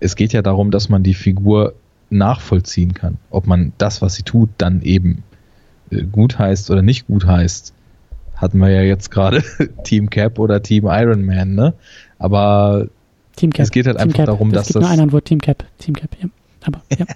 [0.00, 1.74] Es geht ja darum, dass man die Figur
[2.10, 5.22] nachvollziehen kann, ob man das, was sie tut, dann eben
[5.90, 7.72] äh, gut heißt oder nicht gut heißt
[8.42, 9.42] hatten wir ja jetzt gerade
[9.84, 11.74] Team Cap oder Team Iron Man, ne?
[12.18, 12.88] Aber
[13.36, 13.64] Team Cap.
[13.64, 14.26] es geht halt Team einfach Cap.
[14.26, 14.82] darum, dass es gibt das.
[14.82, 16.28] nur ein Antwort, Team Cap, Team Cap, ja.
[16.64, 17.06] Aber, ja.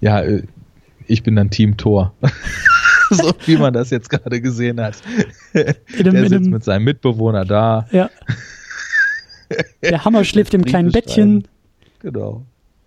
[0.00, 0.42] ja, äh,
[1.06, 2.12] ich bin dann Team Tor.
[3.10, 4.96] so wie man das jetzt gerade gesehen hat.
[5.54, 7.86] Einem, Der sitzt mit seinem Mitbewohner da.
[7.90, 8.10] Ja.
[9.82, 11.48] Der Hammer schläft im kleinen Bettchen.
[12.00, 12.42] Genau.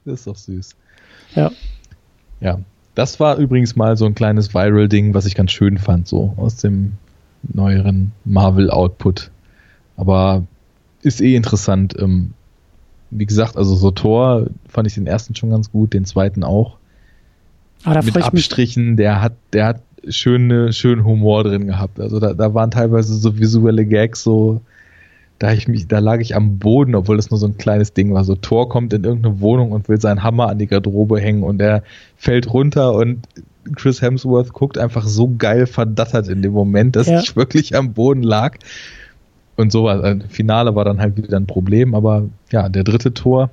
[0.06, 0.76] Das ist doch süß.
[1.35, 1.52] Ja.
[2.39, 2.60] Ja.
[2.95, 6.56] Das war übrigens mal so ein kleines Viral-Ding, was ich ganz schön fand, so aus
[6.56, 6.93] dem
[7.53, 9.31] neueren Marvel-Output.
[9.97, 10.43] Aber
[11.01, 11.95] ist eh interessant.
[11.99, 12.34] Ähm,
[13.11, 16.77] wie gesagt, also so Thor fand ich den ersten schon ganz gut, den zweiten auch.
[17.84, 21.99] Ah, Mit Abstrichen, der hat, der hat schöne, schön Humor drin gehabt.
[21.99, 24.61] Also da, da waren teilweise so visuelle Gags, so
[25.39, 28.13] da ich mich, da lag ich am Boden, obwohl das nur so ein kleines Ding
[28.13, 28.23] war.
[28.23, 31.61] So Thor kommt in irgendeine Wohnung und will seinen Hammer an die Garderobe hängen und
[31.61, 31.84] er
[32.15, 33.27] fällt runter und
[33.76, 37.20] Chris Hemsworth guckt einfach so geil verdattert in dem Moment, dass ja.
[37.20, 38.58] ich wirklich am Boden lag.
[39.56, 43.14] Und so war, also Finale war dann halt wieder ein Problem, aber ja, der dritte
[43.14, 43.50] Tor,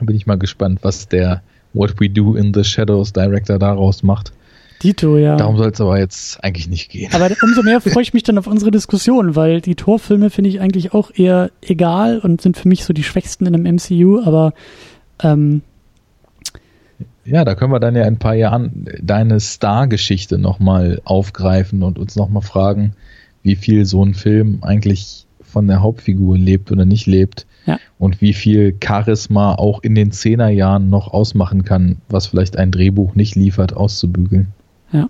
[0.00, 1.42] bin ich mal gespannt, was der
[1.74, 4.32] What We Do in the Shadows Director daraus macht.
[4.82, 5.36] Dito, ja.
[5.36, 7.12] Darum soll es aber jetzt eigentlich nicht gehen.
[7.14, 10.60] Aber umso mehr freue ich mich dann auf unsere Diskussion, weil die Torfilme finde ich
[10.60, 14.54] eigentlich auch eher egal und sind für mich so die schwächsten in einem MCU, aber
[15.22, 15.62] ähm,
[17.24, 21.98] ja, da können wir dann ja in ein paar Jahren deine Star-Geschichte nochmal aufgreifen und
[21.98, 22.94] uns nochmal fragen,
[23.42, 27.46] wie viel so ein Film eigentlich von der Hauptfigur lebt oder nicht lebt.
[27.66, 27.78] Ja.
[27.98, 33.14] Und wie viel Charisma auch in den Zehnerjahren noch ausmachen kann, was vielleicht ein Drehbuch
[33.14, 34.48] nicht liefert, auszubügeln.
[34.90, 35.08] Ja.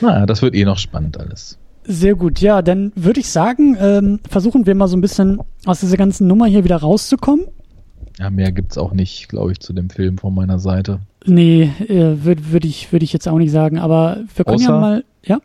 [0.00, 1.58] Naja, das wird eh noch spannend alles.
[1.84, 5.80] Sehr gut, ja, dann würde ich sagen, ähm, versuchen wir mal so ein bisschen aus
[5.80, 7.46] dieser ganzen Nummer hier wieder rauszukommen.
[8.18, 11.00] Ja, mehr gibt's auch nicht, glaube ich, zu dem Film von meiner Seite.
[11.24, 14.72] Nee, äh, würde würd ich, würd ich jetzt auch nicht sagen, aber wir können Außer,
[14.72, 15.40] ja mal, ja?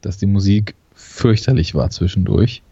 [0.00, 2.62] Dass die Musik fürchterlich war zwischendurch.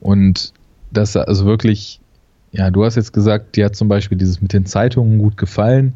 [0.00, 0.52] Und
[0.90, 2.00] das also wirklich,
[2.52, 5.94] ja, du hast jetzt gesagt, dir hat zum Beispiel dieses mit den Zeitungen gut gefallen.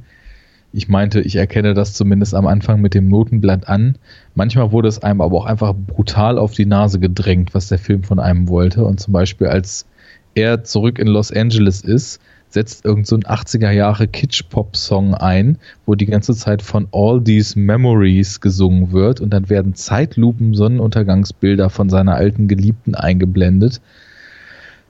[0.73, 3.97] Ich meinte, ich erkenne das zumindest am Anfang mit dem Notenblatt an.
[4.35, 8.03] Manchmal wurde es einem aber auch einfach brutal auf die Nase gedrängt, was der Film
[8.03, 8.85] von einem wollte.
[8.85, 9.87] Und zum Beispiel, als
[10.35, 12.21] er zurück in Los Angeles ist,
[12.55, 17.59] setzt irgend so ein 80er Jahre Kitsch-Pop-Song ein, wo die ganze Zeit von All These
[17.59, 23.81] Memories gesungen wird und dann werden Zeitlupen Sonnenuntergangsbilder von seiner alten Geliebten eingeblendet.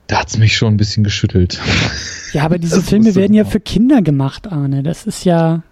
[0.07, 1.59] Da hat's mich schon ein bisschen geschüttelt.
[2.33, 4.83] Ja, aber diese das Filme werden ja für Kinder gemacht, Arne.
[4.83, 5.63] Das ist ja.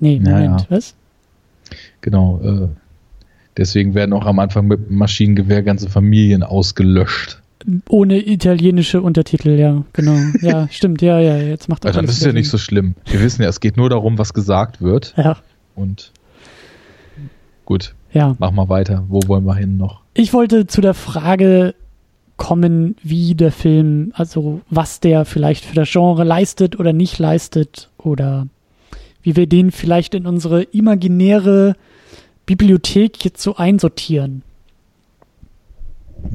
[0.00, 0.66] Nee, Moment, ja.
[0.68, 0.94] was?
[2.00, 2.68] Genau, äh,
[3.56, 7.40] deswegen werden auch am Anfang mit Maschinengewehr ganze Familien ausgelöscht.
[7.88, 10.16] Ohne italienische Untertitel, ja, genau.
[10.40, 11.96] Ja, stimmt, ja, ja, jetzt macht das.
[11.96, 12.94] Also, das ist ja nicht so schlimm.
[13.06, 15.14] Wir wissen ja, es geht nur darum, was gesagt wird.
[15.16, 15.36] Ja.
[15.74, 16.12] Und
[17.64, 17.94] gut.
[18.12, 18.34] Ja.
[18.38, 19.04] Mach mal weiter.
[19.08, 20.00] Wo wollen wir hin noch?
[20.14, 21.74] Ich wollte zu der Frage
[22.36, 27.90] kommen, wie der Film, also was der vielleicht für das Genre leistet oder nicht leistet
[27.98, 28.48] oder
[29.22, 31.76] wie wir den vielleicht in unsere imaginäre
[32.46, 34.42] Bibliothek jetzt so einsortieren.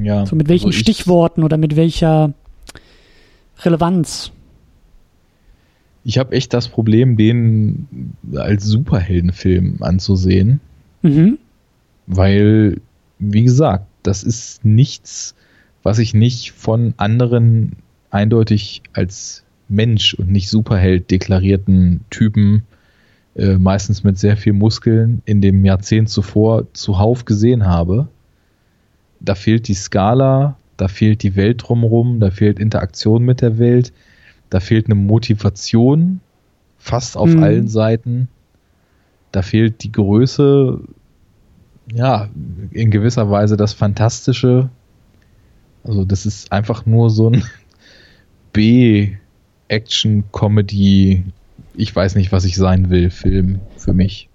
[0.02, 0.26] Ja.
[0.26, 2.34] So mit welchen also Stichworten oder mit welcher
[3.60, 4.32] Relevanz?
[6.03, 10.60] Ich habe echt das Problem, den als Superheldenfilm anzusehen.
[11.02, 11.40] Mhm.
[12.07, 12.82] Weil,
[13.18, 15.36] wie gesagt, das ist nichts,
[15.82, 17.78] was ich nicht von anderen
[18.12, 22.64] eindeutig als Mensch und nicht Superheld deklarierten Typen,
[23.36, 28.07] äh, meistens mit sehr viel Muskeln, in dem Jahrzehnt zuvor zuhauf gesehen habe
[29.20, 33.94] da fehlt die Skala, da fehlt die Welt drumherum, da fehlt Interaktion mit der Welt,
[34.50, 36.20] da fehlt eine Motivation
[36.78, 37.44] fast auf mhm.
[37.44, 38.28] allen Seiten,
[39.32, 40.80] da fehlt die Größe,
[41.94, 42.30] ja,
[42.72, 44.70] in gewisser Weise das Fantastische.
[45.84, 47.44] Also das ist einfach nur so ein
[48.54, 51.24] B-Action-Comedy,
[51.74, 54.30] ich weiß nicht, was ich sein will, Film für mich.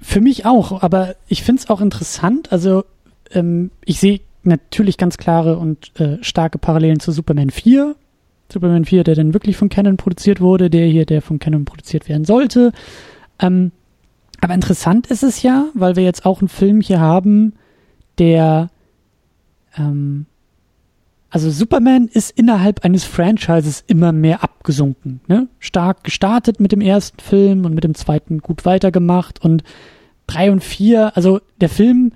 [0.00, 2.52] Für mich auch, aber ich finde es auch interessant.
[2.52, 2.84] Also
[3.34, 7.96] ähm, ich sehe natürlich ganz klare und äh, starke Parallelen zu Superman 4.
[8.52, 12.08] Superman 4, der dann wirklich von Canon produziert wurde, der hier, der von Canon produziert
[12.08, 12.72] werden sollte.
[13.40, 13.72] Ähm,
[14.40, 17.54] aber interessant ist es ja, weil wir jetzt auch einen Film hier haben,
[18.18, 18.68] der
[19.76, 20.26] ähm,
[21.34, 25.20] also Superman ist innerhalb eines Franchises immer mehr abgesunken.
[25.26, 25.48] Ne?
[25.58, 29.64] Stark gestartet mit dem ersten Film und mit dem zweiten gut weitergemacht und
[30.28, 32.12] drei und vier, also der Film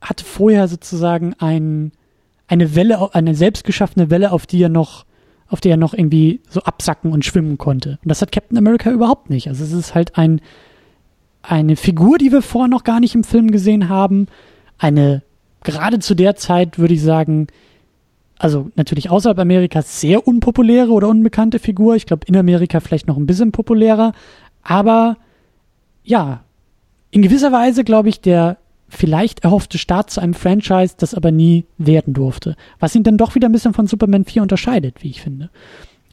[0.00, 1.92] hatte vorher sozusagen ein,
[2.48, 5.04] eine Welle, eine selbstgeschaffene Welle, auf die er noch,
[5.48, 7.98] auf der er noch irgendwie so absacken und schwimmen konnte.
[8.02, 9.48] Und das hat Captain America überhaupt nicht.
[9.48, 10.40] Also es ist halt ein,
[11.42, 14.26] eine Figur, die wir vorher noch gar nicht im Film gesehen haben.
[14.78, 15.22] Eine,
[15.62, 17.48] gerade zu der Zeit würde ich sagen,
[18.38, 21.94] also natürlich außerhalb Amerikas sehr unpopuläre oder unbekannte Figur.
[21.96, 24.12] Ich glaube, in Amerika vielleicht noch ein bisschen populärer.
[24.62, 25.18] Aber
[26.02, 26.42] ja,
[27.10, 28.56] in gewisser Weise, glaube ich, der
[28.90, 32.56] vielleicht erhoffte Start zu einem Franchise, das aber nie werden durfte.
[32.78, 35.48] Was ihn dann doch wieder ein bisschen von Superman 4 unterscheidet, wie ich finde.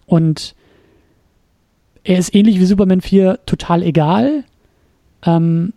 [0.06, 0.56] Und
[2.04, 4.44] er ist ähnlich wie Superman 4 total egal.
[5.26, 5.74] Ähm,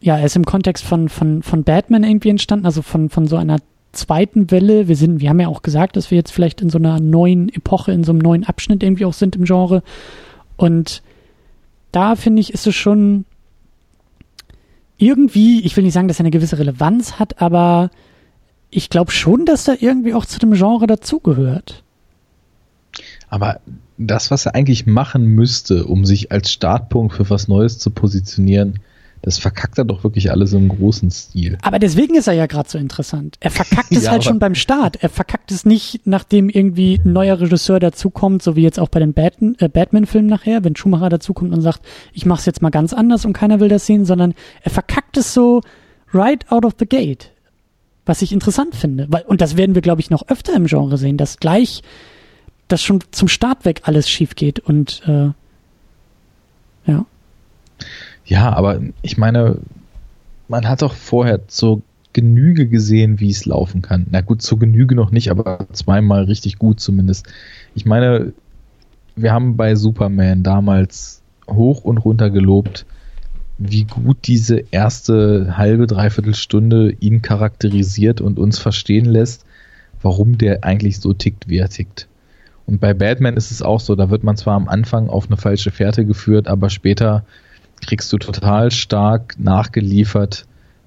[0.00, 3.36] ja, er ist im Kontext von, von, von Batman irgendwie entstanden, also von, von so
[3.36, 3.58] einer
[3.92, 4.88] zweiten Welle.
[4.88, 7.48] Wir sind, wir haben ja auch gesagt, dass wir jetzt vielleicht in so einer neuen
[7.48, 9.82] Epoche, in so einem neuen Abschnitt irgendwie auch sind im Genre.
[10.56, 11.02] Und
[11.92, 13.24] da finde ich, ist es schon
[14.98, 17.90] irgendwie, ich will nicht sagen, dass er eine gewisse Relevanz hat, aber
[18.70, 21.82] ich glaube schon, dass er irgendwie auch zu dem Genre dazugehört.
[23.28, 23.60] Aber
[23.98, 28.80] das, was er eigentlich machen müsste, um sich als Startpunkt für was Neues zu positionieren,
[29.22, 31.58] das verkackt er doch wirklich alles im großen Stil.
[31.62, 33.36] Aber deswegen ist er ja gerade so interessant.
[33.40, 35.02] Er verkackt es ja, halt schon beim Start.
[35.02, 39.00] Er verkackt es nicht, nachdem irgendwie ein neuer Regisseur dazukommt, so wie jetzt auch bei
[39.00, 41.80] dem Batman, äh, Batman-Film nachher, wenn Schumacher dazukommt und sagt,
[42.12, 45.34] ich mach's jetzt mal ganz anders und keiner will das sehen, sondern er verkackt es
[45.34, 45.60] so
[46.12, 47.32] right out of the gate.
[48.04, 49.06] Was ich interessant finde.
[49.10, 51.82] Weil, und das werden wir, glaube ich, noch öfter im Genre sehen, dass gleich,
[52.68, 55.30] dass schon zum Start weg alles schief geht und äh,
[56.88, 57.04] ja.
[58.26, 59.58] Ja, aber ich meine,
[60.48, 61.82] man hat doch vorher zur
[62.12, 64.06] Genüge gesehen, wie es laufen kann.
[64.10, 67.26] Na gut, zur Genüge noch nicht, aber zweimal richtig gut zumindest.
[67.74, 68.32] Ich meine,
[69.16, 72.86] wir haben bei Superman damals hoch und runter gelobt,
[73.58, 79.46] wie gut diese erste halbe, dreiviertel Stunde ihn charakterisiert und uns verstehen lässt,
[80.02, 82.08] warum der eigentlich so tickt, wie er tickt.
[82.66, 85.36] Und bei Batman ist es auch so, da wird man zwar am Anfang auf eine
[85.36, 87.24] falsche Fährte geführt, aber später
[87.80, 90.46] kriegst du total stark nachgeliefert,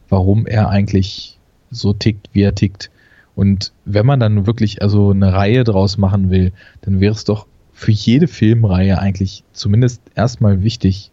[0.10, 1.38] warum er eigentlich
[1.72, 2.90] so tickt, wie er tickt.
[3.36, 6.52] Und wenn man dann wirklich also eine Reihe draus machen will,
[6.82, 11.12] dann wäre es doch für jede Filmreihe eigentlich zumindest erstmal wichtig,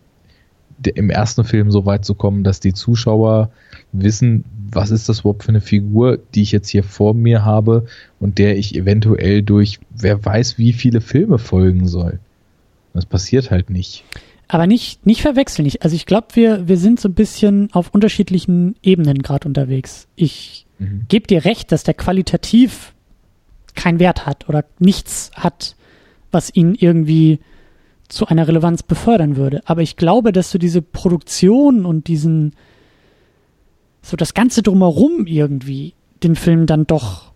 [0.84, 3.50] im ersten Film so weit zu kommen, dass die Zuschauer
[3.92, 7.86] wissen, was ist das überhaupt für eine Figur, die ich jetzt hier vor mir habe
[8.20, 12.18] und der ich eventuell durch wer weiß wie viele Filme folgen soll.
[12.92, 14.04] Das passiert halt nicht.
[14.48, 15.66] Aber nicht, nicht verwechseln.
[15.66, 20.06] Ich, also ich glaube, wir, wir sind so ein bisschen auf unterschiedlichen Ebenen gerade unterwegs.
[20.14, 21.06] Ich mhm.
[21.08, 22.94] gebe dir recht, dass der qualitativ
[23.74, 25.76] keinen Wert hat oder nichts hat,
[26.30, 27.40] was ihn irgendwie
[28.08, 29.62] zu einer Relevanz befördern würde.
[29.66, 32.54] Aber ich glaube, dass du diese Produktion und diesen,
[34.02, 37.32] so das Ganze drumherum irgendwie den Film dann doch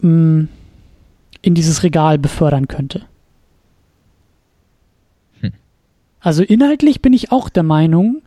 [0.00, 0.48] mh, mm,
[1.42, 3.04] in dieses Regal befördern könnte.
[5.40, 5.52] Hm.
[6.20, 8.22] Also inhaltlich bin ich auch der Meinung,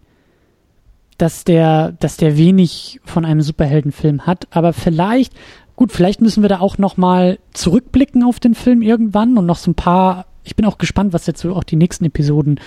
[1.18, 5.34] dass der, dass der wenig von einem Superheldenfilm hat, aber vielleicht,
[5.76, 9.58] gut, vielleicht müssen wir da auch noch mal zurückblicken auf den Film irgendwann und noch
[9.58, 12.60] so ein paar ich bin auch gespannt, was jetzt so auch die nächsten Episoden,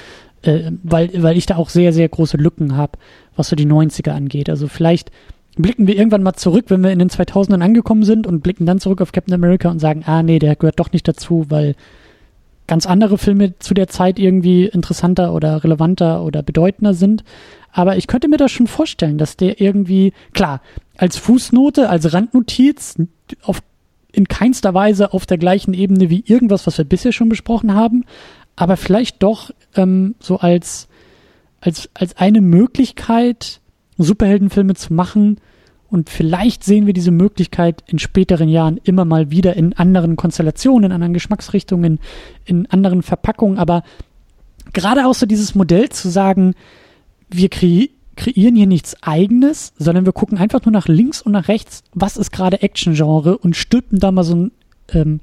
[0.43, 2.99] äh, weil, weil ich da auch sehr, sehr große Lücken habe,
[3.37, 4.49] was so die 90er angeht.
[4.49, 5.11] Also vielleicht
[5.57, 8.81] blicken wir irgendwann mal zurück, wenn wir in den 2000ern angekommen sind und blicken dann
[8.81, 11.75] zurück auf Captain America und sagen, ah nee, der gehört doch nicht dazu, weil
[12.67, 17.25] ganz andere Filme zu der Zeit irgendwie interessanter oder relevanter oder bedeutender sind.
[17.73, 20.63] Aber ich könnte mir das schon vorstellen, dass der irgendwie, klar,
[20.97, 22.97] als Fußnote, als Randnotiz
[23.43, 23.63] auf
[24.13, 28.05] in keinster Weise auf der gleichen Ebene wie irgendwas, was wir bisher schon besprochen haben,
[28.57, 30.89] aber vielleicht doch ähm, so als,
[31.61, 33.61] als, als eine Möglichkeit,
[33.99, 35.41] Superheldenfilme zu machen.
[35.95, 40.87] Und vielleicht sehen wir diese Möglichkeit in späteren Jahren immer mal wieder in anderen Konstellationen,
[40.87, 42.01] in anderen Geschmacksrichtungen,
[42.45, 43.59] in anderen Verpackungen.
[43.59, 43.85] Aber
[44.73, 46.55] gerade auch so dieses Modell zu sagen,
[47.31, 51.47] wir kreieren kreieren hier nichts eigenes, sondern wir gucken einfach nur nach links und nach
[51.47, 54.53] rechts, was ist gerade Action-Genre und stülpen da mal so ein,
[54.93, 55.21] ähm,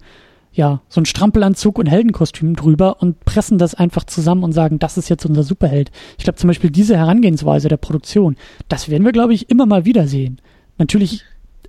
[0.53, 4.97] ja, so ein Strampelanzug und Heldenkostüm drüber und pressen das einfach zusammen und sagen, das
[4.97, 5.91] ist jetzt unser Superheld.
[6.17, 8.37] Ich glaube zum Beispiel diese Herangehensweise der Produktion,
[8.69, 10.39] das werden wir, glaube ich, immer mal wieder sehen.
[10.81, 11.23] Natürlich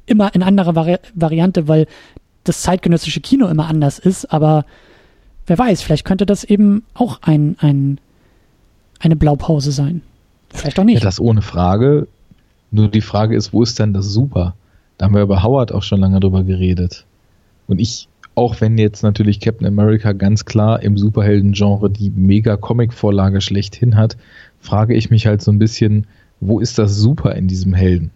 [0.06, 1.86] immer in anderer Vari Variante, weil
[2.44, 4.64] das zeitgenössische Kino immer anders ist, aber
[5.46, 8.00] wer weiß, vielleicht könnte das eben auch ein, ein,
[9.00, 10.00] eine Blaupause sein.
[10.48, 11.00] Vielleicht auch nicht.
[11.00, 12.08] Ja, das ohne Frage.
[12.70, 14.54] Nur die Frage ist, wo ist denn das Super?
[14.96, 17.04] Da haben wir über Howard auch schon lange drüber geredet.
[17.66, 23.42] Und ich, auch wenn jetzt natürlich Captain America ganz klar im Superhelden-Genre die mega Comic-Vorlage
[23.42, 24.16] schlechthin hat,
[24.58, 26.06] frage ich mich halt so ein bisschen,
[26.40, 28.10] wo ist das Super in diesem Helden?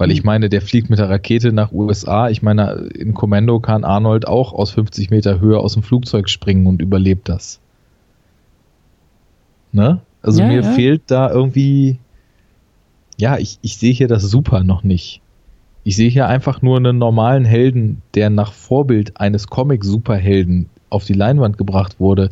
[0.00, 0.26] Weil ich hm.
[0.26, 2.30] meine, der fliegt mit der Rakete nach USA.
[2.30, 6.66] Ich meine, in Commando kann Arnold auch aus 50 Meter Höhe aus dem Flugzeug springen
[6.66, 7.60] und überlebt das.
[9.72, 10.00] Ne?
[10.22, 10.72] Also ja, mir ja.
[10.72, 11.98] fehlt da irgendwie,
[13.18, 15.20] ja, ich, ich sehe hier das Super noch nicht.
[15.84, 21.12] Ich sehe hier einfach nur einen normalen Helden, der nach Vorbild eines Comic-Superhelden auf die
[21.12, 22.30] Leinwand gebracht wurde,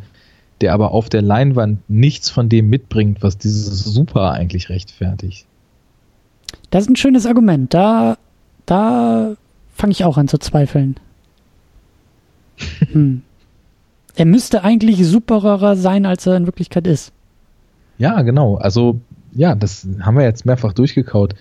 [0.62, 5.47] der aber auf der Leinwand nichts von dem mitbringt, was dieses Super eigentlich rechtfertigt.
[6.70, 7.72] Das ist ein schönes Argument.
[7.72, 8.18] Da,
[8.66, 9.34] da
[9.74, 10.96] fange ich auch an zu zweifeln.
[12.92, 13.22] hm.
[14.16, 17.12] Er müsste eigentlich superer sein, als er in Wirklichkeit ist.
[17.98, 18.56] Ja, genau.
[18.56, 19.00] Also,
[19.32, 21.36] ja, das haben wir jetzt mehrfach durchgekaut.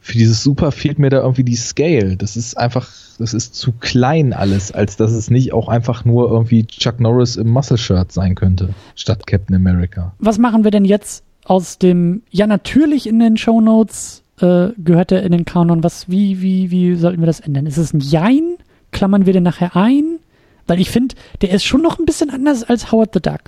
[0.00, 2.16] Für dieses Super fehlt mir da irgendwie die Scale.
[2.16, 2.88] Das ist einfach,
[3.18, 7.36] das ist zu klein alles, als dass es nicht auch einfach nur irgendwie Chuck Norris
[7.36, 10.14] im Muscle-Shirt sein könnte, statt Captain America.
[10.18, 15.12] Was machen wir denn jetzt aus dem, ja, natürlich in den Show Notes äh, gehört
[15.12, 15.84] er in den Kanon.
[15.84, 17.66] Was, wie, wie, wie sollten wir das ändern?
[17.66, 18.56] Ist es ein Jein?
[18.90, 20.18] Klammern wir den nachher ein?
[20.66, 23.40] Weil ich finde, der ist schon noch ein bisschen anders als Howard the Duck.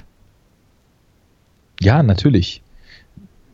[1.80, 2.62] Ja, natürlich.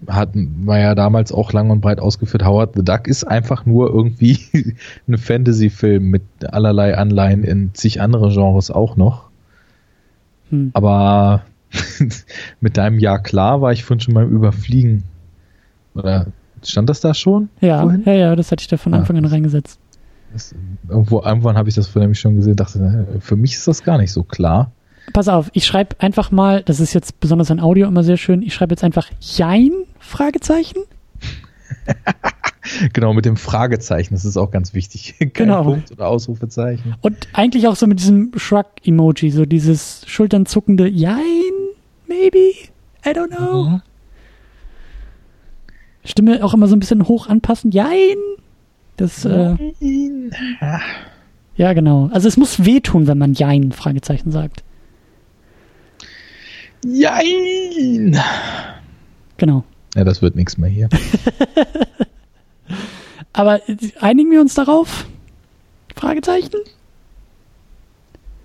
[0.06, 2.44] Hat war ja damals auch lang und breit ausgeführt.
[2.44, 4.38] Howard the Duck ist einfach nur irgendwie
[5.08, 9.30] ein Fantasy-Film mit allerlei Anleihen in zig andere Genres auch noch.
[10.50, 10.70] Hm.
[10.74, 11.44] Aber
[12.60, 15.04] mit deinem Ja klar war ich vorhin schon beim Überfliegen.
[15.94, 16.26] Oder
[16.62, 17.48] stand das da schon?
[17.60, 18.02] Ja, vorhin?
[18.04, 18.98] ja, ja, das hatte ich da von ah.
[18.98, 19.78] Anfang an reingesetzt.
[20.32, 20.54] Das,
[20.88, 23.98] irgendwo, irgendwann habe ich das vorhin nämlich schon gesehen, dachte, für mich ist das gar
[23.98, 24.72] nicht so klar
[25.12, 28.42] pass auf, ich schreibe einfach mal, das ist jetzt besonders ein Audio immer sehr schön,
[28.42, 30.78] ich schreibe jetzt einfach Jein, Fragezeichen.
[32.92, 35.16] genau, mit dem Fragezeichen, das ist auch ganz wichtig.
[35.18, 35.64] Kein genau.
[35.64, 36.94] Punkt oder Ausrufezeichen.
[37.02, 41.43] Und eigentlich auch so mit diesem Shrug-Emoji, so dieses schulternzuckende Jein,
[42.14, 42.70] maybe,
[43.04, 43.64] I don't know.
[43.64, 43.82] Mhm.
[46.04, 48.16] Stimme auch immer so ein bisschen hoch anpassen, Jein.
[48.96, 49.56] Das, äh,
[51.56, 52.08] ja, genau.
[52.12, 54.62] Also es muss wehtun, wenn man Jein, Fragezeichen sagt.
[56.84, 58.20] Jein!
[59.36, 59.64] Genau.
[59.96, 60.88] Ja, das wird nichts mehr hier.
[63.32, 65.06] Aber äh, einigen wir uns darauf?
[65.96, 66.52] Fragezeichen?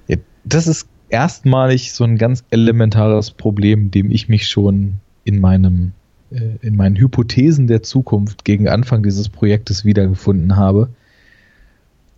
[0.07, 5.93] Ja, das ist erstmalig so ein ganz elementares Problem, dem ich mich schon in meinem
[6.31, 10.89] äh, in meinen Hypothesen der Zukunft gegen Anfang dieses Projektes wiedergefunden habe.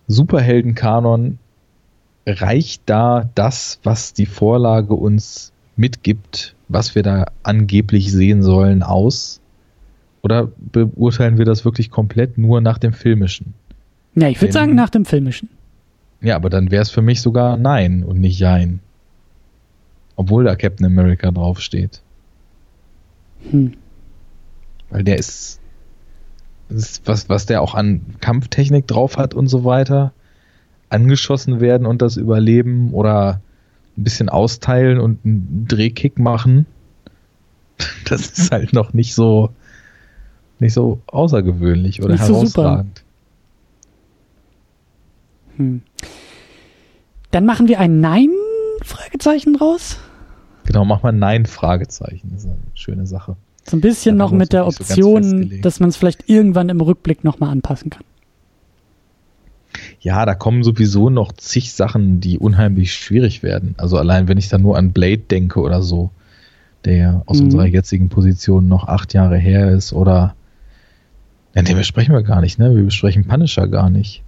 [0.08, 1.40] Superheldenkanon
[2.26, 9.40] reicht da das, was die Vorlage uns mitgibt, was wir da angeblich sehen sollen, aus?
[10.22, 13.54] Oder beurteilen wir das wirklich komplett nur nach dem Filmischen?
[14.16, 15.50] Ja, ich würde sagen nach dem Filmischen.
[16.22, 18.80] Ja, aber dann wäre es für mich sogar Nein und nicht Jein.
[20.16, 22.02] Obwohl da Captain America draufsteht.
[23.50, 23.74] Hm.
[24.92, 25.60] Weil der ist,
[26.70, 30.14] ist, was, was der auch an Kampftechnik drauf hat und so weiter.
[30.90, 33.42] Angeschossen werden und das überleben oder
[33.98, 36.66] ein bisschen austeilen und einen Drehkick machen.
[38.06, 39.50] Das ist halt noch nicht so,
[40.60, 43.00] nicht so außergewöhnlich oder nicht herausragend.
[43.00, 43.11] So
[45.62, 45.82] hm.
[47.32, 49.98] Dann machen wir ein Nein-Fragezeichen draus.
[50.66, 52.30] Genau, mach mal Nein-Fragezeichen.
[52.34, 53.38] Das ist eine schöne Sache.
[53.64, 57.24] So ein bisschen noch mit der Option, so dass man es vielleicht irgendwann im Rückblick
[57.24, 58.04] nochmal anpassen kann.
[60.02, 63.76] Ja, da kommen sowieso noch zig Sachen, die unheimlich schwierig werden.
[63.78, 66.10] Also allein wenn ich da nur an Blade denke oder so,
[66.84, 67.46] der aus mhm.
[67.46, 70.36] unserer jetzigen Position noch acht Jahre her ist oder
[71.54, 72.76] ja, den besprechen wir gar nicht, ne?
[72.76, 74.24] Wir besprechen Punisher gar nicht.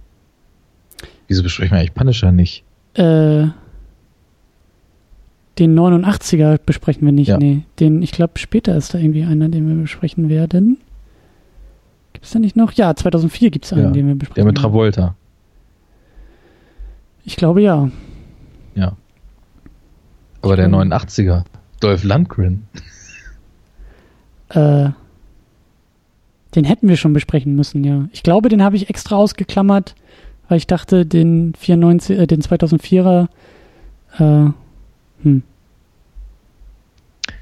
[1.28, 2.64] Wieso besprechen wir eigentlich Punisher nicht?
[2.94, 3.48] Äh,
[5.58, 7.38] den 89er besprechen wir nicht, ja.
[7.38, 7.62] nee.
[7.78, 10.78] Den, ich glaube, später ist da irgendwie einer, den wir besprechen werden.
[12.12, 12.72] Gibt es da nicht noch?
[12.72, 14.44] Ja, 2004 gibt es einen, ja, den wir besprechen.
[14.44, 15.14] Der mit Travolta.
[17.24, 17.88] Ich glaube ja.
[18.74, 18.96] Ja.
[20.42, 21.44] Aber der 89er,
[21.80, 22.66] Dolph Lundgren.
[24.50, 24.90] Äh,
[26.54, 28.08] den hätten wir schon besprechen müssen, ja.
[28.12, 29.94] Ich glaube, den habe ich extra ausgeklammert,
[30.48, 33.28] weil ich dachte, den 94, äh, den 2004er,
[34.18, 34.50] äh,
[35.22, 35.42] hm.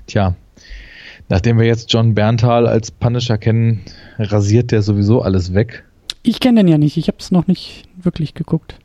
[0.07, 0.35] Tja,
[1.29, 3.83] nachdem wir jetzt John Berntal als Punisher kennen,
[4.19, 5.85] rasiert der sowieso alles weg.
[6.23, 8.79] Ich kenne den ja nicht, ich habe es noch nicht wirklich geguckt.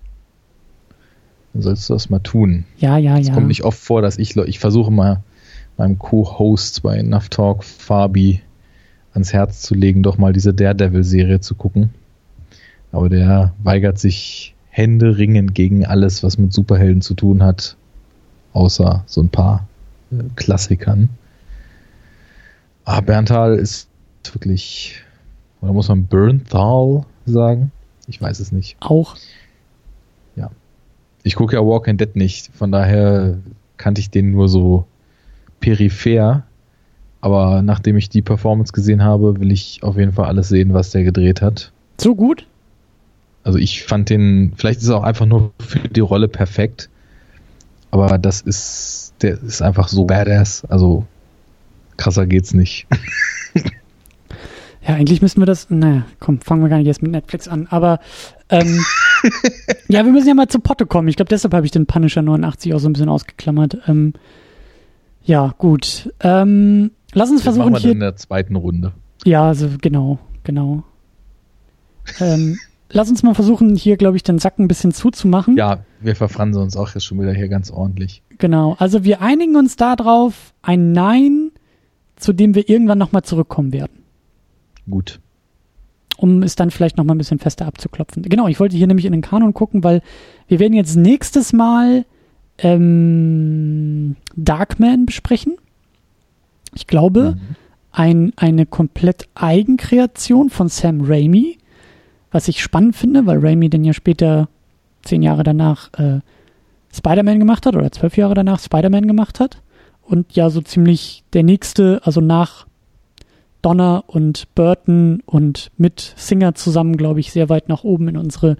[1.53, 2.65] Dann sollst du das mal tun.
[2.77, 3.31] Ja, ja, es ja.
[3.31, 5.23] Es kommt nicht oft vor, dass ich, ich versuche mal
[5.77, 8.41] meinem Co-Host bei Enough Talk, Fabi,
[9.13, 11.91] ans Herz zu legen, doch mal diese Daredevil-Serie zu gucken.
[12.91, 17.77] Aber der weigert sich händeringend gegen alles, was mit Superhelden zu tun hat
[18.57, 19.67] außer so ein paar
[20.11, 21.09] äh, Klassikern.
[22.85, 23.87] Ah, Berntal ist
[24.31, 24.95] wirklich,
[25.61, 27.71] oder muss man Bernthal sagen?
[28.07, 28.77] Ich weiß es nicht.
[28.79, 29.15] Auch.
[30.35, 30.49] Ja.
[31.23, 33.37] Ich gucke ja Walking Dead nicht, von daher
[33.77, 34.87] kannte ich den nur so
[35.59, 36.43] peripher.
[37.19, 40.91] Aber nachdem ich die Performance gesehen habe, will ich auf jeden Fall alles sehen, was
[40.91, 41.71] der gedreht hat.
[41.99, 42.47] So gut?
[43.47, 46.89] Also ich fand den, vielleicht ist er auch einfach nur für die Rolle perfekt.
[47.91, 50.65] Aber das ist, der ist einfach so badass.
[50.65, 51.05] Also
[51.95, 52.87] krasser geht's nicht.
[54.85, 55.69] Ja, eigentlich müssten wir das.
[55.69, 57.67] Naja, komm, fangen wir gar nicht erst mit Netflix an.
[57.69, 57.99] Aber
[58.47, 58.85] ähm,
[59.89, 61.09] ja, wir müssen ja mal zu Potte kommen.
[61.09, 63.79] Ich glaube, deshalb habe ich den Punisher 89 auch so ein bisschen ausgeklammert.
[63.87, 64.13] Ähm,
[65.25, 66.13] ja, gut.
[66.21, 68.93] Ähm, lass uns Jetzt versuchen machen wir hier in der zweiten Runde.
[69.25, 70.85] Ja, also genau, genau.
[72.21, 72.57] ähm,
[72.91, 75.57] lass uns mal versuchen, hier, glaube ich, den Sack ein bisschen zuzumachen.
[75.57, 78.23] Ja, wir verfransen uns auch jetzt schon wieder hier ganz ordentlich.
[78.37, 81.51] Genau, also wir einigen uns darauf, ein Nein,
[82.15, 84.03] zu dem wir irgendwann nochmal zurückkommen werden.
[84.89, 85.19] Gut.
[86.17, 88.23] Um es dann vielleicht nochmal ein bisschen fester abzuklopfen.
[88.23, 90.01] Genau, ich wollte hier nämlich in den Kanon gucken, weil
[90.47, 92.05] wir werden jetzt nächstes Mal
[92.57, 95.57] ähm, Darkman besprechen.
[96.73, 97.55] Ich glaube, mhm.
[97.91, 101.57] ein, eine komplett Eigenkreation von Sam Raimi
[102.31, 104.49] was ich spannend finde, weil Raimi dann ja später,
[105.03, 106.19] zehn Jahre danach, äh,
[106.93, 109.61] Spider-Man gemacht hat oder zwölf Jahre danach Spider-Man gemacht hat.
[110.01, 112.65] Und ja, so ziemlich der nächste, also nach
[113.61, 118.57] Donner und Burton und mit Singer zusammen, glaube ich, sehr weit nach oben in unsere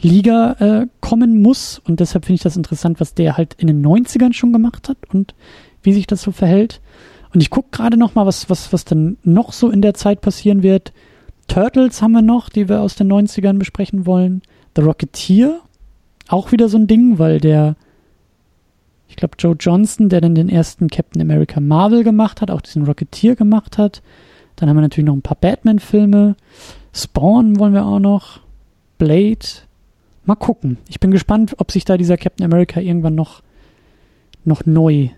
[0.00, 1.80] Liga äh, kommen muss.
[1.84, 4.98] Und deshalb finde ich das interessant, was der halt in den 90ern schon gemacht hat
[5.12, 5.34] und
[5.82, 6.80] wie sich das so verhält.
[7.34, 10.20] Und ich gucke gerade noch mal, was, was, was dann noch so in der Zeit
[10.20, 10.92] passieren wird.
[11.48, 14.42] Turtles haben wir noch, die wir aus den 90ern besprechen wollen.
[14.76, 15.60] The Rocketeer,
[16.28, 17.74] auch wieder so ein Ding, weil der,
[19.08, 22.84] ich glaube, Joe Johnston, der dann den ersten Captain America Marvel gemacht hat, auch diesen
[22.84, 24.02] Rocketeer gemacht hat.
[24.56, 26.36] Dann haben wir natürlich noch ein paar Batman-Filme.
[26.92, 28.40] Spawn wollen wir auch noch.
[28.98, 29.46] Blade.
[30.24, 30.78] Mal gucken.
[30.88, 33.42] Ich bin gespannt, ob sich da dieser Captain America irgendwann noch,
[34.44, 35.08] noch neu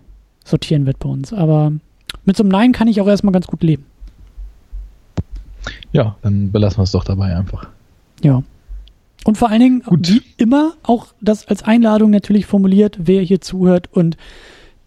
[0.45, 1.33] sortieren wird bei uns.
[1.33, 1.73] Aber
[2.23, 3.85] mit so einem Nein kann ich auch erstmal ganz gut leben.
[5.91, 7.67] Ja, dann belassen wir es doch dabei einfach.
[8.21, 8.43] Ja.
[9.23, 10.09] Und vor allen Dingen, Gut.
[10.09, 14.17] wie immer, auch das als Einladung natürlich formuliert, wer hier zuhört und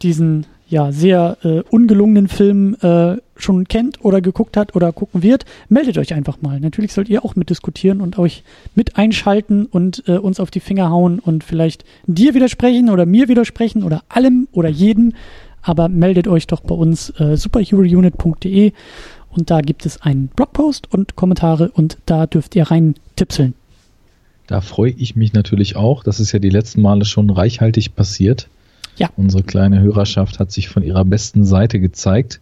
[0.02, 5.44] diesen ja sehr äh, ungelungenen Film äh, schon kennt oder geguckt hat oder gucken wird,
[5.68, 6.58] meldet euch einfach mal.
[6.58, 8.42] Natürlich sollt ihr auch mitdiskutieren und euch
[8.74, 13.28] mit einschalten und äh, uns auf die Finger hauen und vielleicht dir widersprechen oder mir
[13.28, 15.12] widersprechen oder allem oder jedem.
[15.62, 18.72] Aber meldet euch doch bei uns äh, superherounit.de
[19.36, 23.54] und da gibt es einen Blogpost und Kommentare und da dürft ihr rein tipseln.
[24.46, 26.04] Da freue ich mich natürlich auch.
[26.04, 28.48] Das ist ja die letzten Male schon reichhaltig passiert.
[28.96, 29.10] Ja.
[29.16, 32.40] Unsere kleine Hörerschaft hat sich von ihrer besten Seite gezeigt.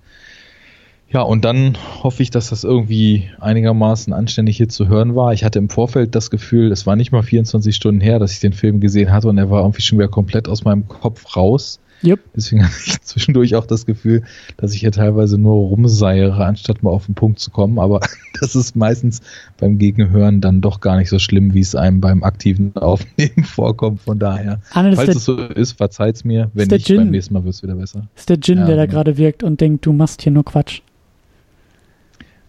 [1.13, 5.35] Ja, und dann hoffe ich, dass das irgendwie einigermaßen anständig hier zu hören war.
[5.35, 8.41] Ich hatte im Vorfeld das Gefühl, es war nicht mal 24 Stunden her, dass ich
[8.41, 11.81] den Film gesehen hatte und er war irgendwie schon wieder komplett aus meinem Kopf raus.
[12.03, 12.21] Jupp.
[12.35, 14.23] Deswegen hatte ich zwischendurch auch das Gefühl,
[14.57, 17.79] dass ich hier teilweise nur rumseiere, anstatt mal auf den Punkt zu kommen.
[17.79, 18.01] Aber
[18.41, 19.21] das ist meistens
[19.59, 24.01] beim Gegenhören dann doch gar nicht so schlimm, wie es einem beim aktiven Aufnehmen vorkommt.
[24.03, 26.51] Von daher, Arne, falls es so ist, verzeiht's mir.
[26.55, 26.97] Wenn nicht, Gin.
[26.97, 28.09] beim nächsten Mal wird es wieder besser.
[28.17, 28.95] ist der Gin, Ja, der da genau.
[28.97, 30.81] gerade wirkt und denkt, du machst hier nur Quatsch.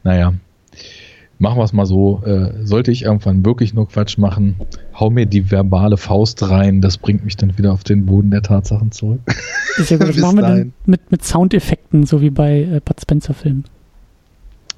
[0.03, 0.33] Naja,
[1.43, 2.23] machen wir es mal so.
[2.25, 4.55] Äh, sollte ich irgendwann wirklich nur Quatsch machen,
[4.95, 6.81] hau mir die verbale Faust rein.
[6.81, 9.19] Das bringt mich dann wieder auf den Boden der Tatsachen zurück.
[9.77, 12.99] Ist ja gut, das machen wir dann mit, mit Soundeffekten, so wie bei äh, Bud
[12.99, 13.65] Spencer Filmen.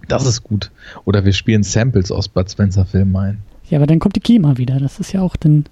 [0.07, 0.71] Das ist gut.
[1.05, 3.41] Oder wir spielen Samples aus Bud Spencer Filmen ein.
[3.69, 4.79] Ja, aber dann kommt die GEMA wieder.
[4.79, 5.65] Das ist ja auch dann.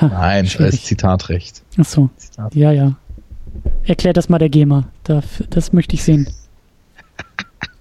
[0.00, 0.82] Ha, Nein, als schwierig.
[0.82, 1.62] Zitatrecht.
[1.78, 2.54] Ach so, Zitat.
[2.54, 2.96] ja, ja.
[3.84, 4.88] Erklärt das mal der GEMA.
[5.04, 6.26] Das, das möchte ich sehen.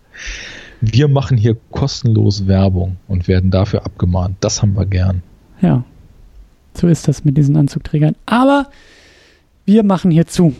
[0.86, 4.36] Wir machen hier kostenlos Werbung und werden dafür abgemahnt.
[4.42, 5.24] Das haben wir gern.
[5.62, 5.86] Ja.
[6.74, 8.16] So ist das mit diesen Anzugträgern.
[8.26, 8.70] Aber
[9.66, 10.54] wir machen hier zu.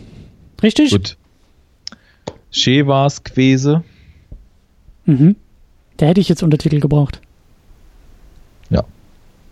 [0.62, 0.92] Richtig?
[0.92, 1.18] Gut.
[2.50, 3.84] Chevas Quese.
[5.04, 5.36] Mhm.
[5.98, 7.20] Da hätte ich jetzt Untertitel gebraucht.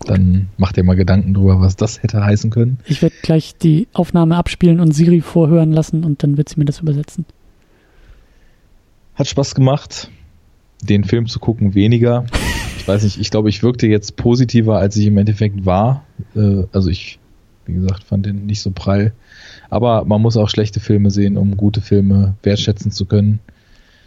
[0.05, 2.79] Dann macht ihr mal Gedanken drüber, was das hätte heißen können.
[2.85, 6.65] Ich werde gleich die Aufnahme abspielen und Siri vorhören lassen und dann wird sie mir
[6.65, 7.25] das übersetzen.
[9.15, 10.09] Hat Spaß gemacht,
[10.85, 12.25] den Film zu gucken, weniger.
[12.77, 16.03] Ich weiß nicht, ich glaube, ich wirkte jetzt positiver, als ich im Endeffekt war.
[16.35, 17.19] Äh, also ich,
[17.65, 19.13] wie gesagt, fand den nicht so prall.
[19.69, 23.39] Aber man muss auch schlechte Filme sehen, um gute Filme wertschätzen zu können.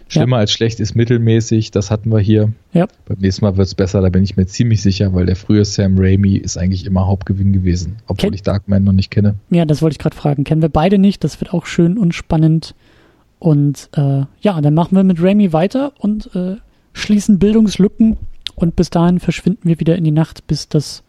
[0.08, 2.52] Schlimmer als schlecht ist mittelmäßig, das hatten wir hier.
[2.72, 2.86] Ja.
[3.06, 5.64] Beim nächsten Mal wird es besser, da bin ich mir ziemlich sicher, weil der frühe
[5.64, 9.34] Sam Raimi ist eigentlich immer Hauptgewinn gewesen, obwohl Ken- ich Darkman noch nicht kenne.
[9.50, 10.44] Ja, das wollte ich gerade fragen.
[10.44, 11.24] Kennen wir beide nicht.
[11.24, 12.76] Das wird auch schön und spannend.
[13.40, 16.54] Und äh, ja, dann machen wir mit Raimi weiter und äh,
[16.96, 18.16] schließen Bildungslücken.
[18.54, 21.02] Und bis dahin verschwinden wir wieder in die Nacht, bis das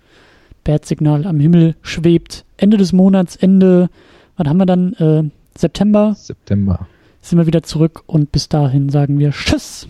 [0.63, 2.43] Bad-Signal am Himmel schwebt.
[2.57, 3.89] Ende des Monats, Ende,
[4.35, 4.93] wann haben wir dann?
[4.93, 5.23] Äh,
[5.57, 6.87] September September.
[7.21, 9.87] sind wir wieder zurück und bis dahin sagen wir Tschüss.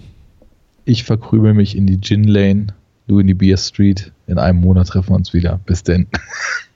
[0.86, 2.68] Ich verkrümel mich in die Gin Lane,
[3.08, 4.14] du in die Beer Street.
[4.28, 5.60] In einem Monat treffen wir uns wieder.
[5.66, 6.08] Bis denn.